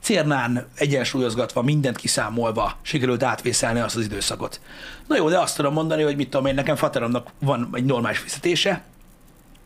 cérnán 0.00 0.66
egyensúlyozgatva, 0.74 1.62
mindent 1.62 1.96
kiszámolva 1.96 2.78
sikerült 2.82 3.22
átvészelni 3.22 3.80
azt 3.80 3.96
az 3.96 4.04
időszakot. 4.04 4.60
Na 5.06 5.16
jó, 5.16 5.28
de 5.28 5.38
azt 5.38 5.56
tudom 5.56 5.72
mondani, 5.72 6.02
hogy 6.02 6.16
mit 6.16 6.30
tudom 6.30 6.46
én, 6.46 6.54
nekem 6.54 6.76
fateromnak 6.76 7.30
van 7.38 7.70
egy 7.72 7.84
normális 7.84 8.18
fizetése, 8.18 8.84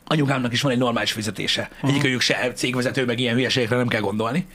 anyukámnak 0.06 0.52
is 0.52 0.60
van 0.60 0.72
egy 0.72 0.78
normális 0.78 1.12
fizetése. 1.12 1.68
Uh-huh. 1.72 1.90
Egyikőjük 1.90 2.20
se 2.20 2.52
cégvezető, 2.52 3.04
meg 3.04 3.18
ilyen 3.18 3.34
hülyeségekre 3.34 3.76
nem 3.76 3.88
kell 3.88 4.00
gondolni. 4.00 4.46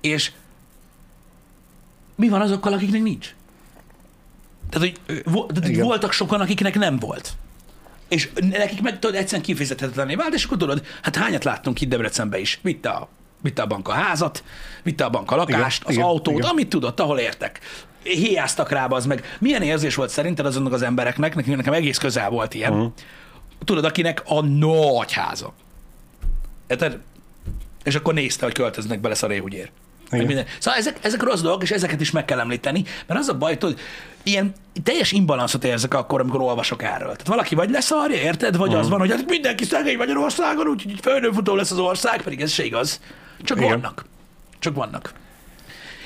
És 0.00 0.32
mi 2.14 2.28
van 2.28 2.40
azokkal, 2.40 2.72
akiknek 2.72 3.02
nincs? 3.02 3.34
Tehát, 4.70 4.88
hogy 4.88 5.22
vo- 5.24 5.52
tehát, 5.52 5.76
voltak 5.76 6.12
sokan, 6.12 6.40
akiknek 6.40 6.74
nem 6.74 6.98
volt. 6.98 7.32
És 8.08 8.28
nekik 8.50 8.82
meg 8.82 8.98
tudod, 8.98 9.16
egyszerűen 9.16 9.42
kifizethetetlené 9.42 10.14
vált, 10.14 10.34
és 10.34 10.44
akkor 10.44 10.56
tudod, 10.56 10.86
hát 11.02 11.16
hányat 11.16 11.44
láttunk 11.44 11.80
itt 11.80 11.88
Debrecenben 11.88 12.40
is. 12.40 12.58
Vitte 12.62 12.88
a, 12.88 13.08
vitte 13.42 13.62
a 13.62 13.66
bank 13.66 13.88
a 13.88 13.92
házat, 13.92 14.44
vitte 14.82 15.04
a 15.04 15.10
bank 15.10 15.30
a 15.30 15.36
lakást, 15.36 15.82
Igen, 15.82 15.88
az 15.88 15.94
igen, 15.94 16.06
autót, 16.06 16.38
igen. 16.38 16.50
amit 16.50 16.68
tudott, 16.68 17.00
ahol 17.00 17.18
értek. 17.18 17.60
Héjáztak 18.02 18.70
rá, 18.70 18.86
az 18.86 19.06
meg. 19.06 19.36
Milyen 19.38 19.62
érzés 19.62 19.94
volt 19.94 20.10
szerinted 20.10 20.46
azonnak 20.46 20.72
az 20.72 20.82
embereknek, 20.82 21.34
nekem, 21.34 21.56
nekem 21.56 21.72
egész 21.72 21.98
közel 21.98 22.30
volt 22.30 22.54
ilyen, 22.54 22.72
uh-huh. 22.72 22.92
tudod, 23.64 23.84
akinek 23.84 24.22
a 24.24 24.40
nagy 24.42 25.12
háza. 25.12 25.52
Érted? 26.66 26.98
És 27.84 27.94
akkor 27.94 28.14
nézte, 28.14 28.44
hogy 28.44 28.54
költöznek 28.54 29.00
bele 29.00 29.14
szaréhúgyér. 29.14 29.70
Igen. 30.10 30.26
minden. 30.26 30.44
Szóval 30.58 30.78
ezek, 30.78 30.98
ezek 31.02 31.22
rossz 31.22 31.40
dolgok, 31.40 31.62
és 31.62 31.70
ezeket 31.70 32.00
is 32.00 32.10
meg 32.10 32.24
kell 32.24 32.38
említeni, 32.40 32.84
mert 33.06 33.20
az 33.20 33.28
a 33.28 33.34
baj, 33.34 33.56
hogy 33.60 33.78
ilyen 34.22 34.52
teljes 34.82 35.12
imbalanszot 35.12 35.64
érzek 35.64 35.94
akkor, 35.94 36.20
amikor 36.20 36.40
olvasok 36.40 36.82
erről. 36.82 37.10
Tehát 37.10 37.26
valaki 37.26 37.54
vagy 37.54 37.70
leszarja, 37.70 38.16
érted? 38.16 38.56
Vagy 38.56 38.70
Mhm. 38.70 38.78
az 38.78 38.88
van, 38.88 38.98
hogy 38.98 39.10
hát 39.10 39.28
mindenki 39.28 39.64
szegény 39.64 39.96
Magyarországon, 39.96 40.66
úgyhogy 40.66 40.98
földönfutó 41.02 41.54
lesz 41.54 41.70
az 41.70 41.78
ország, 41.78 42.22
pedig 42.22 42.40
ez 42.40 42.50
se 42.52 42.64
igaz. 42.64 43.00
Csak 43.42 43.56
Igen. 43.56 43.68
vannak. 43.70 44.04
Csak 44.58 44.74
vannak. 44.74 45.12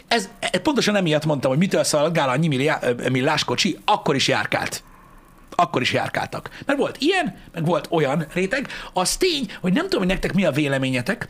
Ez, 0.08 0.28
ez 0.40 0.60
pontosan 0.62 0.96
emiatt 0.96 1.24
mondtam, 1.24 1.50
hogy 1.50 1.58
mitől 1.60 1.84
szaladgál 1.84 2.28
annyi 2.28 2.48
milliá- 2.48 3.08
millás 3.10 3.44
kocsi, 3.44 3.78
akkor 3.84 4.14
is 4.14 4.28
járkált. 4.28 4.82
Akkor 5.54 5.80
is 5.82 5.92
járkáltak. 5.92 6.50
Mert 6.66 6.78
volt 6.78 6.96
ilyen, 6.98 7.36
meg 7.52 7.64
volt 7.64 7.86
olyan 7.90 8.26
réteg. 8.32 8.68
Az 8.92 9.16
tény, 9.16 9.50
hogy 9.60 9.72
nem 9.72 9.82
tudom, 9.82 9.98
hogy 9.98 10.08
nektek 10.08 10.32
mi 10.34 10.44
a 10.44 10.50
véleményetek, 10.50 11.28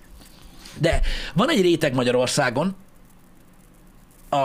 de 0.78 1.00
van 1.34 1.50
egy 1.50 1.60
réteg 1.60 1.94
Magyarországon, 1.94 2.76
a, 4.28 4.36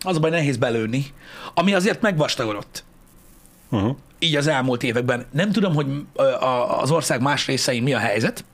az 0.00 0.16
a 0.16 0.20
baj, 0.20 0.30
nehéz 0.30 0.56
belőni, 0.56 1.06
ami 1.54 1.74
azért 1.74 2.00
megvastagodott 2.00 2.84
Uh-huh. 3.72 3.96
így 4.18 4.36
az 4.36 4.46
elmúlt 4.46 4.82
években. 4.82 5.26
Nem 5.32 5.52
tudom, 5.52 5.74
hogy 5.74 5.86
a- 6.40 6.80
az 6.80 6.90
ország 6.90 7.20
más 7.20 7.46
részein 7.46 7.82
mi 7.82 7.94
a 7.94 7.98
helyzet, 7.98 8.44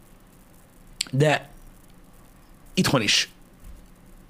de 1.11 1.49
itthon 2.75 3.03
is 3.03 3.29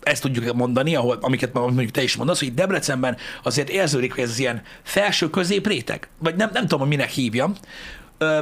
ezt 0.02 0.22
tudjuk 0.22 0.54
mondani, 0.54 0.94
ahol, 0.94 1.18
amiket 1.20 1.52
mondjuk 1.52 1.90
te 1.90 2.02
is 2.02 2.16
mondasz, 2.16 2.38
hogy 2.38 2.54
Debrecenben 2.54 3.16
azért 3.42 3.68
érződik, 3.68 4.14
hogy 4.14 4.22
ez 4.24 4.38
ilyen 4.38 4.62
felső 4.82 5.30
középréteg, 5.30 6.08
vagy 6.18 6.36
nem, 6.36 6.50
nem 6.52 6.62
tudom, 6.62 6.78
hogy 6.80 6.88
minek 6.88 7.10
hívjam, 7.10 7.54
ö, 8.18 8.38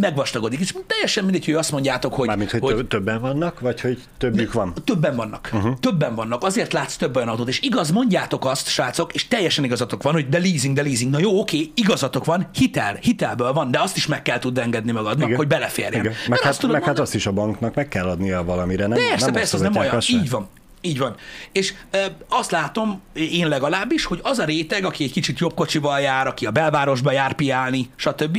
megvastagodik. 0.00 0.60
És 0.60 0.74
teljesen 0.86 1.24
mindegy, 1.24 1.44
hogy 1.44 1.54
azt 1.54 1.72
mondjátok, 1.72 2.14
hogy, 2.14 2.26
Mármint, 2.26 2.50
hogy, 2.50 2.60
hogy 2.60 2.86
többen 2.86 3.20
vannak, 3.20 3.60
vagy 3.60 3.80
hogy 3.80 3.98
többük 4.18 4.52
van? 4.52 4.74
Többen 4.84 5.16
vannak. 5.16 5.50
Uh-huh. 5.52 5.78
Többen 5.80 6.14
vannak. 6.14 6.42
Azért 6.42 6.72
látsz 6.72 6.96
több 6.96 7.16
olyan 7.16 7.28
autót. 7.28 7.48
És 7.48 7.60
igaz, 7.60 7.90
mondjátok 7.90 8.44
azt, 8.44 8.68
srácok, 8.68 9.14
és 9.14 9.28
teljesen 9.28 9.64
igazatok 9.64 10.02
van, 10.02 10.12
hogy 10.12 10.28
de 10.28 10.38
leasing, 10.38 10.74
de 10.74 10.82
leasing. 10.82 11.10
Na 11.10 11.18
jó, 11.18 11.40
oké, 11.40 11.70
igazatok 11.74 12.24
van, 12.24 12.48
hitel, 12.54 12.98
hitelből 13.00 13.52
van, 13.52 13.70
de 13.70 13.80
azt 13.80 13.96
is 13.96 14.06
meg 14.06 14.22
kell 14.22 14.38
tudni 14.38 14.60
engedni 14.60 14.92
magadnak, 14.92 15.26
Igen. 15.26 15.36
hogy 15.36 15.46
beleférjen. 15.46 15.92
Igen. 16.00 16.04
Mert 16.04 16.28
Meg, 16.28 16.40
hát, 16.40 16.50
azt 16.50 16.60
tudod 16.60 16.74
meg 16.74 16.84
hát 16.84 16.96
mondani- 16.96 17.06
azt 17.08 17.14
is 17.16 17.26
a 17.26 17.32
banknak 17.32 17.74
meg 17.74 17.88
kell 17.88 18.06
adnia 18.06 18.44
valamire, 18.44 18.86
nem? 18.86 18.98
Persze, 19.08 19.24
nem 19.24 19.34
persze, 19.34 19.56
az 19.56 19.62
nem 19.62 19.76
olyan. 19.76 19.94
azt. 19.94 20.08
Így 20.08 20.30
van. 20.30 20.48
Így 20.80 20.98
van. 20.98 21.14
És 21.52 21.74
e, 21.90 22.16
azt 22.28 22.50
látom, 22.50 23.00
én 23.14 23.48
legalábbis, 23.48 24.04
hogy 24.04 24.20
az 24.22 24.38
a 24.38 24.44
réteg, 24.44 24.84
aki 24.84 25.04
egy 25.04 25.12
kicsit 25.12 25.38
jobb 25.38 25.54
kocsival 25.54 26.00
jár, 26.00 26.26
aki 26.26 26.46
a 26.46 26.50
belvárosba 26.50 27.12
jár 27.12 27.34
piálni, 27.34 27.90
stb., 27.96 28.38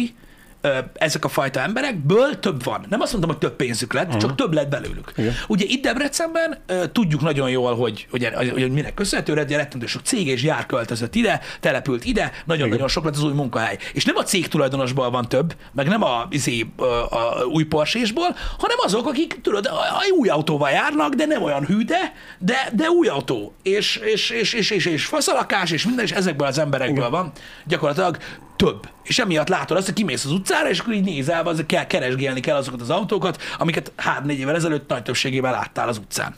ezek 0.93 1.25
a 1.25 1.27
fajta 1.27 1.59
emberekből 1.59 2.39
több 2.39 2.63
van. 2.63 2.85
Nem 2.89 3.01
azt 3.01 3.11
mondtam, 3.11 3.33
hogy 3.35 3.49
több 3.49 3.55
pénzük 3.55 3.93
lett, 3.93 4.05
uh-huh. 4.05 4.21
csak 4.21 4.35
több 4.35 4.53
lett 4.53 4.69
belőlük. 4.69 5.11
Igen. 5.15 5.33
Ugye 5.47 5.65
itt 5.67 5.81
Debrecenben 5.81 6.57
tudjuk 6.91 7.21
nagyon 7.21 7.49
jól, 7.49 7.75
hogy, 7.75 8.07
hogy, 8.09 8.29
hogy, 8.33 8.49
hogy 8.49 8.71
minek 8.71 8.93
köszönhető, 8.93 9.33
rettentő 9.33 9.85
sok 9.85 10.01
cég 10.03 10.27
és 10.27 10.41
gyár 10.41 10.65
költözött 10.65 11.15
ide, 11.15 11.41
települt 11.59 12.05
ide, 12.05 12.31
nagyon-nagyon 12.45 12.87
sok 12.87 13.03
lett 13.03 13.15
az 13.15 13.23
új 13.23 13.33
munkahely. 13.33 13.77
És 13.93 14.05
nem 14.05 14.15
a 14.15 14.23
cég 14.23 14.47
tulajdonosból 14.47 15.09
van 15.09 15.29
több, 15.29 15.55
meg 15.71 15.87
nem 15.87 16.03
a, 16.03 16.27
izé, 16.29 16.65
a, 16.75 16.83
a 16.83 17.43
új 17.51 17.63
Porsche-sból, 17.63 18.35
hanem 18.57 18.77
azok, 18.83 19.07
akik 19.07 19.39
tudod, 19.41 19.65
a, 19.65 19.79
a 19.79 20.01
új 20.17 20.27
autóval 20.27 20.69
járnak, 20.69 21.13
de 21.13 21.25
nem 21.25 21.43
olyan 21.43 21.65
hűde, 21.65 22.13
de, 22.39 22.69
de 22.73 22.89
új 22.89 23.07
autó. 23.07 23.53
És, 23.63 23.95
és, 23.95 24.29
és, 24.29 24.53
és, 24.53 24.69
és, 24.69 24.85
és 24.85 25.05
faszalakás, 25.05 25.71
és 25.71 25.85
minden, 25.85 26.05
és 26.05 26.11
ezekből 26.11 26.47
az 26.47 26.57
emberekből 26.57 26.97
Igen. 26.97 27.11
van 27.11 27.31
gyakorlatilag 27.65 28.17
több. 28.57 28.89
És 29.03 29.19
emiatt 29.19 29.47
látod 29.47 29.77
azt, 29.77 29.85
hogy 29.85 29.95
kimész 29.95 30.25
az 30.25 30.31
utcára, 30.31 30.69
és 30.69 30.79
akkor 30.79 30.93
így 30.93 31.03
nézel, 31.03 31.47
az 31.47 31.63
kell 31.65 31.87
keresgélni 31.87 32.39
kell 32.39 32.55
azokat 32.55 32.81
az 32.81 32.89
autókat, 32.89 33.41
amiket 33.57 33.91
három-négy 33.95 34.39
évvel 34.39 34.55
ezelőtt 34.55 34.89
nagy 34.89 35.03
többségében 35.03 35.51
láttál 35.51 35.87
az 35.87 35.97
utcán. 35.97 36.35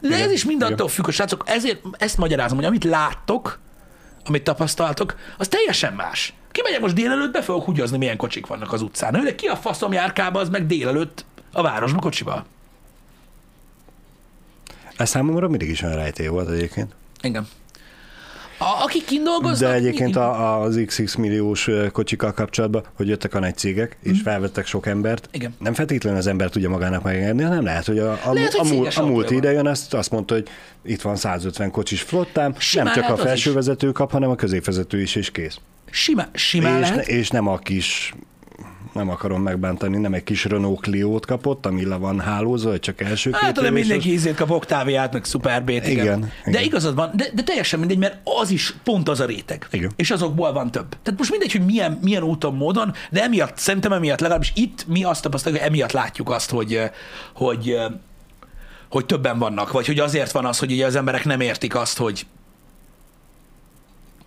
De 0.00 0.08
Igen, 0.08 0.20
ez 0.20 0.32
is 0.32 0.44
mind 0.44 0.62
attól 0.62 0.88
függ, 0.88 1.04
hogy 1.04 1.14
srácok, 1.14 1.42
ezért 1.46 1.80
ezt 1.98 2.16
magyarázom, 2.16 2.56
hogy 2.56 2.66
amit 2.66 2.84
láttok, 2.84 3.58
amit 4.24 4.44
tapasztaltok, 4.44 5.16
az 5.38 5.48
teljesen 5.48 5.92
más. 5.92 6.34
Kimegyek 6.52 6.80
most 6.80 6.94
délelőtt, 6.94 7.32
be 7.32 7.42
fogok 7.42 7.64
húgyozni, 7.64 7.98
milyen 7.98 8.16
kocsik 8.16 8.46
vannak 8.46 8.72
az 8.72 8.82
utcán. 8.82 9.24
De 9.24 9.34
ki 9.34 9.46
a 9.46 9.56
faszom 9.56 9.92
járkába, 9.92 10.40
az 10.40 10.48
meg 10.48 10.66
délelőtt 10.66 11.24
a 11.52 11.62
városba 11.62 11.98
kocsival. 11.98 12.44
Ez 14.96 15.08
számomra 15.08 15.48
mindig 15.48 15.68
is 15.68 15.82
olyan 15.82 15.94
rejtély 15.96 16.26
volt 16.26 16.48
egyébként. 16.48 16.94
Engem. 17.20 17.48
A, 18.62 18.82
akik 18.82 19.04
kint 19.04 19.24
dolgoznak... 19.24 19.70
De 19.70 19.76
egyébként 19.76 20.16
a, 20.16 20.60
az 20.62 20.80
XX 20.86 21.14
milliós 21.14 21.68
kocsikkal 21.92 22.32
kapcsolatban, 22.32 22.84
hogy 22.94 23.08
jöttek 23.08 23.34
a 23.34 23.38
nagy 23.38 23.56
cégek, 23.56 23.98
és 24.02 24.20
felvettek 24.20 24.66
sok 24.66 24.86
embert. 24.86 25.28
Igen. 25.32 25.54
nem 25.58 25.74
feltétlenül 25.74 26.18
az 26.18 26.26
ember 26.26 26.50
tudja 26.50 26.68
magának 26.68 27.02
megengedni, 27.02 27.42
hanem 27.42 27.64
lehet, 27.64 27.86
hogy 27.86 27.98
a, 27.98 28.18
a, 28.24 28.32
Lehet, 28.32 28.52
hogy 28.52 28.66
a, 28.66 28.70
céges 28.70 28.96
a 28.96 29.06
múlt 29.06 29.30
ide 29.30 29.52
jön, 29.52 29.66
azt, 29.66 29.94
azt 29.94 30.10
mondta, 30.10 30.34
hogy 30.34 30.48
itt 30.82 31.02
van 31.02 31.16
150 31.16 31.70
kocsis 31.70 32.02
flottám, 32.02 32.54
Simán 32.58 32.84
nem 32.84 32.94
csak 32.94 33.10
a 33.10 33.16
felsővezető 33.16 33.92
kap, 33.92 34.10
hanem 34.10 34.30
a 34.30 34.34
középvezető 34.34 35.00
is, 35.00 35.14
és 35.14 35.30
kész. 35.30 35.58
Simán, 35.90 36.28
simán 36.32 36.82
és, 36.82 36.88
lehet. 36.88 37.08
és 37.08 37.28
nem 37.28 37.46
a 37.46 37.58
kis 37.58 38.14
nem 38.92 39.10
akarom 39.10 39.42
megbántani, 39.42 39.96
nem 39.96 40.14
egy 40.14 40.24
kis 40.24 40.44
Renault 40.44 40.80
Clio-t 40.80 41.26
kapott, 41.26 41.66
ami 41.66 41.84
le 41.84 41.96
van 41.96 42.20
hálózva, 42.20 42.78
csak 42.78 43.00
első 43.00 43.30
Hát, 43.32 43.42
két 43.42 43.52
de 43.52 43.60
éves, 43.68 43.80
mindenki 43.80 44.12
ízét 44.12 44.34
kap 44.34 44.50
Octaviát, 44.50 45.12
meg 45.12 45.24
Superbét, 45.24 45.88
igen. 45.88 46.04
Igen, 46.04 46.30
De 46.46 46.62
igazad 46.62 46.94
van, 46.94 47.10
de, 47.14 47.26
de 47.34 47.42
teljesen 47.42 47.78
mindegy, 47.78 47.98
mert 47.98 48.18
az 48.40 48.50
is 48.50 48.74
pont 48.84 49.08
az 49.08 49.20
a 49.20 49.24
réteg. 49.24 49.66
Igen. 49.70 49.90
És 49.96 50.10
azokból 50.10 50.52
van 50.52 50.70
több. 50.70 50.88
Tehát 51.02 51.18
most 51.18 51.30
mindegy, 51.30 51.52
hogy 51.52 51.64
milyen, 51.64 51.98
milyen 52.02 52.22
úton, 52.22 52.54
módon, 52.54 52.92
de 53.10 53.22
emiatt, 53.22 53.58
szerintem 53.58 53.92
emiatt 53.92 54.20
legalábbis 54.20 54.52
itt 54.54 54.86
mi 54.86 55.04
azt 55.04 55.22
tapasztaljuk, 55.22 55.60
hogy 55.60 55.70
emiatt 55.70 55.92
látjuk 55.92 56.30
azt, 56.30 56.50
hogy, 56.50 56.74
eh, 56.74 56.90
hogy, 57.34 57.68
eh, 57.68 57.86
hogy 58.90 59.06
többen 59.06 59.38
vannak, 59.38 59.72
vagy 59.72 59.86
hogy 59.86 59.98
azért 59.98 60.30
van 60.30 60.44
az, 60.44 60.58
hogy 60.58 60.72
ugye 60.72 60.86
az 60.86 60.96
emberek 60.96 61.24
nem 61.24 61.40
értik 61.40 61.74
azt, 61.74 61.98
hogy 61.98 62.26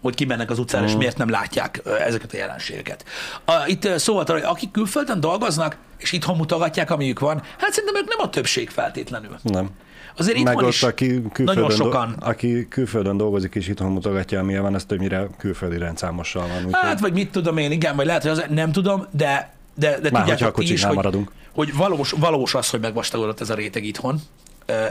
hogy 0.03 0.15
kimennek 0.15 0.49
az 0.49 0.59
utcára, 0.59 0.85
és 0.85 0.95
miért 0.95 1.17
nem 1.17 1.29
látják 1.29 1.81
ezeket 1.99 2.33
a 2.33 2.37
jelenségeket. 2.37 3.05
A, 3.45 3.53
itt 3.65 3.87
szó 3.97 4.13
volt 4.13 4.29
arra, 4.29 4.39
hogy 4.39 4.49
akik 4.49 4.71
külföldön 4.71 5.19
dolgoznak, 5.19 5.77
és 5.97 6.11
itthon 6.11 6.35
mutogatják, 6.37 6.91
amiük 6.91 7.19
van, 7.19 7.41
hát 7.57 7.71
szerintem 7.73 8.01
ők 8.01 8.07
nem 8.09 8.19
a 8.19 8.29
többség 8.29 8.69
feltétlenül. 8.69 9.35
Nem. 9.41 9.69
Azért 10.17 10.37
itt 10.37 10.43
Meg 10.43 10.55
van 10.55 10.63
ott, 10.63 10.69
is 10.69 10.83
aki 10.83 11.07
külföldön, 11.07 11.45
nagyon 11.45 11.67
do- 11.67 11.77
sokan. 11.77 12.15
aki 12.19 12.67
külföldön 12.67 13.17
dolgozik 13.17 13.55
és 13.55 13.67
itthon 13.67 13.91
mutogatja, 13.91 14.39
amilyen 14.39 14.61
van, 14.61 14.73
az 14.73 14.83
többnyire 14.85 15.27
külföldi 15.37 15.77
rendszámossal 15.77 16.47
van. 16.47 16.57
Úgyhogy 16.57 16.73
Hát, 16.73 16.99
vagy 16.99 17.13
mit 17.13 17.31
tudom 17.31 17.57
én, 17.57 17.71
igen, 17.71 17.95
vagy 17.95 18.05
lehet, 18.05 18.21
hogy 18.21 18.31
az, 18.31 18.43
nem 18.49 18.71
tudom, 18.71 19.05
de, 19.11 19.53
de, 19.75 19.99
de 19.99 20.11
Már 20.11 20.25
tudjátok 20.27 20.57
ti 20.57 20.71
is, 20.71 20.83
hogy, 20.83 20.95
maradunk. 20.95 21.31
hogy 21.53 21.75
valós, 21.75 22.11
valós 22.11 22.53
az, 22.55 22.69
hogy 22.69 22.79
megvastagodott 22.79 23.41
ez 23.41 23.49
a 23.49 23.53
réteg 23.55 23.83
itthon, 23.83 24.19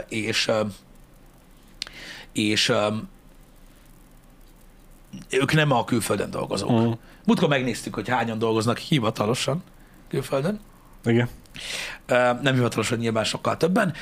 és 0.07 0.51
és 2.31 2.71
ők 5.29 5.53
nem 5.53 5.71
a 5.71 5.85
külföldön 5.85 6.29
dolgozók. 6.29 6.69
Mhm. 6.69 6.79
Uh. 6.79 6.97
Múltkor 7.25 7.49
megnéztük, 7.49 7.93
hogy 7.93 8.09
hányan 8.09 8.39
dolgoznak 8.39 8.77
hivatalosan 8.77 9.63
külföldön. 10.09 10.59
Igen. 11.05 11.29
Nem 12.41 12.53
hivatalosan 12.53 12.97
nyilván 12.97 13.23
sokkal 13.23 13.57
többen. 13.57 13.93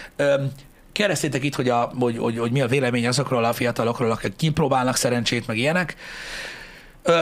Kérdeztétek 0.92 1.44
itt, 1.44 1.56
hogy, 1.56 1.70
a, 1.70 1.92
hogy, 2.00 2.18
hogy, 2.18 2.38
hogy 2.38 2.52
mi 2.52 2.62
a 2.62 2.68
vélemény 2.68 3.08
azokról 3.08 3.44
a 3.44 3.54
fiatalokról, 3.54 4.12
akik 4.12 4.36
kipróbálnak 4.36 4.96
szerencsét, 4.96 5.48
meg 5.48 5.58
ilyenek. 5.58 5.96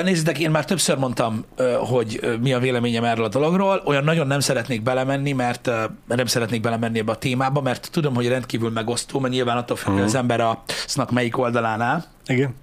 Nézzétek, 0.04 0.40
én 0.40 0.52
már 0.52 0.66
többször 0.66 0.98
mondtam, 0.98 1.46
hogy 1.80 2.38
mi 2.42 2.54
a 2.54 2.60
véleményem 2.60 3.04
erről 3.04 3.26
a 3.26 3.30
dologról. 3.30 3.82
Olyan 3.86 4.04
nagyon 4.04 4.28
nem 4.28 4.40
szeretnék 4.40 4.84
belemenni, 4.84 5.32
mert 5.32 5.70
nem 6.08 6.26
szeretnék 6.26 6.62
belemenni 6.62 7.00
ebbe 7.00 7.12
a 7.12 7.18
témába, 7.18 7.62
mert 7.62 7.90
tudom, 7.92 8.16
hogy 8.16 8.28
rendkívül 8.28 8.70
megosztó, 8.70 9.20
mert 9.20 9.34
nyilván 9.34 9.58
attól 9.58 9.78
függ, 9.78 9.94
hogy 9.94 10.02
az 10.02 10.16
ember 10.16 10.42
a 10.42 10.64
sznak 10.68 11.12
melyik 11.12 11.38
oldalán 11.38 11.82
áll 11.82 12.04
Igen. 12.26 12.56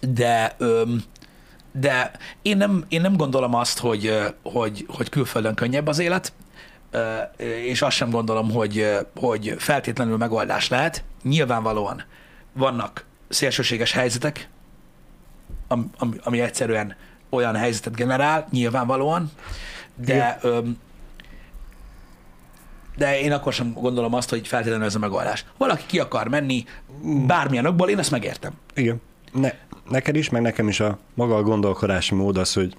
De 0.00 0.54
öm, 0.58 1.02
de 1.72 2.10
én 2.42 2.56
nem, 2.56 2.84
én 2.88 3.00
nem 3.00 3.16
gondolom 3.16 3.54
azt, 3.54 3.78
hogy, 3.78 4.18
hogy, 4.42 4.86
hogy 4.88 5.08
külföldön 5.08 5.54
könnyebb 5.54 5.86
az 5.86 5.98
élet, 5.98 6.32
és 7.62 7.82
azt 7.82 7.96
sem 7.96 8.10
gondolom, 8.10 8.50
hogy, 8.50 8.96
hogy 9.14 9.54
feltétlenül 9.58 10.16
megoldás 10.16 10.68
lehet. 10.68 11.04
Nyilvánvalóan 11.22 12.02
vannak 12.52 13.04
szélsőséges 13.28 13.92
helyzetek, 13.92 14.48
ami, 15.68 15.84
ami, 15.98 16.16
ami 16.22 16.40
egyszerűen 16.40 16.96
olyan 17.28 17.54
helyzetet 17.54 17.96
generál, 17.96 18.46
nyilvánvalóan, 18.50 19.30
de, 19.94 20.38
öm, 20.42 20.78
de 22.96 23.20
én 23.20 23.32
akkor 23.32 23.52
sem 23.52 23.72
gondolom 23.72 24.14
azt, 24.14 24.30
hogy 24.30 24.48
feltétlenül 24.48 24.86
ez 24.86 24.94
a 24.94 24.98
megoldás. 24.98 25.44
Valaki 25.56 25.84
ki 25.86 25.98
akar 25.98 26.28
menni 26.28 26.64
bármilyen 27.26 27.66
okból, 27.66 27.88
én 27.88 27.98
ezt 27.98 28.10
megértem. 28.10 28.52
Igen. 28.74 29.00
Ne, 29.32 29.52
neked 29.90 30.16
is, 30.16 30.30
meg 30.30 30.42
nekem 30.42 30.68
is 30.68 30.80
a 30.80 30.98
maga 31.14 31.36
a 31.36 31.42
gondolkodási 31.42 32.14
mód 32.14 32.36
az, 32.36 32.52
hogy 32.52 32.76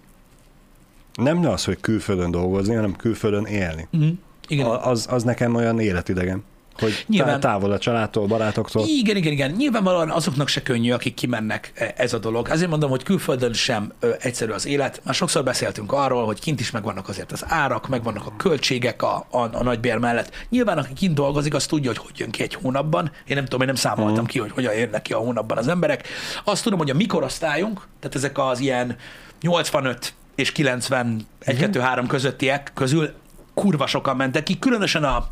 nem 1.14 1.46
az, 1.46 1.66
hogy 1.66 1.80
külföldön 1.80 2.32
dolgozni, 2.32 2.76
hanem 2.76 2.96
külföldön 2.96 3.46
élni. 3.46 3.88
Mm. 3.98 4.10
Igen. 4.48 4.66
A, 4.66 4.88
az, 4.88 5.08
az 5.10 5.24
nekem 5.24 5.56
olyan 5.56 5.80
életidegen, 5.80 6.44
hogy 6.80 7.06
Nyilván. 7.08 7.40
Távol 7.40 7.72
a 7.72 7.78
családtól, 7.78 8.28
barátoktól. 8.28 8.86
Igen, 8.88 9.16
igen, 9.16 9.32
igen. 9.32 9.52
Nyilvánvalóan 9.52 10.10
azoknak 10.10 10.48
se 10.48 10.62
könnyű, 10.62 10.92
akik 10.92 11.14
kimennek 11.14 11.72
e, 11.76 11.94
ez 11.98 12.14
a 12.14 12.18
dolog. 12.18 12.50
Azért 12.50 12.70
mondom, 12.70 12.90
hogy 12.90 13.04
külföldön 13.04 13.54
sem 13.54 13.92
ö, 14.00 14.12
egyszerű 14.20 14.52
az 14.52 14.66
élet. 14.66 15.02
Már 15.04 15.16
sokszor 15.16 15.44
beszéltünk 15.44 15.92
arról, 15.92 16.26
hogy 16.26 16.40
kint 16.40 16.60
is 16.60 16.72
megvannak 16.72 17.10
azért 17.10 17.32
az 17.32 17.46
árak, 17.48 17.88
megvannak 17.88 18.26
a 18.26 18.34
költségek 18.38 19.02
a, 19.02 19.28
a, 19.30 19.38
a 19.38 19.64
nagybér 19.64 19.98
mellett. 19.98 20.32
Nyilván, 20.50 20.78
aki 20.78 20.94
kint 20.94 21.14
dolgozik, 21.14 21.54
az 21.54 21.66
tudja, 21.66 21.90
hogy 21.90 21.98
hogy 21.98 22.20
jön 22.20 22.32
ki 22.32 22.44
egy 22.44 22.54
hónapban. 22.54 23.12
Én 23.26 23.36
nem 23.36 23.44
tudom, 23.44 23.62
én 23.62 23.68
nem 23.68 23.76
számoltam 23.76 24.26
ki, 24.26 24.40
hogy 24.40 24.52
hogyan 24.52 24.74
jönnek 24.74 25.02
ki 25.02 25.14
a 25.14 25.18
hónapban 25.18 25.58
az 25.58 25.68
emberek. 25.68 26.08
Azt 26.44 26.64
tudom, 26.64 26.80
hogy 26.80 26.90
a 26.90 26.94
mikorosztályunk, 26.94 27.88
tehát 28.00 28.16
ezek 28.16 28.38
az 28.38 28.60
ilyen 28.60 28.96
85 29.42 30.14
és 30.36 30.52
91, 30.52 31.26
2, 31.58 31.80
3 31.80 32.08
közöttiek 32.08 32.72
közül 32.74 33.14
kurva 33.54 33.88
sokan 33.88 34.16
mentek 34.16 34.44
ki, 34.44 34.60
különösen 34.60 35.04
a 35.04 35.28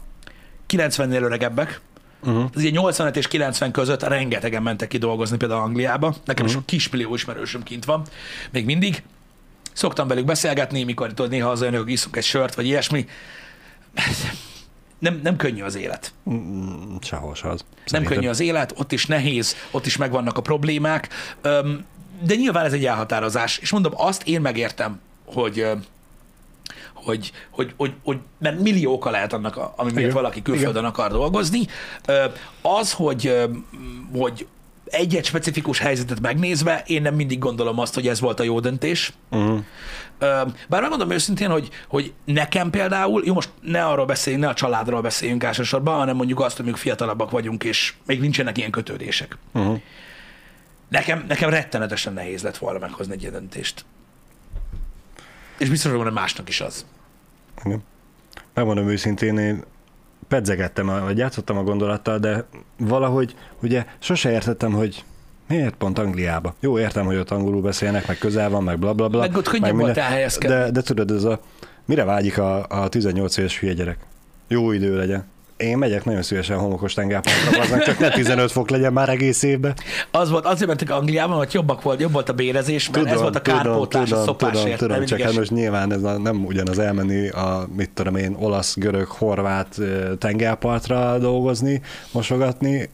90-nél 0.69 1.21
öregebbek, 1.21 1.81
Uh-huh. 2.25 2.49
Ilyen 2.55 2.73
85 2.73 3.15
és 3.15 3.27
90 3.27 3.71
között 3.71 4.03
rengetegen 4.03 4.63
mentek 4.63 4.87
ki 4.87 4.97
dolgozni 4.97 5.37
például 5.37 5.61
Angliába. 5.61 6.15
Nekem 6.25 6.45
uh-huh. 6.45 6.59
sok 6.59 6.65
kismillió 6.65 7.13
ismerősöm 7.13 7.63
kint 7.63 7.85
van, 7.85 8.01
még 8.51 8.65
mindig. 8.65 9.03
Szoktam 9.73 10.07
velük 10.07 10.25
beszélgetni, 10.25 10.83
mikor 10.83 11.07
tudod, 11.07 11.31
néha 11.31 11.49
az 11.49 11.59
hogy 11.59 11.89
iszunk 11.89 12.15
egy 12.15 12.23
sört, 12.23 12.55
vagy 12.55 12.65
ilyesmi. 12.65 13.05
Nem, 14.99 15.19
nem 15.23 15.35
könnyű 15.35 15.63
az 15.63 15.75
élet. 15.75 16.13
Mm, 16.29 16.95
Sehol 17.01 17.35
se 17.35 17.49
az. 17.49 17.59
Nem 17.59 17.85
Szerintem. 17.85 18.15
könnyű 18.15 18.27
az 18.29 18.39
élet, 18.39 18.73
ott 18.77 18.91
is 18.91 19.05
nehéz, 19.05 19.55
ott 19.71 19.85
is 19.85 19.97
megvannak 19.97 20.37
a 20.37 20.41
problémák, 20.41 21.09
de 22.21 22.35
nyilván 22.35 22.65
ez 22.65 22.73
egy 22.73 22.85
elhatározás. 22.85 23.57
És 23.57 23.71
mondom, 23.71 23.91
azt 23.95 24.27
én 24.27 24.41
megértem, 24.41 24.99
hogy 25.25 25.67
hogy, 27.05 27.31
hogy, 27.49 27.73
hogy, 27.77 27.93
hogy 28.03 28.17
mert 28.39 28.59
millió 28.59 28.93
oka 28.93 29.09
lehet 29.09 29.33
annak, 29.33 29.57
ami 29.57 29.91
miatt 29.91 29.99
Igen. 29.99 30.13
valaki 30.13 30.41
külföldön 30.41 30.85
akar 30.85 31.11
dolgozni. 31.11 31.67
Az, 32.61 32.93
hogy, 32.93 33.35
hogy 34.17 34.47
egy-egy 34.85 35.25
specifikus 35.25 35.79
helyzetet 35.79 36.19
megnézve, 36.19 36.83
én 36.85 37.01
nem 37.01 37.15
mindig 37.15 37.39
gondolom 37.39 37.79
azt, 37.79 37.93
hogy 37.93 38.07
ez 38.07 38.19
volt 38.19 38.39
a 38.39 38.43
jó 38.43 38.59
döntés. 38.59 39.13
Uh-huh. 39.29 39.59
Bár 40.67 40.81
megmondom 40.81 41.11
őszintén, 41.11 41.49
hogy, 41.49 41.69
hogy 41.87 42.13
nekem 42.25 42.69
például, 42.69 43.23
jó 43.25 43.33
most 43.33 43.49
ne 43.61 43.85
arról 43.85 44.05
beszéljünk, 44.05 44.43
ne 44.43 44.49
a 44.49 44.53
családról 44.53 45.01
beszéljünk 45.01 45.43
elsősorban, 45.43 45.97
hanem 45.97 46.15
mondjuk 46.15 46.39
azt, 46.39 46.57
hogy 46.57 46.79
fiatalabbak 46.79 47.31
vagyunk, 47.31 47.63
és 47.63 47.93
még 48.05 48.19
nincsenek 48.19 48.57
ilyen 48.57 48.71
kötődések. 48.71 49.37
Uh-huh. 49.53 49.81
Nekem, 50.89 51.25
nekem 51.27 51.49
rettenetesen 51.49 52.13
nehéz 52.13 52.43
lett 52.43 52.57
volna 52.57 52.79
meghozni 52.79 53.13
egy 53.13 53.31
döntést. 53.31 53.85
És 55.57 55.69
biztos, 55.69 55.91
hogy 55.91 56.11
másnak 56.11 56.49
is 56.49 56.61
az. 56.61 56.85
Igen. 57.63 57.83
Megmondom 58.53 58.87
őszintén, 58.87 59.37
én 59.37 59.63
pedzegettem, 60.27 60.85
vagy 60.85 61.17
játszottam 61.17 61.57
a 61.57 61.63
gondolattal, 61.63 62.17
de 62.17 62.45
valahogy 62.77 63.35
ugye 63.61 63.85
sose 63.99 64.31
értettem, 64.31 64.71
hogy 64.71 65.03
Miért 65.47 65.75
pont 65.75 65.99
Angliába? 65.99 66.55
Jó, 66.59 66.79
értem, 66.79 67.05
hogy 67.05 67.17
ott 67.17 67.31
angolul 67.31 67.61
beszélnek, 67.61 68.07
meg 68.07 68.17
közel 68.17 68.49
van, 68.49 68.63
meg 68.63 68.79
bla 68.79 68.93
bla 68.93 69.07
bla. 69.07 69.19
Meg 69.19 69.37
ott 69.37 69.47
könnyebb 69.47 69.75
volt 69.75 69.97
elhelyezkedni. 69.97 70.55
de, 70.55 70.71
de 70.71 70.81
tudod, 70.81 71.11
ez 71.11 71.23
a, 71.23 71.39
mire 71.85 72.03
vágyik 72.03 72.37
a, 72.37 72.65
a 72.67 72.87
18 72.87 73.37
éves 73.37 73.59
hülye 73.59 73.73
gyerek? 73.73 73.97
Jó 74.47 74.71
idő 74.71 74.97
legyen. 74.97 75.25
Én 75.57 75.77
megyek 75.77 76.05
nagyon 76.05 76.21
szívesen 76.21 76.57
homokos 76.57 76.93
tengerpartra, 76.93 77.79
csak 77.79 77.99
ne 77.99 78.09
15 78.09 78.51
fok 78.51 78.69
legyen 78.69 78.93
már 78.93 79.09
egész 79.09 79.43
évben. 79.43 79.73
Az 80.11 80.29
volt, 80.29 80.45
azért 80.45 80.67
mentek 80.67 80.89
Angliában, 80.89 81.37
hogy 81.37 81.53
jobbak 81.53 81.81
volt, 81.81 81.99
jobb 81.99 82.11
volt 82.11 82.29
a 82.29 82.33
bérezés, 82.33 82.89
mert 82.89 83.05
ez 83.05 83.21
volt 83.21 83.35
a 83.35 83.41
kárpótlás 83.41 84.11
a 84.11 84.23
szopásért. 84.23 84.77
tudom, 84.77 84.93
tudom, 84.93 85.05
csak 85.05 85.19
hát 85.19 85.33
most 85.33 85.51
nyilván 85.51 85.93
ez 85.93 86.03
a, 86.03 86.17
nem 86.17 86.45
ugyanaz 86.45 86.79
elmenni 86.79 87.29
a, 87.29 87.67
mit 87.75 87.89
tudom 87.89 88.15
én, 88.15 88.35
olasz, 88.39 88.75
görög, 88.75 89.07
horvát 89.07 89.77
tengerpartra 90.19 91.17
dolgozni, 91.17 91.81
mosogatni. 92.11 92.89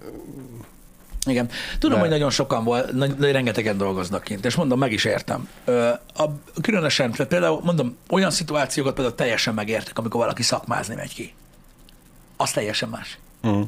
Igen. 1.26 1.50
Tudom, 1.80 1.96
De- 1.96 2.02
hogy 2.02 2.12
nagyon 2.12 2.30
sokan 2.30 2.64
volt, 2.64 2.92
nagy, 2.92 3.16
nagy, 3.18 3.32
rengetegen 3.32 3.78
dolgoznak 3.78 4.24
kint, 4.24 4.46
és 4.46 4.56
mondom, 4.56 4.80
meg 4.80 4.92
is 4.92 5.06
értem. 5.06 5.48
Ö, 5.66 5.88
a, 6.16 6.24
különösen, 6.62 7.12
tehát 7.12 7.28
például 7.28 7.62
mondom, 7.64 7.98
olyan 8.10 8.32
szituációkat 8.32 8.94
például 8.94 9.16
teljesen 9.16 9.54
megértek, 9.54 9.98
amikor 9.98 10.20
valaki 10.20 10.44
szakmázni 10.44 10.96
megy 10.96 11.14
ki. 11.14 11.34
Az 12.42 12.52
teljesen 12.52 12.90
más. 12.90 13.18
Mm. 13.48 13.62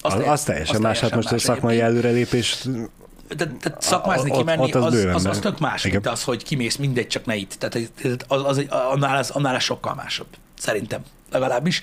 Az, 0.00 0.12
teljes- 0.12 0.28
az 0.30 0.42
teljesen 0.42 0.80
más, 0.80 1.00
hát 1.00 1.14
most 1.14 1.32
a 1.32 1.38
szakmai 1.38 1.80
egyébként. 1.80 1.94
előrelépés 1.94 2.56
Tehát, 3.36 3.54
tehát 3.54 3.82
szakmázni, 3.82 4.30
Ott- 4.30 4.36
kimenni, 4.38 4.62
ott 4.62 4.74
az 4.74 4.84
az, 4.84 4.92
bőven 4.92 5.14
az, 5.14 5.24
az, 5.26 5.38
tök 5.38 5.58
más, 5.58 5.84
Igen. 5.84 6.00
mint 6.00 6.12
az, 6.12 6.24
hogy 6.24 6.42
kimész, 6.44 6.76
mindegy, 6.76 7.06
csak 7.06 7.24
ne 7.24 7.34
itt. 7.34 7.52
Tehát 7.58 8.24
az, 8.28 8.44
az, 8.44 8.64
annál, 8.68 9.16
az, 9.16 9.30
annál 9.30 9.54
ez 9.54 9.62
sokkal 9.62 9.94
másabb. 9.94 10.26
Szerintem, 10.58 11.00
legalábbis. 11.30 11.80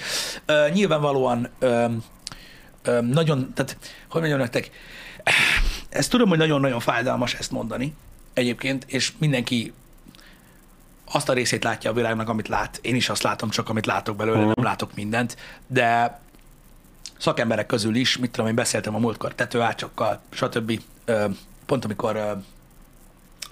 Uh, 0.48 0.70
nyilvánvalóan 0.74 1.50
ö, 1.60 1.86
ö, 2.84 3.02
nagyon, 3.02 3.54
tehát, 3.54 3.78
hogy 4.10 4.20
mondjam 4.20 4.40
nektek, 4.40 4.70
ezt 5.90 6.10
tudom, 6.10 6.30
hogy 6.30 6.38
nagyon-nagyon 6.38 6.80
fájdalmas 6.80 7.34
ezt 7.34 7.52
mondani 7.52 7.94
egyébként, 8.34 8.84
és 8.88 9.12
mindenki 9.18 9.74
azt 11.12 11.30
a 11.30 11.34
részét 11.34 11.64
látja 11.64 11.90
a 11.90 11.94
világnak, 11.94 12.30
amit 12.30 12.48
lát. 12.48 12.80
Én 12.82 12.96
is 12.96 13.10
azt 13.10 13.24
látom, 13.24 13.50
csak 13.50 13.70
amit 13.70 13.86
látok 13.86 14.16
belőle, 14.16 14.38
Mhm. 14.38 14.52
nem 14.56 14.66
látok 14.66 14.96
mindent, 14.96 15.38
de 15.68 16.20
szakemberek 17.26 17.66
közül 17.66 17.96
is, 17.96 18.18
mit 18.18 18.32
tudom, 18.32 18.48
én 18.48 18.56
beszéltem 18.56 18.96
a 18.96 19.00
múltkor 19.00 19.36
tetőácsokkal, 19.36 20.22
stb. 20.30 20.82
Ö, 21.06 21.26
Pont 21.66 21.86
amikor 21.86 22.16
ö, 22.16 22.32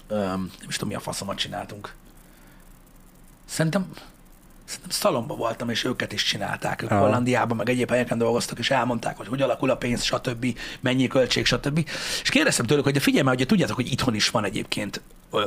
ö, 0.07 0.15
nem 0.25 0.51
is 0.67 0.75
tudom, 0.75 0.89
mi 0.89 0.95
a 0.95 0.99
faszomat 0.99 1.37
csináltunk. 1.37 1.93
Szerintem, 3.45 3.91
szerintem 4.65 4.91
szalomba 4.91 5.35
voltam, 5.35 5.69
és 5.69 5.83
őket 5.83 6.13
is 6.13 6.23
csinálták. 6.23 6.81
Ők. 6.81 6.89
Hollandiában, 6.89 7.57
meg 7.57 7.69
egyéb 7.69 7.89
helyeken 7.89 8.17
dolgoztak, 8.17 8.59
és 8.59 8.71
elmondták, 8.71 9.17
hogy 9.17 9.27
hogy 9.27 9.41
alakul 9.41 9.69
a 9.69 9.75
pénz, 9.75 10.03
stb., 10.03 10.59
mennyi 10.79 11.07
költség, 11.07 11.45
stb. 11.45 11.89
És 12.21 12.29
kérdeztem 12.29 12.65
tőlük, 12.65 12.83
hogy 12.83 12.93
de 12.93 12.99
figyelj 12.99 13.23
már, 13.23 13.35
ugye 13.35 13.45
tudjátok, 13.45 13.75
hogy 13.75 13.91
itthon 13.91 14.15
is 14.15 14.29
van 14.29 14.43
egyébként 14.43 15.01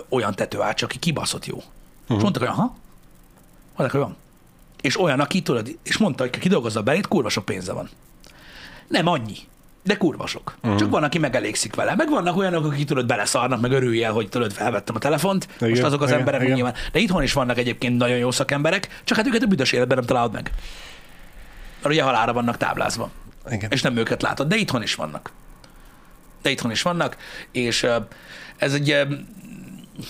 olyan 0.08 0.34
tetőács, 0.34 0.82
aki 0.82 0.98
kibaszott 0.98 1.46
jó. 1.46 1.56
Uh-huh. 1.56 2.16
És 2.16 2.22
mondtak, 2.22 2.42
hogy 2.42 2.52
aha, 2.52 2.76
mondták, 3.76 3.90
hogy 3.90 4.00
van. 4.00 4.16
És 4.80 5.00
olyan, 5.00 5.20
aki 5.20 5.42
tudod, 5.42 5.78
és 5.82 5.96
mondta, 5.96 6.22
hogy 6.22 6.38
kidolgozza 6.38 6.80
a 6.80 6.82
belét, 6.82 7.06
kurva 7.06 7.28
sok 7.28 7.44
pénze 7.44 7.72
van. 7.72 7.90
Nem 8.88 9.06
annyi, 9.06 9.36
de 9.82 9.96
kurva 9.96 10.26
sok. 10.26 10.56
Uh-huh. 10.62 10.78
Csak 10.78 10.90
van, 10.90 11.02
aki 11.02 11.18
megelégszik 11.18 11.74
vele. 11.74 11.94
Meg 11.94 12.08
vannak 12.08 12.36
olyanok, 12.36 12.64
akik 12.64 12.86
tudod 12.86 13.06
beleszarnak, 13.06 13.60
meg 13.60 13.72
örülj 13.72 14.04
el, 14.04 14.12
hogy 14.12 14.28
tudod, 14.28 14.52
felvettem 14.52 14.94
a 14.94 14.98
telefont. 14.98 15.48
Igen, 15.56 15.68
Most 15.68 15.82
azok 15.82 16.00
az 16.00 16.08
igen, 16.08 16.18
emberek 16.18 16.40
igen. 16.40 16.54
nyilván. 16.54 16.74
De 16.92 16.98
itthon 16.98 17.22
is 17.22 17.32
vannak 17.32 17.58
egyébként 17.58 17.96
nagyon 17.96 18.16
jó 18.18 18.30
szakemberek, 18.30 19.00
csak 19.04 19.16
hát 19.16 19.26
őket 19.26 19.42
a 19.42 19.46
büdös 19.46 19.72
életben 19.72 19.96
nem 19.96 20.06
találod 20.06 20.32
meg. 20.32 20.50
Mert 21.82 21.94
ugye 21.94 22.02
halára 22.02 22.32
vannak 22.32 22.56
táblázva, 22.56 23.10
Igen. 23.50 23.70
és 23.70 23.82
nem 23.82 23.96
őket 23.96 24.22
látod, 24.22 24.48
de 24.48 24.56
itthon 24.56 24.82
is 24.82 24.94
vannak. 24.94 25.32
De 26.42 26.50
itthon 26.50 26.70
is 26.70 26.82
vannak, 26.82 27.16
és 27.50 27.86
ez 28.56 28.74
egy 28.74 29.06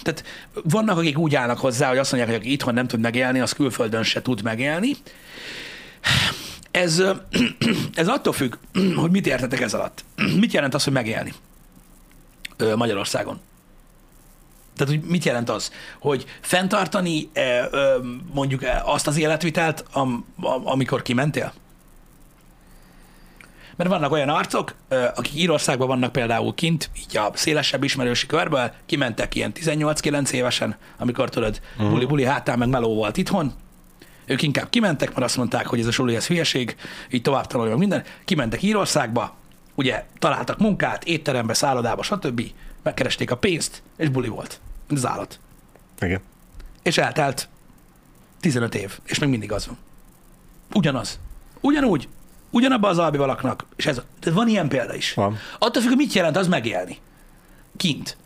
tehát 0.02 0.24
vannak, 0.64 0.98
akik 0.98 1.18
úgy 1.18 1.34
állnak 1.34 1.58
hozzá, 1.58 1.88
hogy 1.88 1.98
azt 1.98 2.12
mondják, 2.12 2.32
hogy 2.34 2.42
aki 2.42 2.52
itthon 2.52 2.74
nem 2.74 2.86
tud 2.86 3.00
megélni, 3.00 3.40
az 3.40 3.52
külföldön 3.52 4.02
se 4.02 4.22
tud 4.22 4.42
megélni. 4.42 4.96
Ez, 6.76 7.02
ez 7.94 8.08
attól 8.08 8.32
függ, 8.32 8.54
hogy 9.00 9.10
mit 9.10 9.26
értetek 9.26 9.60
ez 9.60 9.74
alatt. 9.74 10.04
Mit 10.40 10.52
jelent 10.52 10.74
az, 10.74 10.84
hogy 10.84 10.92
megélni 10.92 11.32
Magyarországon? 12.76 13.40
Tehát, 14.76 14.92
hogy 14.92 15.02
mit 15.02 15.24
jelent 15.24 15.50
az? 15.50 15.72
Hogy 15.98 16.26
fenntartani 16.40 17.28
e, 17.32 17.68
mondjuk 18.32 18.62
e, 18.62 18.82
azt 18.84 19.06
az 19.06 19.18
életvitelt, 19.18 19.84
am, 19.92 20.24
am, 20.40 20.66
amikor 20.66 21.02
kimentél? 21.02 21.52
Mert 23.76 23.90
vannak 23.90 24.12
olyan 24.12 24.28
arcok, 24.28 24.74
akik 25.14 25.34
Írországban 25.34 25.86
vannak 25.86 26.12
például 26.12 26.54
kint, 26.54 26.90
így 26.98 27.16
a 27.16 27.30
szélesebb 27.34 27.82
ismerősi 27.84 28.26
körből, 28.26 28.72
kimentek 28.86 29.34
ilyen 29.34 29.52
18-9 29.54 30.30
évesen, 30.30 30.76
amikor 30.98 31.28
tudod, 31.28 31.60
uh-huh. 31.72 31.90
buli-buli 31.90 32.24
hátán 32.24 32.58
meg 32.58 32.68
meló 32.68 32.94
volt 32.94 33.16
itthon, 33.16 33.52
ők 34.26 34.42
inkább 34.42 34.70
kimentek, 34.70 35.08
mert 35.08 35.22
azt 35.22 35.36
mondták, 35.36 35.66
hogy 35.66 35.80
ez 35.80 35.86
a 35.86 35.90
suli, 35.90 36.16
ez 36.16 36.26
hülyeség, 36.26 36.76
így 37.10 37.22
tovább 37.22 37.46
tanulja 37.46 37.70
meg 37.70 37.80
minden. 37.80 38.04
Kimentek 38.24 38.62
Írországba, 38.62 39.36
ugye 39.74 40.04
találtak 40.18 40.58
munkát, 40.58 41.04
étterembe, 41.04 41.54
szállodába, 41.54 42.02
stb. 42.02 42.42
Megkeresték 42.82 43.30
a 43.30 43.36
pénzt, 43.36 43.82
és 43.96 44.08
buli 44.08 44.28
volt. 44.28 44.60
Az 44.88 45.06
állat. 45.06 45.40
Igen. 46.00 46.20
És 46.82 46.98
eltelt 46.98 47.48
15 48.40 48.74
év, 48.74 48.98
és 49.04 49.18
még 49.18 49.28
mindig 49.28 49.52
az 49.52 49.66
van. 49.66 49.76
Ugyanaz. 50.74 51.18
Ugyanúgy. 51.60 52.08
Ugyanabban 52.50 52.90
az 52.90 52.98
albival 52.98 53.26
laknak. 53.26 53.66
És 53.76 53.86
ez, 53.86 54.00
tehát 54.20 54.38
van 54.38 54.48
ilyen 54.48 54.68
példa 54.68 54.94
is. 54.94 55.14
Van. 55.14 55.36
Attól 55.58 55.82
függ, 55.82 55.88
hogy 55.88 55.98
mit 55.98 56.12
jelent 56.12 56.36
az 56.36 56.48
megélni. 56.48 56.98
Kint. 57.76 58.16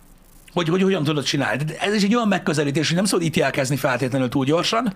Hogy, 0.53 0.69
hogy 0.69 0.83
hogyan 0.83 1.05
tudod 1.05 1.25
csinálni. 1.25 1.65
Tehát 1.65 1.83
Ez 1.83 1.95
is 1.95 2.03
egy 2.03 2.15
olyan 2.15 2.29
megközelítés, 2.29 2.87
hogy 2.87 2.97
nem 2.97 3.05
szabad 3.05 3.25
ítélkezni 3.25 3.77
feltétlenül 3.77 4.29
túl 4.29 4.45
gyorsan, 4.45 4.95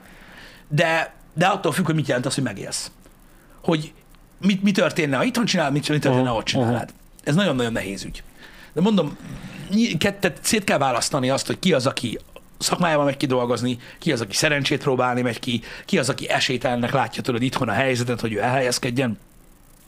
de, 0.68 1.14
de 1.34 1.46
attól 1.46 1.72
függ, 1.72 1.86
hogy 1.86 1.94
mit 1.94 2.06
jelent 2.06 2.26
az, 2.26 2.34
hogy 2.34 2.44
megélsz. 2.44 2.90
Hogy 3.62 3.92
mit, 4.40 4.62
mi 4.62 4.70
történne, 4.70 5.16
ha 5.16 5.24
itthon 5.24 5.44
csinál, 5.44 5.70
mit, 5.70 5.88
mi 5.88 5.98
történne, 5.98 6.14
Uh-huh, 6.14 6.28
ha 6.32 6.38
ott 6.38 6.44
csinálnád. 6.44 6.92
Ez 7.24 7.34
nagyon-nagyon 7.34 7.72
nehéz 7.72 8.04
ügy. 8.04 8.22
De 8.72 8.80
mondom, 8.80 9.16
kettet 9.98 10.38
szét 10.42 10.64
kell 10.64 10.78
választani 10.78 11.30
azt, 11.30 11.46
hogy 11.46 11.58
ki 11.58 11.72
az, 11.72 11.86
aki 11.86 12.18
szakmájában 12.58 13.04
megy 13.04 13.16
ki 13.16 13.26
dolgozni, 13.26 13.78
ki 13.98 14.12
az, 14.12 14.20
aki 14.20 14.34
szerencsét 14.34 14.82
próbálni 14.82 15.22
megy 15.22 15.38
ki, 15.38 15.62
ki 15.84 15.98
az, 15.98 16.08
aki 16.08 16.28
esélytelennek 16.28 16.92
látja 16.92 17.22
tudod 17.22 17.42
itthon 17.42 17.68
a 17.68 17.72
helyzetet, 17.72 18.20
hogy 18.20 18.32
ő 18.32 18.40
elhelyezkedjen, 18.40 19.18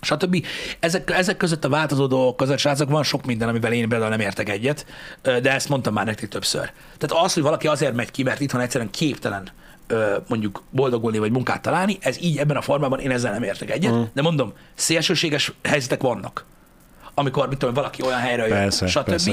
stb. 0.00 0.46
Ezek, 0.80 1.10
ezek 1.10 1.36
között 1.36 1.64
a 1.64 1.68
változó 1.68 2.06
dolgok 2.06 2.36
között, 2.36 2.58
srácok, 2.58 2.90
van 2.90 3.02
sok 3.02 3.24
minden, 3.24 3.48
amivel 3.48 3.72
én 3.72 3.88
például 3.88 4.10
nem 4.10 4.20
értek 4.20 4.48
egyet, 4.48 4.86
de 5.22 5.52
ezt 5.52 5.68
mondtam 5.68 5.92
már 5.92 6.04
nektek 6.06 6.28
többször. 6.28 6.72
Tehát 6.98 7.24
az, 7.24 7.32
hogy 7.34 7.42
valaki 7.42 7.66
azért 7.66 7.94
megy 7.94 8.10
ki, 8.10 8.22
mert 8.22 8.40
itthon 8.40 8.60
egyszerűen 8.60 8.90
képtelen 8.90 9.42
ö, 9.42 9.65
mondjuk 10.28 10.62
boldogulni 10.70 11.18
vagy 11.18 11.30
munkát 11.30 11.62
találni, 11.62 11.98
ez 12.00 12.22
így 12.22 12.38
ebben 12.38 12.56
a 12.56 12.60
formában 12.60 13.00
én 13.00 13.10
ezzel 13.10 13.32
nem 13.32 13.42
értek 13.42 13.70
egyet, 13.70 13.92
uh. 13.92 14.06
de 14.12 14.22
mondom, 14.22 14.52
szélsőséges 14.74 15.52
helyzetek 15.62 16.02
vannak. 16.02 16.44
Amikor, 17.14 17.48
mit 17.48 17.58
tudom, 17.58 17.74
valaki 17.74 18.02
olyan 18.02 18.18
helyre 18.18 18.46
jön, 18.46 18.56
Persze, 18.56 18.86
stb. 18.86 19.04
persze. 19.04 19.32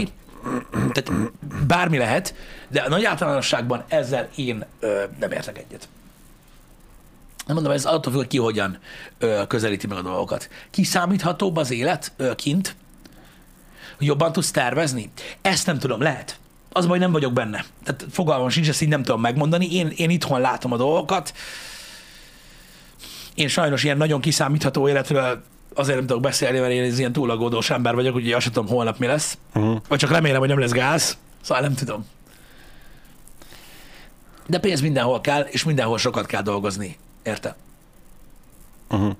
Tehát 0.74 1.12
bármi 1.68 1.98
lehet, 1.98 2.36
de 2.68 2.82
a 2.82 2.90
nagy 2.90 3.06
általánosságban 3.06 3.84
ezzel 3.88 4.30
én 4.36 4.66
ö, 4.80 5.04
nem 5.20 5.32
értek 5.32 5.58
egyet. 5.58 5.88
Nem 7.46 7.56
mondom, 7.56 7.74
ez 7.74 7.86
attól 7.86 8.12
függ, 8.12 8.22
hogy 8.22 8.28
ki 8.28 8.38
hogyan 8.38 8.78
ö, 9.18 9.42
közelíti 9.48 9.88
meg 9.88 9.98
a 9.98 10.02
dolgokat. 10.02 10.50
Kiszámíthatóbb 10.70 11.58
az 11.58 11.72
élet 11.72 12.12
ö, 12.18 12.36
kint? 12.36 12.76
Jobban 14.00 14.32
tudsz 14.32 14.52
tervezni? 14.52 15.12
Ezt 15.42 15.66
nem 15.66 15.80
tudom, 15.80 16.02
lehet. 16.02 16.40
Az 16.74 16.86
baj, 16.86 17.00
nem 17.00 17.12
vagyok 17.12 17.34
benne. 17.34 17.66
Tehát 17.84 18.06
fogalmam 18.12 18.50
sincs, 18.50 18.70
ezt 18.70 18.82
így 18.82 18.90
nem 18.90 19.04
tudom 19.04 19.22
megmondani. 19.22 19.76
Én, 19.76 19.92
én 19.96 20.10
itthon 20.10 20.42
látom 20.42 20.72
a 20.72 20.78
dolgokat. 20.78 21.34
Én 23.36 23.48
sajnos 23.48 23.84
ilyen 23.84 23.98
nagyon 23.98 24.22
kiszámítható 24.22 24.88
életről 24.88 25.44
azért 25.76 25.98
nem 25.98 26.08
tudok 26.08 26.22
beszélni, 26.22 26.60
mert 26.60 26.72
én 26.72 26.98
ilyen 26.98 27.14
túlagódós 27.14 27.70
ember 27.70 27.96
vagyok, 27.96 28.16
úgyhogy 28.16 28.32
azt 28.32 28.44
sem 28.44 28.52
tudom 28.54 28.70
holnap 28.70 28.98
mi 28.98 29.06
lesz. 29.06 29.38
Uh-huh. 29.54 29.82
Vagy 29.88 30.00
csak 30.00 30.12
remélem, 30.12 30.40
hogy 30.40 30.50
nem 30.50 30.60
lesz 30.60 30.72
gáz. 30.72 31.18
Szóval 31.42 31.64
nem 31.64 31.74
tudom. 31.74 32.06
De 34.48 34.60
pénz 34.60 34.82
mindenhol 34.82 35.22
kell, 35.22 35.42
és 35.42 35.64
mindenhol 35.64 35.98
sokat 35.98 36.26
kell 36.26 36.42
dolgozni. 36.42 36.98
Érte? 37.24 37.56
Uh-huh. 38.90 39.16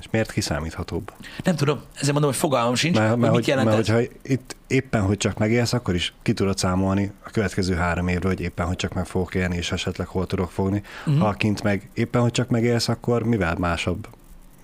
És 0.00 0.06
miért 0.10 0.32
kiszámíthatóbb? 0.32 1.12
Nem 1.44 1.56
tudom. 1.56 1.80
Ezért 1.94 2.12
mondom, 2.12 2.30
hogy 2.30 2.38
fogalmam 2.38 2.74
sincs, 2.74 2.96
Mert, 2.96 3.10
hogy 3.10 3.18
mert, 3.18 3.34
mit 3.34 3.46
jelent 3.46 3.68
mert 3.68 3.78
ez. 3.78 3.88
hogyha 3.88 4.12
itt 4.22 4.56
éppen, 4.66 5.02
hogy 5.02 5.16
csak 5.16 5.38
megélsz, 5.38 5.72
akkor 5.72 5.94
is 5.94 6.14
ki 6.22 6.32
tudod 6.32 6.58
számolni 6.58 7.12
a 7.24 7.30
következő 7.30 7.74
három 7.74 8.08
évről, 8.08 8.32
hogy 8.32 8.40
éppen, 8.40 8.66
hogy 8.66 8.76
csak 8.76 8.94
meg 8.94 9.06
fogok 9.06 9.34
élni, 9.34 9.56
és 9.56 9.72
esetleg 9.72 10.06
hol 10.06 10.26
tudok 10.26 10.50
fogni. 10.50 10.82
Uh-huh. 11.06 11.22
Ha 11.22 11.32
kint 11.32 11.62
meg 11.62 11.90
éppen, 11.94 12.20
hogy 12.20 12.30
csak 12.30 12.48
megélsz, 12.48 12.88
akkor 12.88 13.22
mivel 13.22 13.54
másabb? 13.58 14.08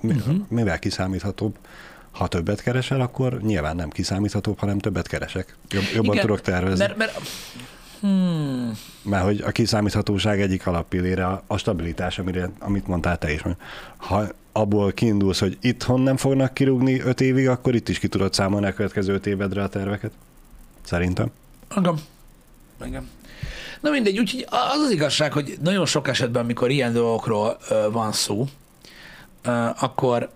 Mi, 0.01 0.13
uh-huh. 0.13 0.37
Mivel 0.49 0.79
kiszámíthatóbb? 0.79 1.57
Ha 2.11 2.27
többet 2.29 2.63
keresel, 2.63 3.01
akkor 3.01 3.41
nyilván 3.43 3.77
nem 3.77 3.91
kiszámíthatóbb, 3.91 4.59
hanem 4.59 4.79
többet 4.79 5.07
keresek. 5.07 5.57
Jobb, 5.71 5.85
jobban 5.95 6.13
Igen, 6.13 6.27
tudok 6.27 6.41
tervezni. 6.41 6.79
Mert, 6.79 6.97
mert 6.97 7.21
hmm, 8.01 8.79
Mert 9.03 9.25
hogy 9.25 9.41
a 9.41 9.51
kiszámíthatóság 9.51 10.41
egyik 10.41 10.67
alappillére 10.67 11.27
a, 11.27 11.43
a 11.47 11.57
stabilitás, 11.57 12.19
amire, 12.19 12.51
amit 12.59 12.87
mondtál 12.87 13.19
te 13.19 13.33
is. 13.33 13.43
Ha 13.97 14.25
abból 14.57 14.93
kiindulsz, 14.93 15.41
hogy 15.41 15.59
itthon 15.61 16.01
nem 16.01 16.17
fognak 16.17 16.55
kirúgni 16.55 17.01
öt 17.01 17.21
évig, 17.21 17.49
akkor 17.49 17.75
itt 17.75 17.89
is 17.89 17.99
ki 17.99 18.09
tudod 18.09 18.35
számolni 18.35 18.67
a 18.67 18.73
következő 18.75 19.13
öt 19.15 19.27
évedre 19.27 19.63
a 19.63 19.69
terveket. 19.69 20.13
Szerintem. 20.85 21.27
Igen. 21.77 21.95
Igen. 22.87 23.09
Na 23.81 23.91
mindegy, 23.91 24.19
úgyhogy 24.19 24.47
az 24.51 24.81
az 24.85 24.91
igazság, 24.91 25.33
hogy 25.33 25.57
nagyon 25.63 25.87
sok 25.87 26.09
esetben, 26.09 26.43
amikor 26.43 26.71
ilyen 26.71 26.93
dolgokról 26.93 27.57
ö, 27.71 27.91
van 27.91 28.13
szó, 28.13 28.47
ö, 29.43 29.51
akkor 29.81 30.31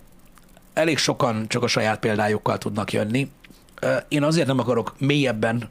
elég 0.73 0.97
sokan 0.97 1.47
csak 1.47 1.63
a 1.63 1.67
saját 1.67 1.99
példájukkal 1.99 2.57
tudnak 2.57 2.91
jönni. 2.93 3.31
Ö, 3.81 3.95
én 4.07 4.23
azért 4.23 4.47
nem 4.47 4.59
akarok 4.59 4.95
mélyebben, 4.97 5.69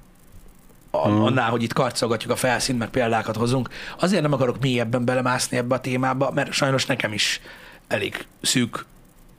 a- 0.90 1.08
Mhm. 1.08 1.22
annál, 1.22 1.50
hogy 1.50 1.62
itt 1.62 1.72
karcolgatjuk 1.72 2.32
a 2.32 2.36
felszínt, 2.36 2.78
meg 2.78 2.88
példákat 2.88 3.36
hozunk, 3.36 3.68
azért 3.98 4.22
nem 4.22 4.32
akarok 4.32 4.60
mélyebben 4.60 5.04
belemászni 5.04 5.56
ebbe 5.56 5.74
a 5.74 5.80
témába, 5.80 6.30
mert 6.30 6.52
sajnos 6.52 6.86
nekem 6.86 7.12
is 7.12 7.40
elég 7.88 8.26
szűk 8.42 8.84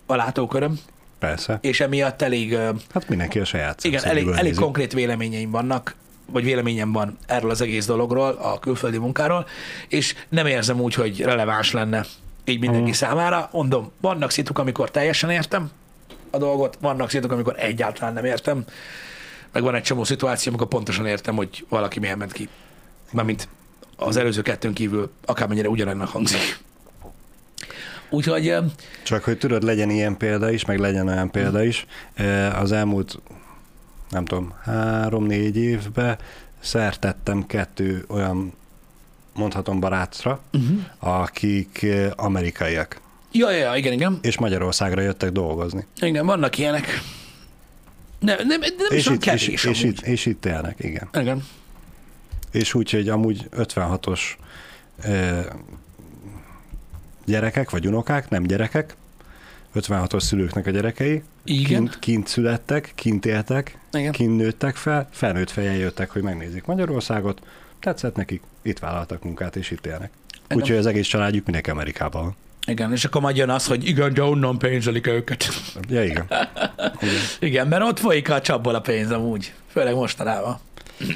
a 0.05 0.15
látóköröm, 0.15 0.79
Persze. 1.19 1.57
és 1.61 1.79
emiatt 1.79 2.21
elég 2.21 2.57
Hát 2.93 3.09
mindenki 3.09 3.39
a 3.39 3.45
saját 3.45 3.83
igen, 3.83 4.03
elég, 4.03 4.27
elég 4.27 4.55
konkrét 4.55 4.93
véleményeim 4.93 5.49
vannak, 5.51 5.95
vagy 6.25 6.43
véleményem 6.43 6.91
van 6.91 7.17
erről 7.27 7.49
az 7.49 7.61
egész 7.61 7.85
dologról, 7.85 8.29
a 8.29 8.59
külföldi 8.59 8.97
munkáról, 8.97 9.45
és 9.87 10.15
nem 10.29 10.45
érzem 10.45 10.79
úgy, 10.81 10.93
hogy 10.93 11.21
releváns 11.21 11.71
lenne 11.71 12.05
így 12.45 12.59
mindenki 12.59 12.83
Mhm. 12.89 12.93
számára. 12.97 13.49
Mondom, 13.51 13.91
vannak 14.01 14.31
szituk, 14.31 14.57
amikor 14.59 14.91
teljesen 14.91 15.29
értem 15.29 15.71
a 16.29 16.37
dolgot, 16.37 16.77
vannak 16.81 17.09
szituk, 17.09 17.31
amikor 17.31 17.55
egyáltalán 17.57 18.13
nem 18.13 18.25
értem, 18.25 18.63
meg 19.51 19.63
van 19.63 19.75
egy 19.75 19.83
csomó 19.83 20.03
szituáció, 20.03 20.51
amikor 20.51 20.67
pontosan 20.67 21.05
értem, 21.05 21.35
hogy 21.35 21.65
valaki 21.69 21.99
miért 21.99 22.17
ment 22.17 22.31
ki. 22.31 22.47
Mármint 23.11 23.47
az 23.95 24.17
előző 24.17 24.41
kettőn 24.41 24.73
kívül 24.73 25.11
akármennyire 25.25 25.69
ugyanannak 25.69 26.07
hangzik. 26.09 26.59
Úgyhogy 28.09 28.53
Csak 29.03 29.23
hogy 29.23 29.37
tudod, 29.37 29.63
legyen 29.63 29.89
ilyen 29.89 30.17
példa 30.17 30.51
is, 30.51 30.65
meg 30.65 30.79
legyen 30.79 31.07
olyan 31.07 31.31
példa 31.31 31.63
is. 31.63 31.85
Az 32.53 32.71
elmúlt, 32.71 33.19
nem 34.09 34.25
tudom, 34.25 34.53
három-négy 34.63 35.57
évben 35.57 36.17
szertettem 36.59 37.45
kettő 37.45 38.05
olyan, 38.07 38.53
mondhatom 39.33 39.79
barátra, 39.79 40.41
uh-huh. 40.53 40.79
akik 40.99 41.83
eh, 41.83 42.09
amerikaiak, 42.15 43.01
ja, 43.31 43.51
ja, 43.51 43.75
igen, 43.75 43.93
igen. 43.93 44.19
és 44.21 44.37
Magyarországra 44.37 45.01
jöttek 45.01 45.31
dolgozni. 45.31 45.85
Igen, 46.01 46.25
vannak 46.25 46.57
ilyenek. 46.57 47.01
Nem, 48.19 48.37
nem, 48.47 48.59
nem 48.59 48.87
is 48.89 48.97
És 48.97 49.05
olyan 49.05 49.17
itt, 49.17 49.25
kevés 49.25 49.47
és, 49.47 49.63
és, 49.63 49.83
itt, 49.83 50.01
és 50.01 50.25
itt 50.25 50.45
élnek, 50.45 50.75
igen. 50.79 51.09
Igen. 51.13 51.43
És 52.51 52.73
úgy, 52.73 52.91
hogy 52.91 53.09
amúgy 53.09 53.47
56-os 53.57 54.19
eh, 55.01 55.45
gyerekek, 57.29 57.69
vagy 57.69 57.87
unokák, 57.87 58.29
nem 58.29 58.43
gyerekek, 58.43 58.95
56-os 59.75 60.19
szülőknek 60.19 60.67
a 60.67 60.69
gyerekei, 60.69 61.23
Igen. 61.43 61.65
Kint, 61.65 61.99
kint 61.99 62.27
születtek, 62.27 62.91
kint 62.95 63.25
éltek, 63.25 63.77
Igen. 63.91 64.11
kint 64.11 64.37
nőttek 64.37 64.75
fel, 64.75 65.09
felnőtt 65.11 65.49
fejjel 65.49 65.75
jöttek, 65.75 66.09
hogy 66.09 66.21
megnézik 66.21 66.65
Magyarországot, 66.65 67.41
tetszett 67.79 68.15
nekik, 68.15 68.41
itt 68.61 68.79
vállaltak 68.79 69.23
munkát, 69.23 69.55
és 69.55 69.71
itt 69.71 69.85
élnek. 69.85 70.11
Úgyhogy 70.55 70.77
az 70.77 70.85
egész 70.85 71.07
családjuk 71.07 71.43
mindenki 71.43 71.69
Amerikában 71.69 72.21
van. 72.21 72.35
Igen, 72.67 72.91
és 72.91 73.05
akkor 73.05 73.21
majd 73.21 73.35
jön 73.37 73.49
az, 73.49 73.67
hogy 73.67 73.87
igen, 73.87 74.13
de 74.13 74.23
onnan 74.23 74.57
pénzelik 74.57 75.07
őket. 75.07 75.47
Ja, 75.89 76.03
igen. 76.03 76.25
igen. 76.25 76.47
Igen, 77.49 77.67
mert 77.67 77.83
ott 77.83 77.99
folyik 77.99 78.29
a 78.29 78.41
csapból 78.41 78.75
a 78.75 78.81
pénz 78.81 79.11
amúgy. 79.11 79.53
Főleg 79.71 79.95
mostanában. 79.95 80.59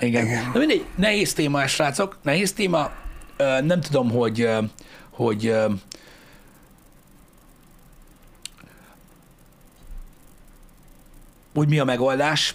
Igen. 0.00 0.26
Igen. 0.26 0.52
De 0.52 0.58
mindegy, 0.58 0.84
nehéz 0.94 1.32
téma 1.32 1.66
srácok. 1.66 2.18
Nehéz 2.22 2.52
téma. 2.52 2.90
Nem 3.38 3.80
tudom, 3.80 4.10
hogy, 4.10 4.48
hogy 5.10 5.46
ö, 5.46 5.72
úgy 11.54 11.68
mi 11.68 11.78
a 11.78 11.84
megoldás. 11.84 12.54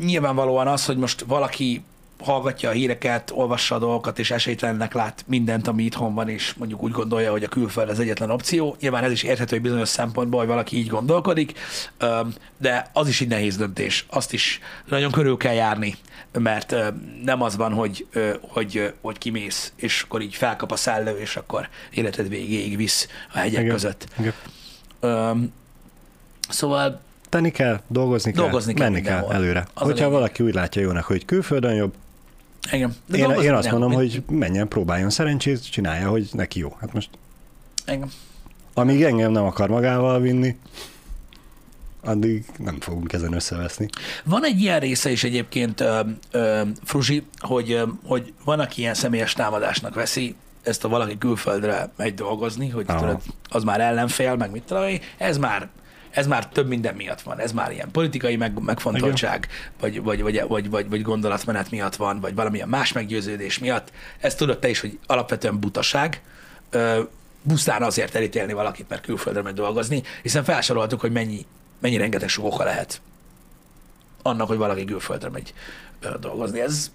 Nyilvánvalóan 0.00 0.66
az, 0.66 0.84
hogy 0.84 0.96
most 0.96 1.20
valaki 1.20 1.84
hallgatja 2.22 2.68
a 2.68 2.72
híreket, 2.72 3.30
olvassa 3.34 3.74
a 3.74 3.78
dolgokat, 3.78 4.18
és 4.18 4.30
esélytelennek 4.30 4.92
lát 4.94 5.24
mindent, 5.26 5.68
ami 5.68 5.82
itthon 5.82 6.14
van, 6.14 6.28
és 6.28 6.54
mondjuk 6.54 6.82
úgy 6.82 6.90
gondolja, 6.90 7.30
hogy 7.30 7.42
a 7.42 7.48
külföld 7.48 7.88
az 7.88 8.00
egyetlen 8.00 8.30
opció. 8.30 8.76
Nyilván 8.80 9.04
ez 9.04 9.10
is 9.10 9.22
érthető 9.22 9.56
egy 9.56 9.62
bizonyos 9.62 9.88
szempontból, 9.88 10.38
hogy 10.38 10.48
valaki 10.48 10.76
így 10.76 10.88
gondolkodik, 10.88 11.58
de 12.58 12.90
az 12.92 13.08
is 13.08 13.20
egy 13.20 13.28
nehéz 13.28 13.56
döntés. 13.56 14.06
Azt 14.10 14.32
is 14.32 14.60
nagyon 14.88 15.10
körül 15.10 15.36
kell 15.36 15.54
járni, 15.54 15.94
mert 16.32 16.74
nem 17.24 17.42
az 17.42 17.56
van, 17.56 17.72
hogy, 17.72 18.06
hogy, 18.40 18.92
hogy 19.00 19.18
kimész, 19.18 19.72
és 19.76 20.02
akkor 20.02 20.20
így 20.20 20.34
felkap 20.34 20.72
a 20.72 20.76
szellő, 20.76 21.18
és 21.18 21.36
akkor 21.36 21.68
életed 21.90 22.28
végéig 22.28 22.76
visz 22.76 23.08
a 23.32 23.38
hegyek 23.38 23.60
Igen. 23.60 23.72
között. 23.72 24.06
igen. 24.18 25.52
Szóval 26.48 27.00
Tenni 27.28 27.50
kell, 27.50 27.80
dolgozni 27.88 28.32
kell, 28.32 28.42
Dolgozni 28.42 28.74
kell 28.74 28.90
menni 28.90 29.00
kell 29.04 29.26
előre. 29.30 29.66
Az 29.74 29.82
Hogyha 29.86 30.08
valaki 30.08 30.42
úgy 30.42 30.54
látja 30.54 30.82
jónak, 30.82 31.04
hogy 31.04 31.24
külföldön 31.24 31.74
jobb, 31.74 31.94
igen. 32.70 32.94
De 33.06 33.18
én, 33.18 33.30
én 33.30 33.52
azt 33.52 33.70
nem. 33.70 33.78
mondom, 33.78 33.98
hogy 33.98 34.22
menjen, 34.30 34.68
próbáljon 34.68 35.10
szerencsét, 35.10 35.70
csinálja, 35.70 36.08
hogy 36.08 36.28
neki 36.32 36.58
jó. 36.58 36.76
Hát 36.80 36.92
most, 36.92 37.10
Igen. 37.86 38.10
amíg 38.74 39.02
engem 39.02 39.32
nem 39.32 39.44
akar 39.44 39.68
magával 39.68 40.20
vinni, 40.20 40.56
addig 42.04 42.44
nem 42.58 42.80
fogunk 42.80 43.12
ezen 43.12 43.32
összeveszni. 43.32 43.88
Van 44.24 44.44
egy 44.44 44.60
ilyen 44.60 44.80
része 44.80 45.10
is 45.10 45.24
egyébként, 45.24 45.80
ö, 45.80 46.00
ö, 46.30 46.62
Fruzsi, 46.84 47.22
hogy, 47.38 47.72
ö, 47.72 47.84
hogy 48.04 48.32
van, 48.44 48.60
aki 48.60 48.80
ilyen 48.80 48.94
személyes 48.94 49.32
támadásnak 49.32 49.94
veszi, 49.94 50.34
ezt 50.62 50.84
a 50.84 50.88
valaki 50.88 51.18
külföldre 51.18 51.92
megy 51.96 52.14
dolgozni, 52.14 52.68
hogy 52.68 52.86
tudod, 52.86 53.20
az 53.48 53.64
már 53.64 53.80
ellenfél, 53.80 54.36
meg 54.36 54.50
mit 54.50 54.62
tudom 54.62 54.84
ez 55.18 55.38
már, 55.38 55.68
ez 56.12 56.26
már 56.26 56.48
több 56.48 56.68
minden 56.68 56.94
miatt 56.94 57.20
van. 57.20 57.38
Ez 57.38 57.52
már 57.52 57.72
ilyen 57.72 57.90
politikai 57.90 58.36
meg, 58.36 58.60
megfontoltság, 58.60 59.48
vagy, 59.80 60.02
vagy, 60.02 60.22
vagy, 60.22 60.42
vagy, 60.48 60.70
vagy, 60.70 60.88
vagy 60.88 61.02
gondolatmenet 61.02 61.70
miatt 61.70 61.96
van, 61.96 62.20
vagy 62.20 62.34
valamilyen 62.34 62.68
más 62.68 62.92
meggyőződés 62.92 63.58
miatt. 63.58 63.92
Ezt 64.18 64.38
tudod 64.38 64.58
te 64.58 64.68
is, 64.68 64.80
hogy 64.80 64.98
alapvetően 65.06 65.60
butaság. 65.60 66.22
Busztán 67.42 67.82
azért 67.82 68.14
elítélni 68.14 68.52
valakit, 68.52 68.88
mert 68.88 69.02
külföldre 69.02 69.42
megy 69.42 69.54
dolgozni, 69.54 70.02
hiszen 70.22 70.44
felsoroltuk, 70.44 71.00
hogy 71.00 71.12
mennyi, 71.12 71.46
mennyi 71.78 71.96
rengeteg 71.96 72.28
sok 72.28 72.44
oka 72.44 72.64
lehet 72.64 73.00
annak, 74.22 74.48
hogy 74.48 74.56
valaki 74.56 74.84
külföldre 74.84 75.28
megy 75.28 75.54
dolgozni. 76.20 76.60
Ez 76.60 76.90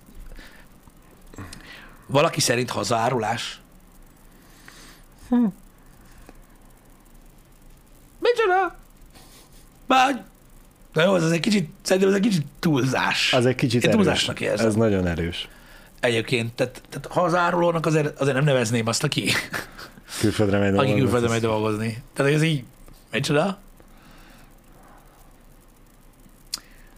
valaki 2.06 2.40
szerint 2.40 2.70
hazárulás. 2.70 3.62
Hm. 5.30 5.46
Micsoda? 8.20 8.76
Már, 9.88 10.24
na 10.94 11.04
jó, 11.04 11.16
ez 11.16 11.24
az 11.24 11.32
egy 11.32 11.40
kicsit, 11.40 11.70
szerintem 11.82 12.12
ez 12.12 12.18
egy 12.18 12.22
kicsit 12.28 12.46
túlzás. 12.60 13.34
Az 13.34 13.46
egy 13.46 13.56
kicsit 13.56 13.84
Én 13.84 13.90
erős. 13.90 14.04
túlzásnak 14.04 14.40
érzem. 14.42 14.68
Ez 14.68 14.76
nagyon 14.76 15.08
erős. 15.08 15.48
Egyébként, 16.00 16.54
tehát, 16.54 16.82
tehát 16.90 17.08
hazárulónak 17.12 17.86
azért, 17.86 18.20
azért 18.20 18.36
nem 18.36 18.46
nevezném 18.46 18.88
azt, 18.88 19.04
aki, 19.04 19.32
Külföldre 20.20 20.58
megy 20.60 20.68
aki 20.68 20.76
dolgozni. 20.76 21.00
külföldre 21.02 21.30
megy 21.30 21.42
dolgozni. 21.42 22.04
Tehát 22.14 22.34
ez 22.34 22.42
így, 22.44 22.64
micsoda? 23.12 23.58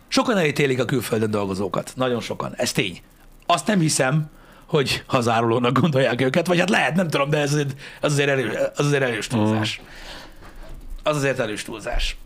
Sokan 0.07 0.37
elítélik 0.37 0.79
a 0.79 0.85
külföldön 0.85 1.31
dolgozókat. 1.31 1.91
Nagyon 1.95 2.21
sokan. 2.21 2.53
Ez 2.55 2.71
tény. 2.71 3.01
Azt 3.45 3.67
nem 3.67 3.79
hiszem, 3.79 4.29
hogy 4.65 5.03
hazárulónak 5.07 5.79
gondolják 5.79 6.21
őket, 6.21 6.47
vagy 6.47 6.59
hát 6.59 6.69
lehet, 6.69 6.95
nem 6.95 7.07
tudom, 7.09 7.29
de 7.29 7.37
ez 7.37 7.51
azért, 7.51 7.73
az 8.01 8.11
azért, 8.11 8.29
erő, 8.29 8.49
az 8.75 8.85
azért 8.85 9.03
erős 9.03 9.27
túlzás. 9.27 9.81
Az 11.03 11.15
azért 11.15 11.39
erős 11.39 11.63
túlzás. 11.63 12.17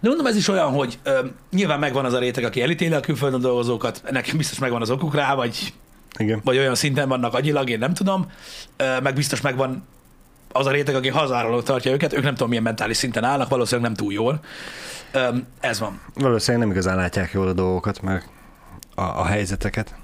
De 0.00 0.08
mondom, 0.08 0.26
ez 0.26 0.36
is 0.36 0.48
olyan, 0.48 0.70
hogy 0.72 0.98
ö, 1.02 1.18
nyilván 1.50 1.78
megvan 1.78 2.04
az 2.04 2.12
a 2.12 2.18
réteg, 2.18 2.44
aki 2.44 2.62
elítéli 2.62 2.92
a 2.94 3.00
külföldön 3.00 3.40
dolgozókat, 3.40 4.00
ennek 4.04 4.32
biztos 4.36 4.58
megvan 4.58 4.80
az 4.80 4.90
okuk 4.90 5.14
rá, 5.14 5.34
vagy 5.34 5.72
Igen. 6.18 6.40
vagy 6.44 6.58
olyan 6.58 6.74
szinten 6.74 7.08
vannak 7.08 7.34
agyilag, 7.34 7.68
én 7.70 7.78
nem 7.78 7.94
tudom, 7.94 8.30
Ö, 8.76 9.00
meg 9.00 9.14
biztos 9.14 9.40
megvan 9.40 9.86
az 10.52 10.66
a 10.66 10.70
réteg, 10.70 10.94
aki 10.94 11.08
hazáról 11.08 11.62
tartja 11.62 11.92
őket, 11.92 12.12
ők 12.12 12.22
nem 12.22 12.32
tudom 12.32 12.48
milyen 12.48 12.62
mentális 12.64 12.96
szinten 12.96 13.24
állnak, 13.24 13.48
valószínűleg 13.48 13.90
nem 13.90 13.98
túl 14.04 14.12
jól. 14.12 14.40
Ö, 15.12 15.28
Ez 15.60 15.80
van. 15.80 16.00
Valószínűleg 16.14 16.66
nem 16.66 16.76
igazán 16.76 16.96
látják 16.96 17.32
jól 17.32 17.48
a 17.48 17.52
dolgokat, 17.52 18.02
meg 18.02 18.28
a, 18.94 19.00
a 19.02 19.24
helyzeteket. 19.24 19.94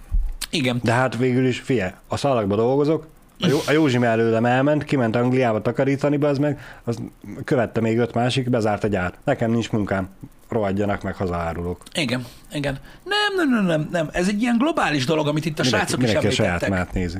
Igen. 0.50 0.80
De 0.82 0.92
hát 0.92 1.16
végül 1.16 1.46
is, 1.46 1.60
fie, 1.60 2.00
a 2.08 2.16
szalagba 2.16 2.56
dolgozok, 2.56 3.06
a, 3.42 3.48
Jó, 3.48 3.58
a 3.66 3.72
Józsi 3.72 4.04
előlem 4.04 4.44
elment, 4.44 4.84
kiment 4.84 5.16
Angliába 5.16 5.62
takarítani, 5.62 6.24
az 6.24 6.38
meg, 6.38 6.60
az 6.84 6.98
követte 7.44 7.80
még 7.80 7.98
öt 7.98 8.14
másik, 8.14 8.50
bezárt 8.50 8.84
a 8.84 8.88
gyár. 8.88 9.14
Nekem 9.24 9.50
nincs 9.50 9.70
munkám, 9.70 10.08
rohadjanak 10.48 11.02
meg 11.02 11.14
hazaárulók. 11.14 11.82
Igen, 11.94 12.24
igen. 12.52 12.78
Nem, 13.04 13.36
nem, 13.36 13.50
nem, 13.50 13.64
nem, 13.64 13.88
nem. 13.92 14.08
Ez 14.12 14.28
egy 14.28 14.42
ilyen 14.42 14.56
globális 14.58 15.04
dolog, 15.04 15.26
amit 15.26 15.44
itt 15.44 15.58
a 15.58 15.62
srácok 15.62 16.02
is 16.02 16.04
mindenki 16.12 16.34
saját 16.34 16.62
említettek. 16.62 16.84
mát 16.84 16.92
nézi. 16.94 17.18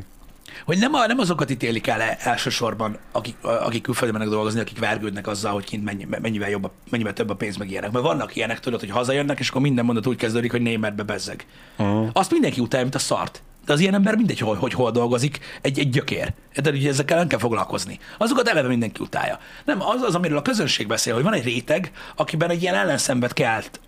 Hogy 0.64 0.78
nem, 0.78 0.94
a, 0.94 1.06
nem 1.06 1.18
azokat 1.18 1.50
ítélik 1.50 1.86
el 1.86 2.00
elsősorban, 2.00 2.96
akik, 3.12 3.36
akik 3.42 3.82
külföldön 3.82 4.16
mennek 4.18 4.32
dolgozni, 4.32 4.60
akik 4.60 4.78
vergődnek 4.78 5.26
azzal, 5.26 5.52
hogy 5.52 5.64
kint 5.64 5.84
mennyi, 5.84 6.06
mennyivel, 6.20 6.50
jobb, 6.50 6.64
a- 6.64 6.72
mennyivel 6.90 7.12
több 7.12 7.30
a 7.30 7.34
pénz, 7.34 7.56
meg 7.56 7.70
ilyenek. 7.70 7.90
Mert 7.90 8.04
vannak 8.04 8.36
ilyenek, 8.36 8.60
tudod, 8.60 8.80
hogy 8.80 8.90
hazajönnek, 8.90 9.38
és 9.38 9.48
akkor 9.48 9.60
minden 9.60 9.84
mondat 9.84 10.06
úgy 10.06 10.16
kezdődik, 10.16 10.50
hogy 10.50 10.60
németbe 10.62 11.02
bezzeg. 11.02 11.46
Uh-huh. 11.78 12.08
Azt 12.12 12.30
mindenki 12.30 12.60
utálja, 12.60 12.84
mint 12.84 12.96
a 12.96 12.98
szart. 12.98 13.42
De 13.64 13.72
az 13.72 13.80
ilyen 13.80 13.94
ember 13.94 14.16
mindegy, 14.16 14.38
hogy, 14.38 14.58
hogy 14.58 14.72
hol 14.72 14.90
dolgozik, 14.90 15.38
egy, 15.60 15.78
egy 15.78 15.90
gyökér. 15.90 16.32
De 16.62 16.70
ugye 16.70 16.88
ezekkel 16.88 17.16
nem 17.18 17.26
kell 17.28 17.38
foglalkozni. 17.38 17.98
Azokat 18.18 18.48
eleve 18.48 18.68
mindenki 18.68 19.02
utálja. 19.02 19.38
Nem, 19.64 19.82
az 19.82 20.02
az, 20.02 20.14
amiről 20.14 20.38
a 20.38 20.42
közönség 20.42 20.86
beszél, 20.86 21.14
hogy 21.14 21.22
van 21.22 21.32
egy 21.32 21.44
réteg, 21.44 21.92
akiben 22.16 22.50
egy 22.50 22.62
ilyen 22.62 22.74
ellenszembet 22.74 23.32
kelt 23.32 23.80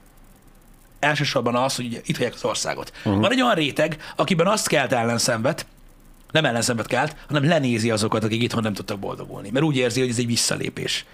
elsősorban 1.04 1.54
az, 1.54 1.76
hogy 1.76 2.02
itt 2.04 2.16
hagyják 2.16 2.34
az 2.34 2.44
országot. 2.44 2.92
Uh-huh. 2.96 3.20
Van 3.20 3.32
egy 3.32 3.42
olyan 3.42 3.54
réteg, 3.54 3.96
akiben 4.16 4.46
azt 4.46 4.68
kelt 4.68 4.92
ellenszenvet, 4.92 5.66
nem 6.30 6.44
ellenszenvet 6.44 6.86
kelt, 6.86 7.16
hanem 7.26 7.48
lenézi 7.48 7.90
azokat, 7.90 8.24
akik 8.24 8.42
itthon 8.42 8.62
nem 8.62 8.74
tudtak 8.74 8.98
boldogulni. 8.98 9.50
Mert 9.50 9.64
úgy 9.64 9.76
érzi, 9.76 10.00
hogy 10.00 10.08
ez 10.08 10.18
egy 10.18 10.26
visszalépés. 10.26 11.04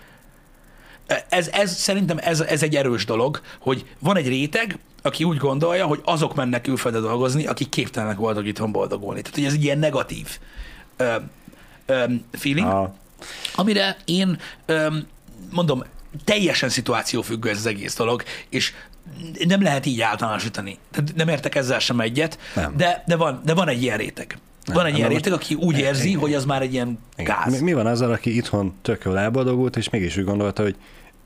Ez, 1.28 1.48
ez 1.48 1.76
szerintem 1.76 2.18
ez, 2.20 2.40
ez 2.40 2.62
egy 2.62 2.76
erős 2.76 3.04
dolog, 3.04 3.40
hogy 3.58 3.86
van 3.98 4.16
egy 4.16 4.28
réteg, 4.28 4.78
aki 5.02 5.24
úgy 5.24 5.36
gondolja, 5.36 5.86
hogy 5.86 6.00
azok 6.04 6.34
mennek 6.34 6.62
külföldre 6.62 7.00
dolgozni, 7.00 7.46
akik 7.46 7.68
képtelenek 7.68 8.16
voltak 8.16 8.46
itthon 8.46 8.72
boldogulni. 8.72 9.20
Tehát, 9.20 9.36
hogy 9.36 9.46
ez 9.46 9.52
egy 9.52 9.64
ilyen 9.64 9.78
negatív 9.78 10.38
ö, 10.96 11.14
ö, 11.86 12.04
feeling, 12.32 12.66
Ah, 12.66 12.88
amire 13.54 13.96
én 14.04 14.38
ö, 14.66 14.86
mondom, 15.50 15.84
teljesen 16.24 16.68
szituációfüggő 16.68 17.48
ez 17.48 17.56
az 17.56 17.66
egész 17.66 17.96
dolog, 17.96 18.22
és 18.48 18.72
nem 19.46 19.62
lehet 19.62 19.86
így 19.86 20.00
általánosítani. 20.00 20.78
Tehát 20.90 21.14
nem 21.14 21.28
értek 21.28 21.54
ezzel 21.54 21.78
sem 21.78 22.00
egyet, 22.00 22.38
Nem. 22.54 22.76
de, 22.76 23.02
de, 23.06 23.16
van, 23.16 23.40
de 23.44 23.54
van 23.54 23.68
egy 23.68 23.82
ilyen 23.82 23.96
réteg. 23.96 24.38
Van 24.66 24.86
egy 24.86 24.96
ilyen 24.96 25.08
réteg, 25.08 25.32
aki 25.32 25.54
úgy 25.54 25.78
érzi, 25.78 26.12
hogy 26.12 26.34
az 26.34 26.44
már 26.44 26.62
egy 26.62 26.72
ilyen 26.72 26.98
igen. 27.16 27.36
gáz. 27.36 27.52
Mi, 27.52 27.64
mi 27.64 27.72
van 27.72 27.86
azzal, 27.86 28.12
aki 28.12 28.36
itthon 28.36 28.74
tök 28.82 29.04
jól 29.04 29.18
elboldogult, 29.18 29.76
és 29.76 29.90
mégis 29.90 30.16
úgy 30.16 30.24
gondolta, 30.24 30.62
hogy 30.62 30.76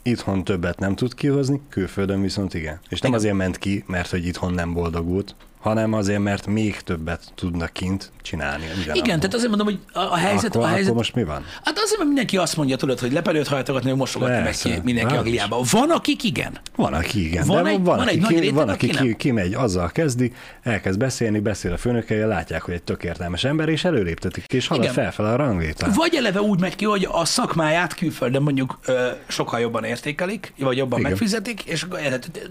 itthon 0.05 0.44
többet 0.44 0.78
nem 0.78 0.94
tud 0.94 1.14
kihozni, 1.14 1.61
külföldön 1.68 2.20
viszont 2.20 2.55
igen. 2.55 2.80
És 2.88 3.00
nem 3.00 3.11
Igen. 3.11 3.22
azért 3.22 3.34
ment 3.34 3.59
ki, 3.59 3.84
mert 3.86 4.11
hogy 4.11 4.26
itthon 4.26 4.52
nem 4.52 4.72
boldogult, 4.72 5.34
hanem 5.65 5.93
azért, 5.93 6.19
mert 6.21 6.47
még 6.47 6.81
többet 6.81 7.21
tudnak 7.35 7.73
kint 7.73 8.12
csinálni. 8.23 8.65
ugyanabból. 8.65 8.95
Igen, 9.05 9.19
tehát 9.19 9.35
azért 9.35 9.49
mondom, 9.49 9.67
hogy 9.67 9.79
a, 9.93 9.99
a 9.99 10.17
helyzet... 10.17 10.55
akkor, 10.55 10.67
a 10.67 10.69
helyzet 10.69 10.85
akkor 10.85 10.97
most 10.97 11.15
mi 11.15 11.25
van? 11.25 11.45
Hát 11.65 11.79
azért, 11.79 11.97
mert 11.97 12.07
mindenki 12.07 12.37
azt 12.37 12.57
mondja, 12.57 12.77
tudod, 12.77 12.99
hogy 12.99 13.12
lepelőt 13.12 13.47
hajtogatni, 13.49 13.89
hogy 13.89 13.99
mosogatni 13.99 14.43
meg 14.43 14.55
ki 14.55 14.81
mindenki. 14.83 15.15
Angliába. 15.17 15.61
Van, 15.71 15.91
akik 15.91 16.23
igen. 16.23 16.59
Van, 16.77 16.93
aki 16.93 17.27
igen, 17.27 17.47
Van 17.47 17.62
de 17.65 17.71
egy- 17.71 17.75
van, 17.77 17.85
van 17.97 17.99
aki, 18.01 18.11
egy 18.15 18.21
nagy 18.21 18.41
ki, 18.41 18.49
van, 18.51 18.69
aki 18.69 18.91
aki 18.91 19.07
ki, 19.07 19.17
kimegy, 19.17 19.55
azzal 19.55 19.89
kezdi, 19.91 20.33
elkezd 20.62 20.99
beszélni, 20.99 21.39
beszél 21.39 21.73
a 21.73 21.77
főnökkel, 21.77 22.27
látják, 22.29 22.62
hogy 22.62 22.75
egy 22.75 22.83
tök 22.83 23.03
értelmes 23.05 23.45
ember, 23.45 23.69
és 23.69 23.85
előléptetik, 23.85 24.45
és 24.53 24.67
halad 24.67 24.87
felfel 24.87 25.27
a 25.27 25.37
ranglétrán. 25.37 25.93
Vagy 25.95 26.15
eleve 26.15 26.41
úgy 26.41 26.61
megy 26.61 26.77
ki, 26.77 26.85
hogy 26.85 27.09
a 27.12 27.25
szakmáját 27.25 27.95
külföldön 27.95 28.43
mondjuk 28.43 28.79
ö, 28.87 29.09
sokkal 29.27 29.61
jobban 29.61 29.85
értékelik, 29.85 30.53
vagy 30.59 30.77
jobban 30.77 30.99
Igen. 30.99 31.11
megfizetik, 31.11 31.62
és 31.62 31.87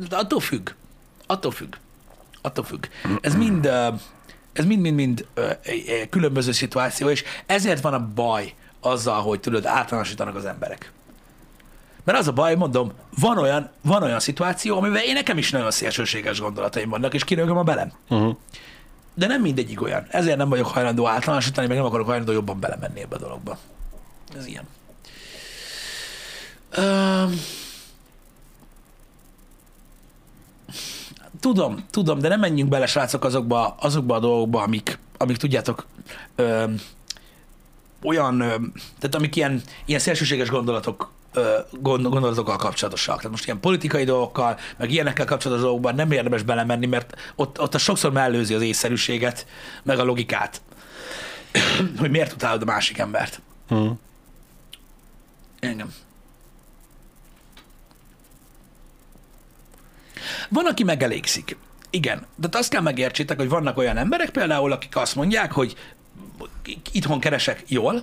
attól 0.09 0.39
függ. 0.39 0.69
Attól 1.27 1.51
függ. 1.51 1.73
Attól 2.45 2.63
függ. 2.63 2.85
Ez 3.21 3.35
mind, 3.35 3.65
ez 4.53 4.65
mind-mind-mind 4.65 5.27
különböző 6.09 6.51
szituáció, 6.51 7.09
és 7.09 7.23
ezért 7.45 7.81
van 7.81 7.93
a 7.93 8.07
baj 8.15 8.53
azzal, 8.79 9.21
hogy 9.21 9.39
tudod, 9.39 9.65
általánosítanak 9.65 10.35
az 10.35 10.45
emberek. 10.45 10.91
Mert 12.03 12.17
az 12.17 12.27
a 12.27 12.31
baj, 12.31 12.55
mondom, 12.55 12.91
van 13.19 13.37
olyan, 13.37 13.69
van 13.81 14.03
olyan 14.03 14.19
szituáció, 14.19 14.77
amivel 14.77 15.03
én 15.03 15.13
nekem 15.13 15.37
is 15.37 15.51
nagyon 15.51 15.71
szélsőséges 15.71 16.39
gondolataim 16.39 16.89
vannak, 16.89 17.13
és 17.13 17.23
kirögöm 17.23 17.57
a 17.57 17.63
belem. 17.63 17.91
Uh-huh. 18.09 18.35
De 19.13 19.27
nem 19.27 19.41
mindegyik 19.41 19.81
olyan. 19.81 20.05
Ezért 20.09 20.37
nem 20.37 20.49
vagyok 20.49 20.67
hajlandó 20.67 21.07
általánosítani, 21.07 21.67
meg 21.67 21.77
nem 21.77 21.85
akarok 21.85 22.05
hajlandó 22.05 22.31
jobban 22.31 22.59
belemenni 22.59 23.01
ebbe 23.01 23.15
a 23.15 23.19
dologba. 23.19 23.57
Ez 24.37 24.45
ilyen. 24.45 24.67
Um, 26.77 27.33
tudom, 31.43 31.85
tudom, 31.89 32.19
de 32.19 32.27
nem 32.27 32.39
menjünk 32.39 32.69
bele, 32.69 32.85
srácok, 32.85 33.23
azokba, 33.23 33.75
azokba 33.79 34.15
a 34.15 34.19
dolgokba, 34.19 34.61
amik, 34.61 34.99
amik 35.17 35.37
tudjátok, 35.37 35.85
öm, 36.35 36.75
olyan, 38.03 38.39
öm, 38.39 38.73
tehát 38.99 39.15
amik 39.15 39.35
ilyen, 39.35 39.61
ilyen 39.85 39.99
szélsőséges 39.99 40.49
gondolatok, 40.49 41.11
ö, 41.33 41.59
gond, 41.71 42.07
gondolatokkal 42.07 42.55
kapcsolatosak. 42.55 43.15
Tehát 43.15 43.31
most 43.31 43.45
ilyen 43.45 43.59
politikai 43.59 44.03
dolgokkal, 44.03 44.57
meg 44.77 44.91
ilyenekkel 44.91 45.25
kapcsolatos 45.25 45.63
dolgokban 45.63 45.95
nem 45.95 46.11
érdemes 46.11 46.43
belemenni, 46.43 46.85
mert 46.85 47.15
ott, 47.35 47.61
ott 47.61 47.75
a 47.75 47.77
sokszor 47.77 48.11
mellőzi 48.11 48.53
az 48.53 48.61
észszerűséget, 48.61 49.45
meg 49.83 49.99
a 49.99 50.03
logikát, 50.03 50.61
hogy 51.99 52.11
miért 52.11 52.33
utálod 52.33 52.61
a 52.61 52.65
másik 52.65 52.97
embert. 52.97 53.41
Uh-huh. 53.69 53.97
Engem. 55.59 55.93
Van, 60.49 60.65
aki 60.65 60.83
megelégszik. 60.83 61.57
Igen. 61.89 62.25
De 62.35 62.47
azt 62.51 62.69
kell 62.69 62.81
megértsétek, 62.81 63.37
hogy 63.37 63.49
vannak 63.49 63.77
olyan 63.77 63.97
emberek 63.97 64.29
például, 64.29 64.71
akik 64.71 64.95
azt 64.95 65.15
mondják, 65.15 65.51
hogy 65.51 65.75
itthon 66.91 67.19
keresek 67.19 67.63
jól, 67.67 68.01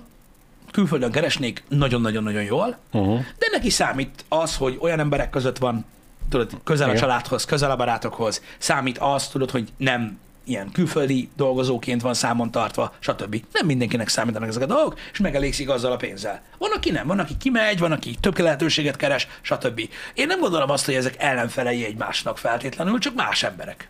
külföldön 0.71 1.11
keresnék 1.11 1.63
nagyon-nagyon-nagyon 1.67 2.43
jól, 2.43 2.77
Uh-huh. 2.91 3.19
de 3.39 3.47
neki 3.51 3.69
számít 3.69 4.25
az, 4.29 4.55
hogy 4.55 4.77
olyan 4.81 4.99
emberek 4.99 5.29
között 5.29 5.57
van, 5.57 5.85
tudod, 6.29 6.51
közel 6.63 6.87
a 6.87 6.89
Igen. 6.91 7.01
családhoz, 7.01 7.45
közel 7.45 7.71
a 7.71 7.75
barátokhoz, 7.75 8.41
számít 8.57 8.97
az, 8.97 9.27
tudod, 9.27 9.51
hogy 9.51 9.69
nem 9.77 10.19
ilyen 10.43 10.71
külföldi 10.71 11.29
dolgozóként 11.35 12.01
van 12.01 12.13
számon 12.13 12.51
tartva, 12.51 12.93
stb. 12.99 13.43
Nem 13.51 13.65
mindenkinek 13.65 14.07
számítanak 14.07 14.49
ezek 14.49 14.63
a 14.63 14.65
dolgok, 14.65 14.99
és 15.11 15.19
megelégszik 15.19 15.69
azzal 15.69 15.91
a 15.91 15.95
pénzzel. 15.95 16.41
Van, 16.57 16.71
aki 16.75 16.91
nem, 16.91 17.07
van, 17.07 17.19
aki 17.19 17.37
kimegy, 17.37 17.79
van, 17.79 17.91
aki 17.91 18.15
több 18.19 18.37
lehetőséget 18.37 18.95
keres, 18.95 19.27
stb. 19.41 19.89
Én 20.13 20.27
nem 20.27 20.39
gondolom 20.39 20.69
azt, 20.69 20.85
hogy 20.85 20.93
ezek 20.93 21.15
ellenfelei 21.17 21.85
egymásnak 21.85 22.37
feltétlenül, 22.37 22.99
csak 22.99 23.15
más 23.15 23.43
emberek. 23.43 23.89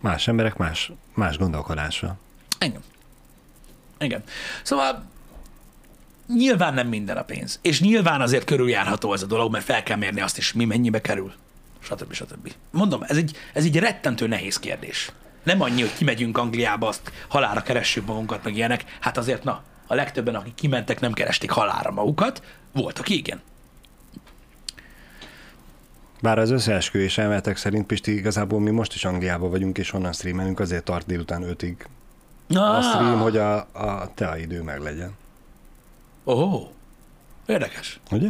Más 0.00 0.28
emberek, 0.28 0.56
más, 0.56 0.92
más 1.14 1.36
gondolkodással. 1.38 2.18
Igen. 2.60 2.82
Igen. 3.98 4.22
Szóval 4.62 5.04
nyilván 6.26 6.74
nem 6.74 6.88
minden 6.88 7.16
a 7.16 7.22
pénz. 7.22 7.58
És 7.62 7.80
nyilván 7.80 8.20
azért 8.20 8.44
körüljárható 8.44 9.12
ez 9.12 9.22
a 9.22 9.26
dolog, 9.26 9.52
mert 9.52 9.64
fel 9.64 9.82
kell 9.82 9.96
mérni 9.96 10.20
azt 10.20 10.38
is, 10.38 10.52
mi 10.52 10.64
mennyibe 10.64 11.00
kerül. 11.00 11.32
Stb. 11.78 12.12
stb. 12.12 12.52
Mondom, 12.70 13.02
ez 13.02 13.16
egy, 13.16 13.36
ez 13.52 13.64
egy 13.64 13.78
rettentő 13.78 14.26
nehéz 14.26 14.58
kérdés. 14.58 15.12
Nem 15.44 15.60
annyi, 15.60 15.80
hogy 15.80 15.94
kimegyünk 15.94 16.38
Angliába, 16.38 16.88
azt 16.88 17.12
halára 17.28 17.62
keressük 17.62 18.06
magunkat, 18.06 18.44
meg 18.44 18.56
ilyenek. 18.56 18.84
Hát 19.00 19.16
azért 19.16 19.44
na, 19.44 19.62
a 19.86 19.94
legtöbben, 19.94 20.34
akik 20.34 20.54
kimentek, 20.54 21.00
nem 21.00 21.12
keresték 21.12 21.50
halára 21.50 21.90
magukat. 21.90 22.42
Volt, 22.72 22.98
aki 22.98 23.16
igen. 23.16 23.40
Bár 26.20 26.38
az 26.38 26.50
összeesküvés 26.50 27.18
elméletek 27.18 27.56
szerint, 27.56 27.86
Pisti, 27.86 28.14
igazából 28.14 28.60
mi 28.60 28.70
most 28.70 28.94
is 28.94 29.04
Angliában 29.04 29.50
vagyunk, 29.50 29.78
és 29.78 29.92
onnan 29.92 30.12
streamelünk, 30.12 30.60
azért 30.60 30.84
tart 30.84 31.06
délután 31.06 31.44
5-ig 31.46 31.74
a 32.48 32.80
stream, 32.82 33.20
hogy 33.20 33.36
a, 33.36 33.56
a 33.72 34.10
te 34.14 34.38
idő 34.38 34.62
meg 34.62 34.80
legyen. 34.80 35.16
Oh, 36.24 36.68
érdekes. 37.46 38.00
Ugye? 38.10 38.28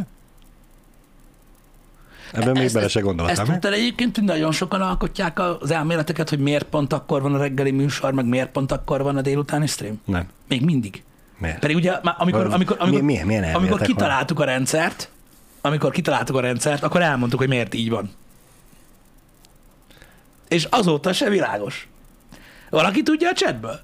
Ebben 2.31 2.51
még 2.51 2.63
Ezt- 2.63 2.73
bele 2.73 2.85
ezt- 2.85 2.93
se 2.93 2.99
Ezt 2.99 3.07
gondoltam. 3.07 3.45
tudtad 3.45 3.73
egyébként, 3.73 4.15
hogy 4.15 4.25
nagyon 4.25 4.51
sokan 4.51 4.81
alkotják 4.81 5.39
az 5.39 5.71
elméleteket, 5.71 6.29
hogy 6.29 6.39
miért 6.39 6.65
pont 6.65 6.93
akkor 6.93 7.21
van 7.21 7.33
a 7.35 7.37
reggeli 7.37 7.71
műsor, 7.71 8.13
meg 8.13 8.25
miért 8.25 8.51
pont 8.51 8.71
akkor 8.71 9.03
van 9.03 9.17
a 9.17 9.21
délutáni 9.21 9.67
stream? 9.67 10.01
Nem. 10.05 10.27
Még 10.47 10.61
mindig. 10.61 11.03
Miért? 11.37 11.59
Pedig 11.59 11.75
ugye, 11.75 11.91
amikor, 11.91 12.45
amikor, 12.53 12.75
amikor, 12.79 12.99
mi- 12.99 13.05
milyen- 13.05 13.27
milyen 13.27 13.53
amikor 13.55 13.81
kitaláltuk 13.81 14.39
a 14.39 14.43
rendszert, 14.43 15.09
amikor 15.61 15.91
kitaláltuk 15.91 16.35
a 16.35 16.39
rendszert, 16.39 16.83
akkor 16.83 17.01
elmondtuk, 17.01 17.39
hogy 17.39 17.47
miért 17.47 17.73
így 17.73 17.89
van. 17.89 18.09
És 20.47 20.63
azóta 20.63 21.13
se 21.13 21.29
világos. 21.29 21.87
Valaki 22.69 23.03
tudja 23.03 23.29
a 23.29 23.33
chatből? 23.33 23.79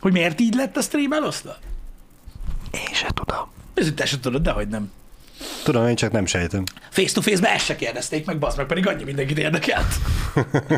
Hogy 0.00 0.12
miért 0.12 0.40
így 0.40 0.54
lett 0.54 0.76
a 0.76 0.80
stream 0.80 1.12
elosztva? 1.12 1.56
Én 2.70 2.94
se 2.94 3.08
tudom. 3.14 3.48
Ez 3.74 3.92
te 3.94 4.04
se 4.06 4.20
tudod, 4.20 4.42
dehogy 4.42 4.68
nem. 4.68 4.90
Tudom, 5.64 5.86
én 5.86 5.94
csak 5.94 6.12
nem 6.12 6.26
sejtem. 6.26 6.62
Face 6.90 7.12
to 7.12 7.20
face-be 7.20 7.52
ezt 7.52 7.64
se 7.64 7.76
kérdezték 7.76 8.26
meg, 8.26 8.38
bazd 8.38 8.56
meg, 8.56 8.66
pedig 8.66 8.86
annyi 8.86 9.04
mindenkit 9.04 9.38
érdekelt. 9.38 9.94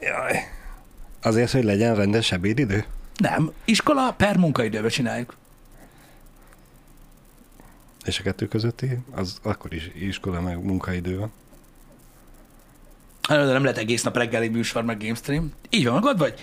Jaj. 0.00 0.38
Azért, 1.22 1.50
hogy 1.50 1.64
legyen 1.64 1.94
rendes 1.94 2.32
ebédidő? 2.32 2.84
Nem, 3.16 3.52
iskola 3.64 4.12
per 4.12 4.36
munkaidőbe 4.36 4.88
csináljuk. 4.88 5.36
És 8.04 8.18
a 8.18 8.22
kettő 8.22 8.48
közötti, 8.48 8.98
az 9.10 9.38
akkor 9.42 9.72
is 9.74 9.90
iskola 9.94 10.40
meg 10.40 10.64
munkaidő 10.64 11.18
van. 11.18 11.32
De 13.28 13.52
nem 13.52 13.62
lehet 13.62 13.78
egész 13.78 14.02
nap 14.02 14.16
reggeli 14.16 14.48
műsor, 14.48 14.82
meg 14.82 14.98
game 14.98 15.14
stream. 15.14 15.52
Így 15.70 15.84
van, 15.84 15.92
magad 15.92 16.18
vagy? 16.18 16.40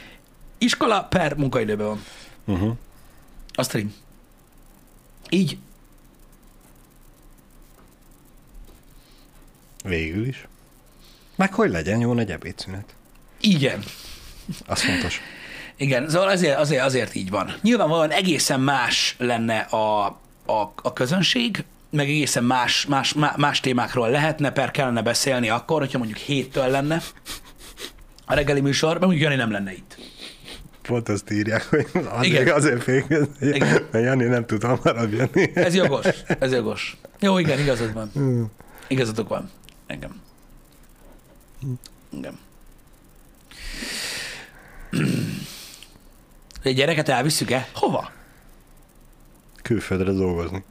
Iskola 0.58 1.04
per 1.04 1.36
munkaidőben 1.36 1.88
van. 1.88 2.04
Uh-huh. 2.46 2.76
A 3.54 3.64
stream. 3.64 3.94
Így. 5.36 5.58
Végül 9.84 10.28
is. 10.28 10.48
Meg 11.36 11.54
hogy 11.54 11.70
legyen 11.70 12.00
jó 12.00 12.14
nagy 12.14 12.32
ebédszünet. 12.32 12.94
Igen. 13.40 13.84
Az 14.66 14.82
fontos. 14.82 15.22
Igen, 15.78 16.10
szóval 16.10 16.28
azért, 16.30 16.58
azért, 16.58 16.82
azért 16.82 17.16
így 17.16 17.30
van. 17.30 17.56
Nyilvánvalóan 17.62 18.12
egészen 18.12 18.60
más 18.60 19.16
lenne 19.18 19.60
a, 19.60 20.06
a, 20.46 20.74
a 20.76 20.94
közönség, 20.94 21.64
meg 21.90 22.10
egészen 22.10 22.44
más, 22.44 22.86
más, 22.86 23.14
má- 23.14 23.38
más 23.38 23.60
témákról 23.60 24.10
lehetne, 24.10 24.52
per 24.52 24.72
kellene 24.72 25.02
beszélni 25.02 25.50
akkor, 25.50 25.80
hogyha 25.80 25.98
mondjuk 25.98 26.20
héttől 26.20 26.68
lenne, 26.68 27.02
a 28.26 28.34
reggeli 28.34 28.62
műsor, 28.62 28.90
mert 28.90 29.02
mondjuk 29.02 29.22
Jani 29.22 29.36
nem 29.36 29.52
lenne 29.52 29.72
itt. 29.74 29.98
Pont 30.86 31.10
azt 31.10 31.32
írják, 31.32 31.64
hogy 31.64 31.88
Igen. 32.22 32.48
azért 32.48 32.88
Igen. 32.88 33.28
mert 33.92 34.06
Jani 34.06 34.24
nem 34.24 34.46
tud 34.46 34.64
hamarabb 34.64 35.14
jönni. 35.14 35.52
Ez 35.54 35.76
jogos, 35.76 36.06
ez 36.40 36.52
jogos. 36.52 36.98
Jó, 37.20 37.38
igen, 37.38 37.60
igazad 37.60 37.94
van. 37.94 38.12
Igazatok 38.88 39.28
van. 39.30 39.50
Engem. 39.88 40.22
Igen. 42.10 42.40
Egy 46.64 46.76
gyereket 46.76 47.10
elvisszük-e? 47.10 47.68
Hova? 47.74 48.12
Külföldre 49.62 50.12
dolgozni. 50.12 50.64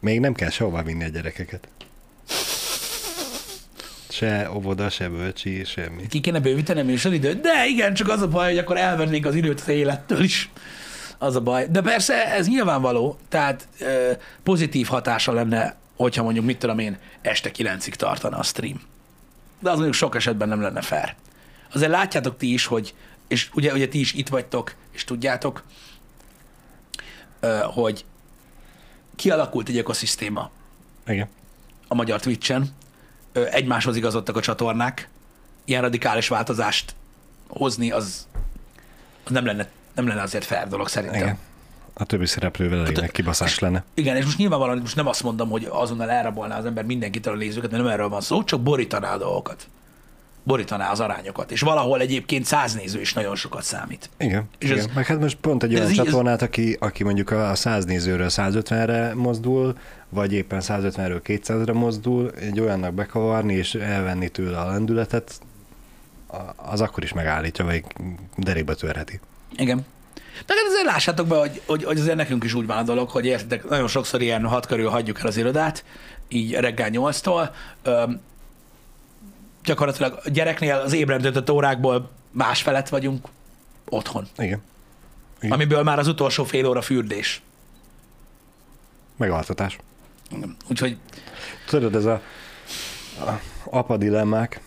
Még 0.00 0.20
nem 0.20 0.34
kell 0.34 0.50
sehova 0.50 0.82
vinni 0.82 1.04
a 1.04 1.08
gyerekeket. 1.08 1.68
Se 4.16 4.50
óvoda, 4.54 4.90
se 4.90 5.08
bölcsi, 5.08 5.64
semmi. 5.64 6.06
Ki 6.06 6.20
kéne 6.20 6.40
bővíteni 6.40 6.80
a 6.80 6.84
műsoridőt? 6.84 7.40
De 7.40 7.66
igen, 7.66 7.94
csak 7.94 8.08
az 8.08 8.22
a 8.22 8.28
baj, 8.28 8.48
hogy 8.48 8.58
akkor 8.58 8.76
elvennék 8.76 9.26
az 9.26 9.34
időt 9.34 9.60
az 9.60 9.68
élettől 9.68 10.22
is. 10.22 10.50
Az 11.18 11.36
a 11.36 11.40
baj. 11.40 11.66
De 11.70 11.80
persze 11.80 12.32
ez 12.32 12.48
nyilvánvaló, 12.48 13.18
tehát 13.28 13.68
ö, 13.80 14.12
pozitív 14.42 14.86
hatása 14.86 15.32
lenne, 15.32 15.76
hogyha 15.96 16.22
mondjuk, 16.22 16.44
mit 16.44 16.58
tudom 16.58 16.78
én, 16.78 16.98
este 17.22 17.50
kilencig 17.50 17.94
tartana 17.94 18.36
a 18.36 18.42
stream. 18.42 18.80
De 19.60 19.68
az 19.70 19.74
mondjuk 19.74 19.94
sok 19.94 20.14
esetben 20.14 20.48
nem 20.48 20.60
lenne 20.60 20.80
fair. 20.80 21.14
Azért 21.72 21.90
látjátok 21.90 22.36
ti 22.36 22.52
is, 22.52 22.66
hogy, 22.66 22.94
és 23.28 23.50
ugye, 23.54 23.72
ugye 23.72 23.88
ti 23.88 24.00
is 24.00 24.12
itt 24.12 24.28
vagytok, 24.28 24.74
és 24.92 25.04
tudjátok, 25.04 25.62
ö, 27.40 27.58
hogy 27.62 28.04
kialakult 29.16 29.68
egy 29.68 29.78
ökoszisztéma 29.78 30.50
Igen. 31.06 31.28
a 31.88 31.94
magyar 31.94 32.20
Twitch-en, 32.20 32.74
egymáshoz 33.50 33.96
igazodtak 33.96 34.36
a 34.36 34.40
csatornák, 34.40 35.08
ilyen 35.64 35.82
radikális 35.82 36.28
változást 36.28 36.94
hozni, 37.48 37.90
az, 37.90 38.26
az 39.24 39.30
nem, 39.30 39.44
lenne, 39.44 39.68
nem 39.94 40.06
lenne 40.06 40.22
azért 40.22 40.44
fair 40.44 40.68
dolog 40.68 40.88
szerintem. 40.88 41.20
Igen. 41.20 41.38
A 41.98 42.04
többi 42.04 42.26
szereplővel 42.26 42.80
elég 42.80 42.96
nagy 42.96 43.10
kibaszás 43.10 43.58
lenne. 43.58 43.84
Igen, 43.94 44.16
és 44.16 44.24
most 44.24 44.38
nyilvánvalóan 44.38 44.78
most 44.78 44.96
nem 44.96 45.06
azt 45.06 45.22
mondom, 45.22 45.50
hogy 45.50 45.66
azonnal 45.70 46.10
elrabolná 46.10 46.58
az 46.58 46.64
ember 46.64 46.84
mindenkitől 46.84 47.34
a 47.34 47.36
nézőket, 47.36 47.70
mert 47.70 47.82
nem 47.82 47.92
erről 47.92 48.08
van 48.08 48.20
szó, 48.20 48.44
csak 48.44 48.62
borítaná 48.62 49.14
a 49.14 49.18
dolgokat 49.18 49.66
borítaná 50.46 50.90
az 50.90 51.00
arányokat. 51.00 51.50
És 51.50 51.60
valahol 51.60 52.00
egyébként 52.00 52.44
száz 52.44 52.74
néző 52.74 53.00
is 53.00 53.12
nagyon 53.12 53.36
sokat 53.36 53.62
számít. 53.62 54.10
Igen, 54.18 54.48
és 54.58 54.68
igen. 54.68 54.78
Ez, 54.78 54.86
meg 54.94 55.06
hát 55.06 55.20
most 55.20 55.36
pont 55.36 55.62
egy 55.62 55.74
olyan 55.74 55.92
csatornát, 55.92 56.42
aki, 56.42 56.76
aki 56.80 57.04
mondjuk 57.04 57.30
a 57.30 57.54
100 57.54 57.84
nézőről 57.84 58.28
150-re 58.30 59.14
mozdul, 59.14 59.78
vagy 60.08 60.32
éppen 60.32 60.60
150-ről 60.62 61.20
200-re 61.24 61.72
mozdul, 61.72 62.30
egy 62.30 62.60
olyannak 62.60 62.94
bekavarni 62.94 63.54
és 63.54 63.74
elvenni 63.74 64.28
tőle 64.28 64.58
a 64.58 64.66
lendületet, 64.66 65.40
az 66.56 66.80
akkor 66.80 67.02
is 67.02 67.12
megállítja, 67.12 67.64
vagy 67.64 67.84
derékbe 68.36 68.74
törheti. 68.74 69.20
Igen, 69.56 69.86
de 70.46 70.54
hát 70.54 70.66
azért 70.68 70.84
lássátok 70.84 71.26
be, 71.26 71.36
hogy, 71.36 71.62
hogy, 71.66 71.84
hogy 71.84 71.98
azért 71.98 72.16
nekünk 72.16 72.44
is 72.44 72.54
úgy 72.54 72.66
van 72.66 72.76
a 72.76 72.82
dolog, 72.82 73.10
hogy 73.10 73.24
értitek, 73.24 73.68
nagyon 73.68 73.88
sokszor 73.88 74.22
ilyen 74.22 74.44
hat 74.44 74.66
körül 74.66 74.88
hagyjuk 74.88 75.20
el 75.20 75.26
az 75.26 75.36
irodát, 75.36 75.84
így 76.28 76.52
reggel 76.52 76.88
8-tól, 76.92 77.48
gyakorlatilag 79.66 80.20
a 80.24 80.30
gyereknél 80.30 80.74
az 80.74 80.92
ébredőtött 80.92 81.50
órákból 81.50 82.10
más 82.30 82.62
felett 82.62 82.88
vagyunk 82.88 83.28
otthon. 83.88 84.26
Igen. 84.38 84.62
Igen. 85.40 85.52
Amiből 85.52 85.82
már 85.82 85.98
az 85.98 86.08
utolsó 86.08 86.44
fél 86.44 86.66
óra 86.66 86.80
fürdés. 86.82 87.42
Megaltatás. 89.16 89.78
Úgyhogy 90.68 90.96
Tudod, 91.66 91.94
ez 91.94 92.04
a, 92.04 92.20
a 93.18 93.40
apa 93.64 93.96
dilemmák. 93.96 94.60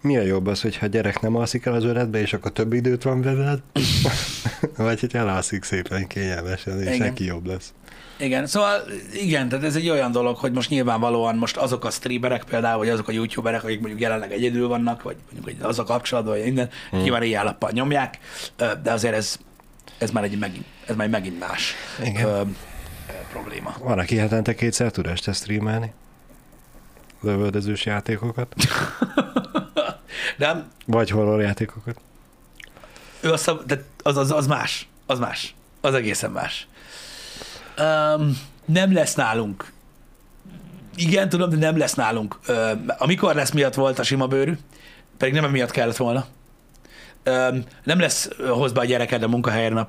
Mi 0.00 0.16
a 0.16 0.22
jobb 0.22 0.46
az, 0.46 0.60
hogyha 0.60 0.86
a 0.86 0.88
gyerek 0.88 1.20
nem 1.20 1.36
alszik 1.36 1.66
el 1.66 1.74
az 1.74 1.84
öletbe, 1.84 2.20
és 2.20 2.32
akkor 2.32 2.52
több 2.52 2.72
időt 2.72 3.02
van 3.02 3.22
veled? 3.22 3.62
Vagy 4.76 5.00
hogy 5.00 5.14
elalszik 5.14 5.64
szépen 5.64 6.06
kényelmesen, 6.06 6.80
és 6.80 6.94
Igen. 6.94 7.06
neki 7.06 7.24
jobb 7.24 7.46
lesz. 7.46 7.72
Igen, 8.20 8.46
szóval 8.46 8.82
igen, 9.12 9.48
tehát 9.48 9.64
ez 9.64 9.76
egy 9.76 9.88
olyan 9.88 10.12
dolog, 10.12 10.36
hogy 10.36 10.52
most 10.52 10.70
nyilvánvalóan 10.70 11.36
most 11.36 11.56
azok 11.56 11.84
a 11.84 11.90
streamerek 11.90 12.44
például, 12.44 12.78
vagy 12.78 12.88
azok 12.88 13.08
a 13.08 13.12
youtuberek, 13.12 13.64
akik 13.64 13.80
mondjuk 13.80 14.00
jelenleg 14.00 14.32
egyedül 14.32 14.68
vannak, 14.68 15.02
vagy 15.02 15.16
mondjuk 15.32 15.64
az 15.64 15.78
a 15.78 15.84
kapcsolatban, 15.84 16.34
vagy 16.34 16.44
minden, 16.44 16.70
hmm. 16.90 17.00
nyilván 17.00 17.22
éjjel 17.22 17.58
nyomják, 17.70 18.18
ö, 18.56 18.72
de 18.82 18.92
azért 18.92 19.14
ez, 19.14 19.38
ez 19.98 20.10
már 20.10 20.24
egy 20.24 20.38
megint, 20.38 20.64
ez 20.86 20.96
már 20.96 21.06
egy 21.06 21.12
megint 21.12 21.38
más 21.38 21.74
Igen. 22.04 22.26
ö, 22.26 22.42
probléma. 23.32 23.74
Van, 23.78 23.98
aki 23.98 24.16
hetente 24.16 24.54
kétszer 24.54 24.90
tud 24.90 25.06
este 25.06 25.32
streamelni. 25.32 25.92
Lövöldözős 27.20 27.84
játékokat. 27.84 28.54
De 30.38 30.66
Vagy 30.86 31.10
horror 31.10 31.40
játékokat. 31.40 31.96
ő 33.20 33.32
az, 33.32 33.50
de 33.66 33.84
az, 34.02 34.16
az, 34.16 34.30
az 34.30 34.46
más, 34.46 34.88
az 35.06 35.18
más, 35.18 35.54
az 35.80 35.94
egészen 35.94 36.30
más. 36.30 36.68
Um, 37.80 38.38
nem 38.64 38.92
lesz 38.92 39.14
nálunk. 39.14 39.72
Igen, 40.96 41.28
tudom, 41.28 41.50
de 41.50 41.56
nem 41.56 41.78
lesz 41.78 41.94
nálunk. 41.94 42.38
Uh, 42.48 42.70
amikor 42.98 43.34
lesz 43.34 43.50
miatt 43.50 43.74
volt 43.74 43.98
a 43.98 44.02
sima 44.02 44.26
bőrű, 44.26 44.58
pedig 45.16 45.34
nem 45.34 45.44
emiatt 45.44 45.70
kellett 45.70 45.96
volna. 45.96 46.26
Um, 47.26 47.64
nem 47.84 48.00
lesz 48.00 48.28
hozd 48.48 48.74
be 48.74 48.80
a 48.80 48.84
gyereked 48.84 49.22
a 49.22 49.28
munkahelyen 49.28 49.72
nap. 49.72 49.88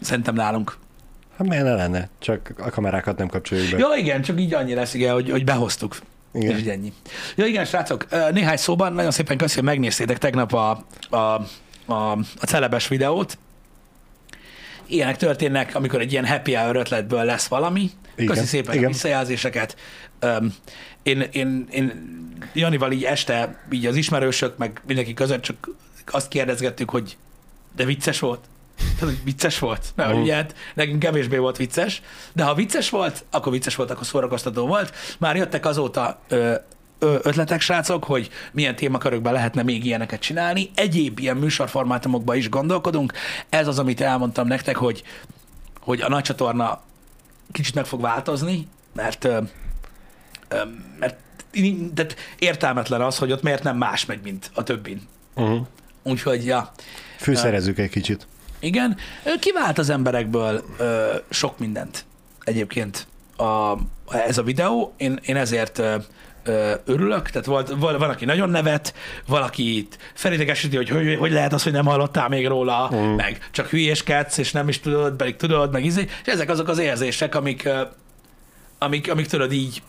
Szerintem 0.00 0.34
nálunk. 0.34 0.76
Hát 1.38 1.48
miért 1.48 1.64
ne 1.64 1.74
lenne? 1.74 2.08
Csak 2.18 2.52
a 2.58 2.70
kamerákat 2.70 3.18
nem 3.18 3.28
kapcsoljuk 3.28 3.70
be. 3.70 3.78
Ja, 3.78 3.88
igen, 3.96 4.22
csak 4.22 4.40
így 4.40 4.54
annyi 4.54 4.74
lesz, 4.74 4.94
igen, 4.94 5.12
hogy, 5.12 5.30
hogy 5.30 5.44
behoztuk. 5.44 5.96
Igen. 6.32 6.58
És 6.58 6.64
ennyi. 6.64 6.92
Ja, 7.36 7.46
igen, 7.46 7.64
srácok, 7.64 8.06
néhány 8.32 8.56
szóban, 8.56 8.92
nagyon 8.92 9.10
szépen 9.10 9.36
köszönöm, 9.36 9.64
hogy 9.64 9.74
megnéztétek 9.74 10.18
tegnap 10.18 10.52
a, 10.52 10.84
a, 11.10 11.16
a, 11.16 12.10
a 12.12 12.46
celebes 12.46 12.88
videót. 12.88 13.38
Ilyenek 14.86 15.16
történnek, 15.16 15.74
amikor 15.74 16.00
egy 16.00 16.12
ilyen 16.12 16.26
happy 16.26 16.54
hour 16.54 16.76
ötletből 16.76 17.24
lesz 17.24 17.46
valami. 17.46 17.90
Igen, 18.16 18.34
Köszi 18.34 18.46
szépen 18.46 18.74
igen. 18.74 18.84
a 18.84 18.88
visszajelzéseket. 18.92 19.76
Öm, 20.20 20.54
én, 21.02 21.20
én, 21.32 21.66
én 21.70 22.14
Janival 22.54 22.92
így 22.92 23.04
este, 23.04 23.64
így 23.70 23.86
az 23.86 23.96
ismerősök, 23.96 24.56
meg 24.56 24.80
mindenki 24.86 25.14
között 25.14 25.42
csak 25.42 25.68
azt 26.06 26.28
kérdezgettük, 26.28 26.90
hogy 26.90 27.16
de 27.76 27.84
vicces 27.84 28.18
volt? 28.20 28.40
Tehát, 28.76 29.14
hogy 29.14 29.24
vicces 29.24 29.58
volt? 29.58 29.86
Mert 29.94 30.10
Mhm. 30.12 30.20
ugye 30.20 30.34
hát 30.34 30.54
nekünk 30.74 30.98
kevésbé 30.98 31.36
volt 31.36 31.56
vicces, 31.56 32.02
de 32.32 32.42
ha 32.44 32.54
vicces 32.54 32.90
volt, 32.90 33.24
akkor 33.30 33.52
vicces 33.52 33.74
volt, 33.74 33.90
akkor 33.90 34.06
szórakoztató 34.06 34.66
volt. 34.66 34.92
Már 35.18 35.36
jöttek 35.36 35.66
azóta 35.66 36.20
ö, 36.28 36.54
ötletek, 36.98 37.60
srácok, 37.60 38.04
hogy 38.04 38.30
milyen 38.52 38.76
témakörökben 38.76 39.32
lehetne 39.32 39.62
még 39.62 39.84
ilyeneket 39.84 40.20
csinálni. 40.20 40.70
Egyéb 40.74 41.18
ilyen 41.18 41.36
műsorformátumokban 41.36 42.36
is 42.36 42.48
gondolkodunk. 42.48 43.12
Ez 43.48 43.68
az, 43.68 43.78
amit 43.78 44.00
elmondtam 44.00 44.46
nektek, 44.46 44.76
hogy, 44.76 45.02
hogy 45.80 46.00
a 46.00 46.08
nagy 46.08 46.22
csatorna 46.22 46.80
kicsit 47.52 47.74
meg 47.74 47.84
fog 47.84 48.00
változni, 48.00 48.66
mert, 48.92 49.28
mert 50.98 51.16
tehát 51.94 52.16
értelmetlen 52.38 53.00
az, 53.00 53.18
hogy 53.18 53.32
ott 53.32 53.42
miért 53.42 53.62
nem 53.62 53.76
más 53.76 54.04
megy, 54.04 54.20
mint 54.22 54.50
a 54.54 54.62
többin. 54.62 55.00
Uh-huh. 55.34 55.66
Úgyhogy, 56.02 56.44
ja, 56.44 56.72
Fűszerezzük 57.18 57.78
egy 57.78 57.90
kicsit. 57.90 58.26
igen, 58.58 58.96
kivált 59.40 59.78
az 59.78 59.88
emberekből 59.88 60.64
sok 61.30 61.58
mindent 61.58 62.04
egyébként 62.44 63.06
a, 63.36 63.76
ez 64.26 64.38
a 64.38 64.42
videó. 64.42 64.94
Én, 64.96 65.18
én 65.22 65.36
ezért 65.36 65.82
örülök, 66.84 67.30
tehát 67.30 67.46
volt, 67.46 67.74
val- 67.78 67.98
van, 67.98 68.10
aki 68.10 68.24
nagyon 68.24 68.50
nevet, 68.50 68.94
valaki 69.26 69.76
itt 69.76 69.98
felidegesíti, 70.14 70.76
hogy, 70.76 70.88
hogy 70.88 71.16
hogy 71.18 71.32
lehet 71.32 71.52
az, 71.52 71.62
hogy 71.62 71.72
nem 71.72 71.86
hallottál 71.86 72.28
még 72.28 72.46
róla, 72.46 72.90
mm. 72.94 73.14
meg 73.14 73.48
csak 73.50 73.68
hülyéskedsz, 73.68 74.38
és 74.38 74.52
nem 74.52 74.68
is 74.68 74.80
tudod, 74.80 75.16
pedig 75.16 75.36
tudod, 75.36 75.72
meg 75.72 75.84
izé. 75.84 76.08
És 76.24 76.32
ezek 76.32 76.50
azok 76.50 76.68
az 76.68 76.78
érzések, 76.78 77.34
amik, 77.34 77.68
amik, 78.78 79.10
amik 79.10 79.26
tudod 79.26 79.52
így, 79.52 79.82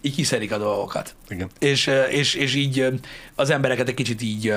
így 0.00 0.14
kiszedik 0.14 0.52
a 0.52 0.58
dolgokat 0.58 1.14
Igen. 1.28 1.50
és, 1.58 1.90
és, 2.10 2.34
és 2.34 2.54
így 2.54 2.86
az 3.34 3.50
embereket 3.50 3.88
egy 3.88 3.94
kicsit 3.94 4.22
így, 4.22 4.54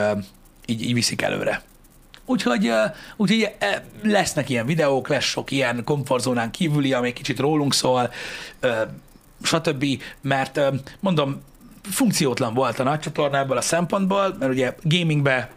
így, 0.65 0.81
így 0.81 0.93
viszik 0.93 1.21
előre. 1.21 1.61
Úgyhogy, 2.25 2.71
úgyhogy 3.17 3.49
e, 3.59 3.83
lesznek 4.03 4.49
ilyen 4.49 4.65
videók, 4.65 5.07
lesz 5.07 5.23
sok 5.23 5.51
ilyen 5.51 5.83
komfortzónán 5.83 6.51
kívüli, 6.51 6.93
ami 6.93 7.07
egy 7.07 7.13
kicsit 7.13 7.39
rólunk 7.39 7.73
szól, 7.73 8.11
stb. 9.43 9.85
Mert 10.21 10.59
mondom, 10.99 11.41
funkciótlan 11.83 12.53
volt 12.53 12.79
a 12.79 12.83
nagy 12.83 12.99
csatorna 12.99 13.37
ebből 13.37 13.57
a 13.57 13.61
szempontból, 13.61 14.35
mert 14.39 14.51
ugye 14.51 14.75
gamingbe 14.81 15.49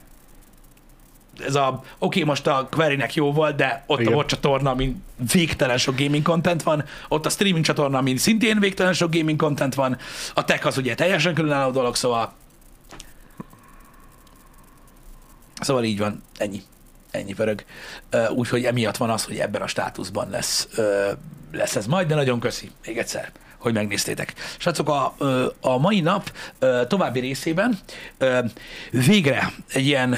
ez 1.41 1.55
a, 1.55 1.69
oké, 1.69 1.85
okay, 1.99 2.23
most 2.23 2.47
a 2.47 2.69
Querynek 2.71 3.15
jó 3.15 3.33
volt, 3.33 3.57
de 3.57 3.85
ott 3.87 4.01
Igen. 4.01 4.13
a 4.13 4.15
volt 4.15 4.29
csatorna, 4.29 4.71
amin 4.71 5.03
végtelen 5.33 5.79
sok 5.79 5.97
gaming 5.97 6.23
content 6.23 6.63
van, 6.63 6.85
ott 7.09 7.27
a 7.27 7.29
streaming 7.29 7.65
csatorna, 7.65 7.99
amin 7.99 8.17
szintén 8.17 8.61
végtelen 8.61 8.93
sok 8.93 9.15
gaming 9.15 9.39
content 9.39 9.75
van, 9.75 9.97
a 10.35 10.45
tech 10.45 10.67
az 10.67 10.79
ugye 10.79 10.95
teljesen 10.95 11.35
különálló 11.35 11.71
dolog, 11.71 11.97
szóval 11.97 12.33
szóval 15.61 15.85
így 15.85 15.99
van, 15.99 16.23
ennyi. 16.37 16.63
Ennyi 17.11 17.35
pörög. 17.35 17.65
Úgyhogy 18.31 18.65
emiatt 18.65 18.97
van 18.97 19.11
az, 19.11 19.25
hogy 19.25 19.39
ebben 19.39 19.63
a 19.63 19.67
státuszban 19.67 20.31
lesz, 20.31 20.69
lesz 21.53 21.77
ez 21.77 21.87
majd, 21.87 22.09
de 22.09 22.15
nagyon 22.15 22.41
köszi 22.41 22.71
még 22.87 22.99
egyszer, 22.99 23.33
hogy 23.65 23.75
megnéztétek. 23.75 24.35
Srácok, 24.59 24.89
a, 24.89 25.15
a 25.61 25.79
mai 25.79 26.01
nap 26.01 26.33
további 26.89 27.21
részében 27.21 27.79
végre 28.91 29.53
egy 29.69 29.87
ilyen 29.87 30.17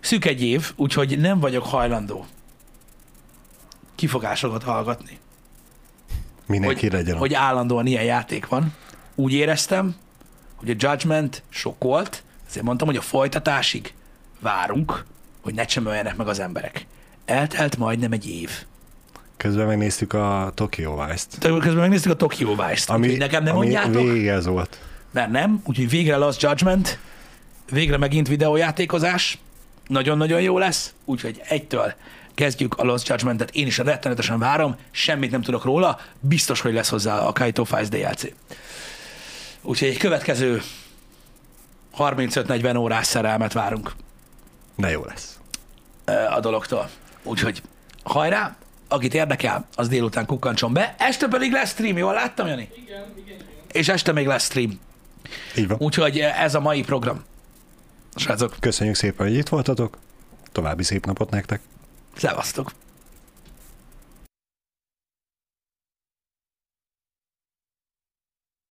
szűk 0.00 0.24
egy 0.24 0.42
év, 0.42 0.72
úgyhogy 0.76 1.18
nem 1.18 1.40
vagyok 1.40 1.64
hajlandó 1.66 2.26
kifogásokat 3.94 4.62
hallgatni 4.62 5.18
Mindenki 6.46 6.88
hogy, 6.88 6.92
legyen. 6.92 7.16
hogy 7.16 7.34
állandóan 7.34 7.86
ilyen 7.86 8.04
játék 8.04 8.46
van. 8.46 8.74
Úgy 9.14 9.32
éreztem, 9.32 9.96
hogy 10.56 10.70
a 10.70 10.74
Judgment 10.78 11.42
sok 11.48 11.82
volt, 11.82 12.22
ezért 12.48 12.64
mondtam, 12.64 12.86
hogy 12.86 12.96
a 12.96 13.00
folytatásig 13.00 13.94
várunk, 14.40 15.04
hogy 15.42 15.54
ne 15.54 15.64
csömöljenek 15.64 16.16
meg 16.16 16.28
az 16.28 16.38
emberek. 16.38 16.86
Eltelt 17.24 17.76
majdnem 17.76 18.12
egy 18.12 18.28
év. 18.28 18.50
Közben 19.42 19.66
megnéztük 19.66 20.12
a 20.12 20.52
Tokyo 20.54 21.04
Vice-t. 21.06 21.38
Közben 21.38 21.74
megnéztük 21.74 22.12
a 22.12 22.16
Tokyo 22.16 22.48
Vice-t, 22.48 22.88
Ami, 22.88 23.16
nekem 23.16 23.42
nem 23.42 23.56
ami 23.56 23.64
mondjátok, 23.64 24.02
végig 24.02 24.26
ez 24.26 24.46
volt. 24.46 24.78
mert 25.10 25.30
nem, 25.30 25.62
úgyhogy 25.66 25.88
végre 25.88 26.16
Lost 26.16 26.42
Judgment, 26.42 26.98
végre 27.70 27.96
megint 27.96 28.28
videójátékozás, 28.28 29.38
nagyon-nagyon 29.86 30.40
jó 30.40 30.58
lesz, 30.58 30.94
úgyhogy 31.04 31.40
egytől 31.48 31.92
kezdjük 32.34 32.78
a 32.78 32.84
Lost 32.84 33.08
Judgment-et, 33.08 33.50
én 33.50 33.66
is 33.66 33.78
rettenetesen 33.78 34.38
várom, 34.38 34.76
semmit 34.90 35.30
nem 35.30 35.42
tudok 35.42 35.64
róla, 35.64 35.98
biztos, 36.20 36.60
hogy 36.60 36.72
lesz 36.72 36.88
hozzá 36.88 37.18
a 37.18 37.32
Kaito 37.32 37.64
Files 37.64 37.88
DLC. 37.88 38.22
Úgyhogy 39.62 39.88
egy 39.88 39.98
következő 39.98 40.62
35-40 41.98 42.78
órás 42.78 43.06
szerelmet 43.06 43.52
várunk. 43.52 43.92
De 44.76 44.90
jó 44.90 45.04
lesz. 45.04 45.38
a 46.30 46.40
dologtól. 46.40 46.88
Úgyhogy 47.22 47.62
hajrá, 48.02 48.56
akit 48.92 49.14
érdekel, 49.14 49.66
az 49.74 49.88
délután 49.88 50.26
kukkancson 50.26 50.72
be. 50.72 50.94
Este 50.98 51.28
pedig 51.28 51.52
lesz 51.52 51.70
stream, 51.70 51.96
jól 51.96 52.12
láttam, 52.12 52.46
Jani? 52.46 52.68
Igen, 52.74 53.04
igen, 53.16 53.24
igen. 53.34 53.46
És 53.72 53.88
este 53.88 54.12
még 54.12 54.26
lesz 54.26 54.44
stream. 54.44 54.80
Így 55.56 55.68
van. 55.68 55.76
Úgyhogy 55.80 56.18
ez 56.18 56.54
a 56.54 56.60
mai 56.60 56.82
program. 56.82 57.24
Srácok, 58.14 58.56
Köszönjük 58.60 58.96
szépen, 58.96 59.26
hogy 59.26 59.36
itt 59.36 59.48
voltatok. 59.48 59.98
További 60.52 60.82
szép 60.82 61.06
napot 61.06 61.30
nektek. 61.30 61.60
szevasztok! 62.16 62.72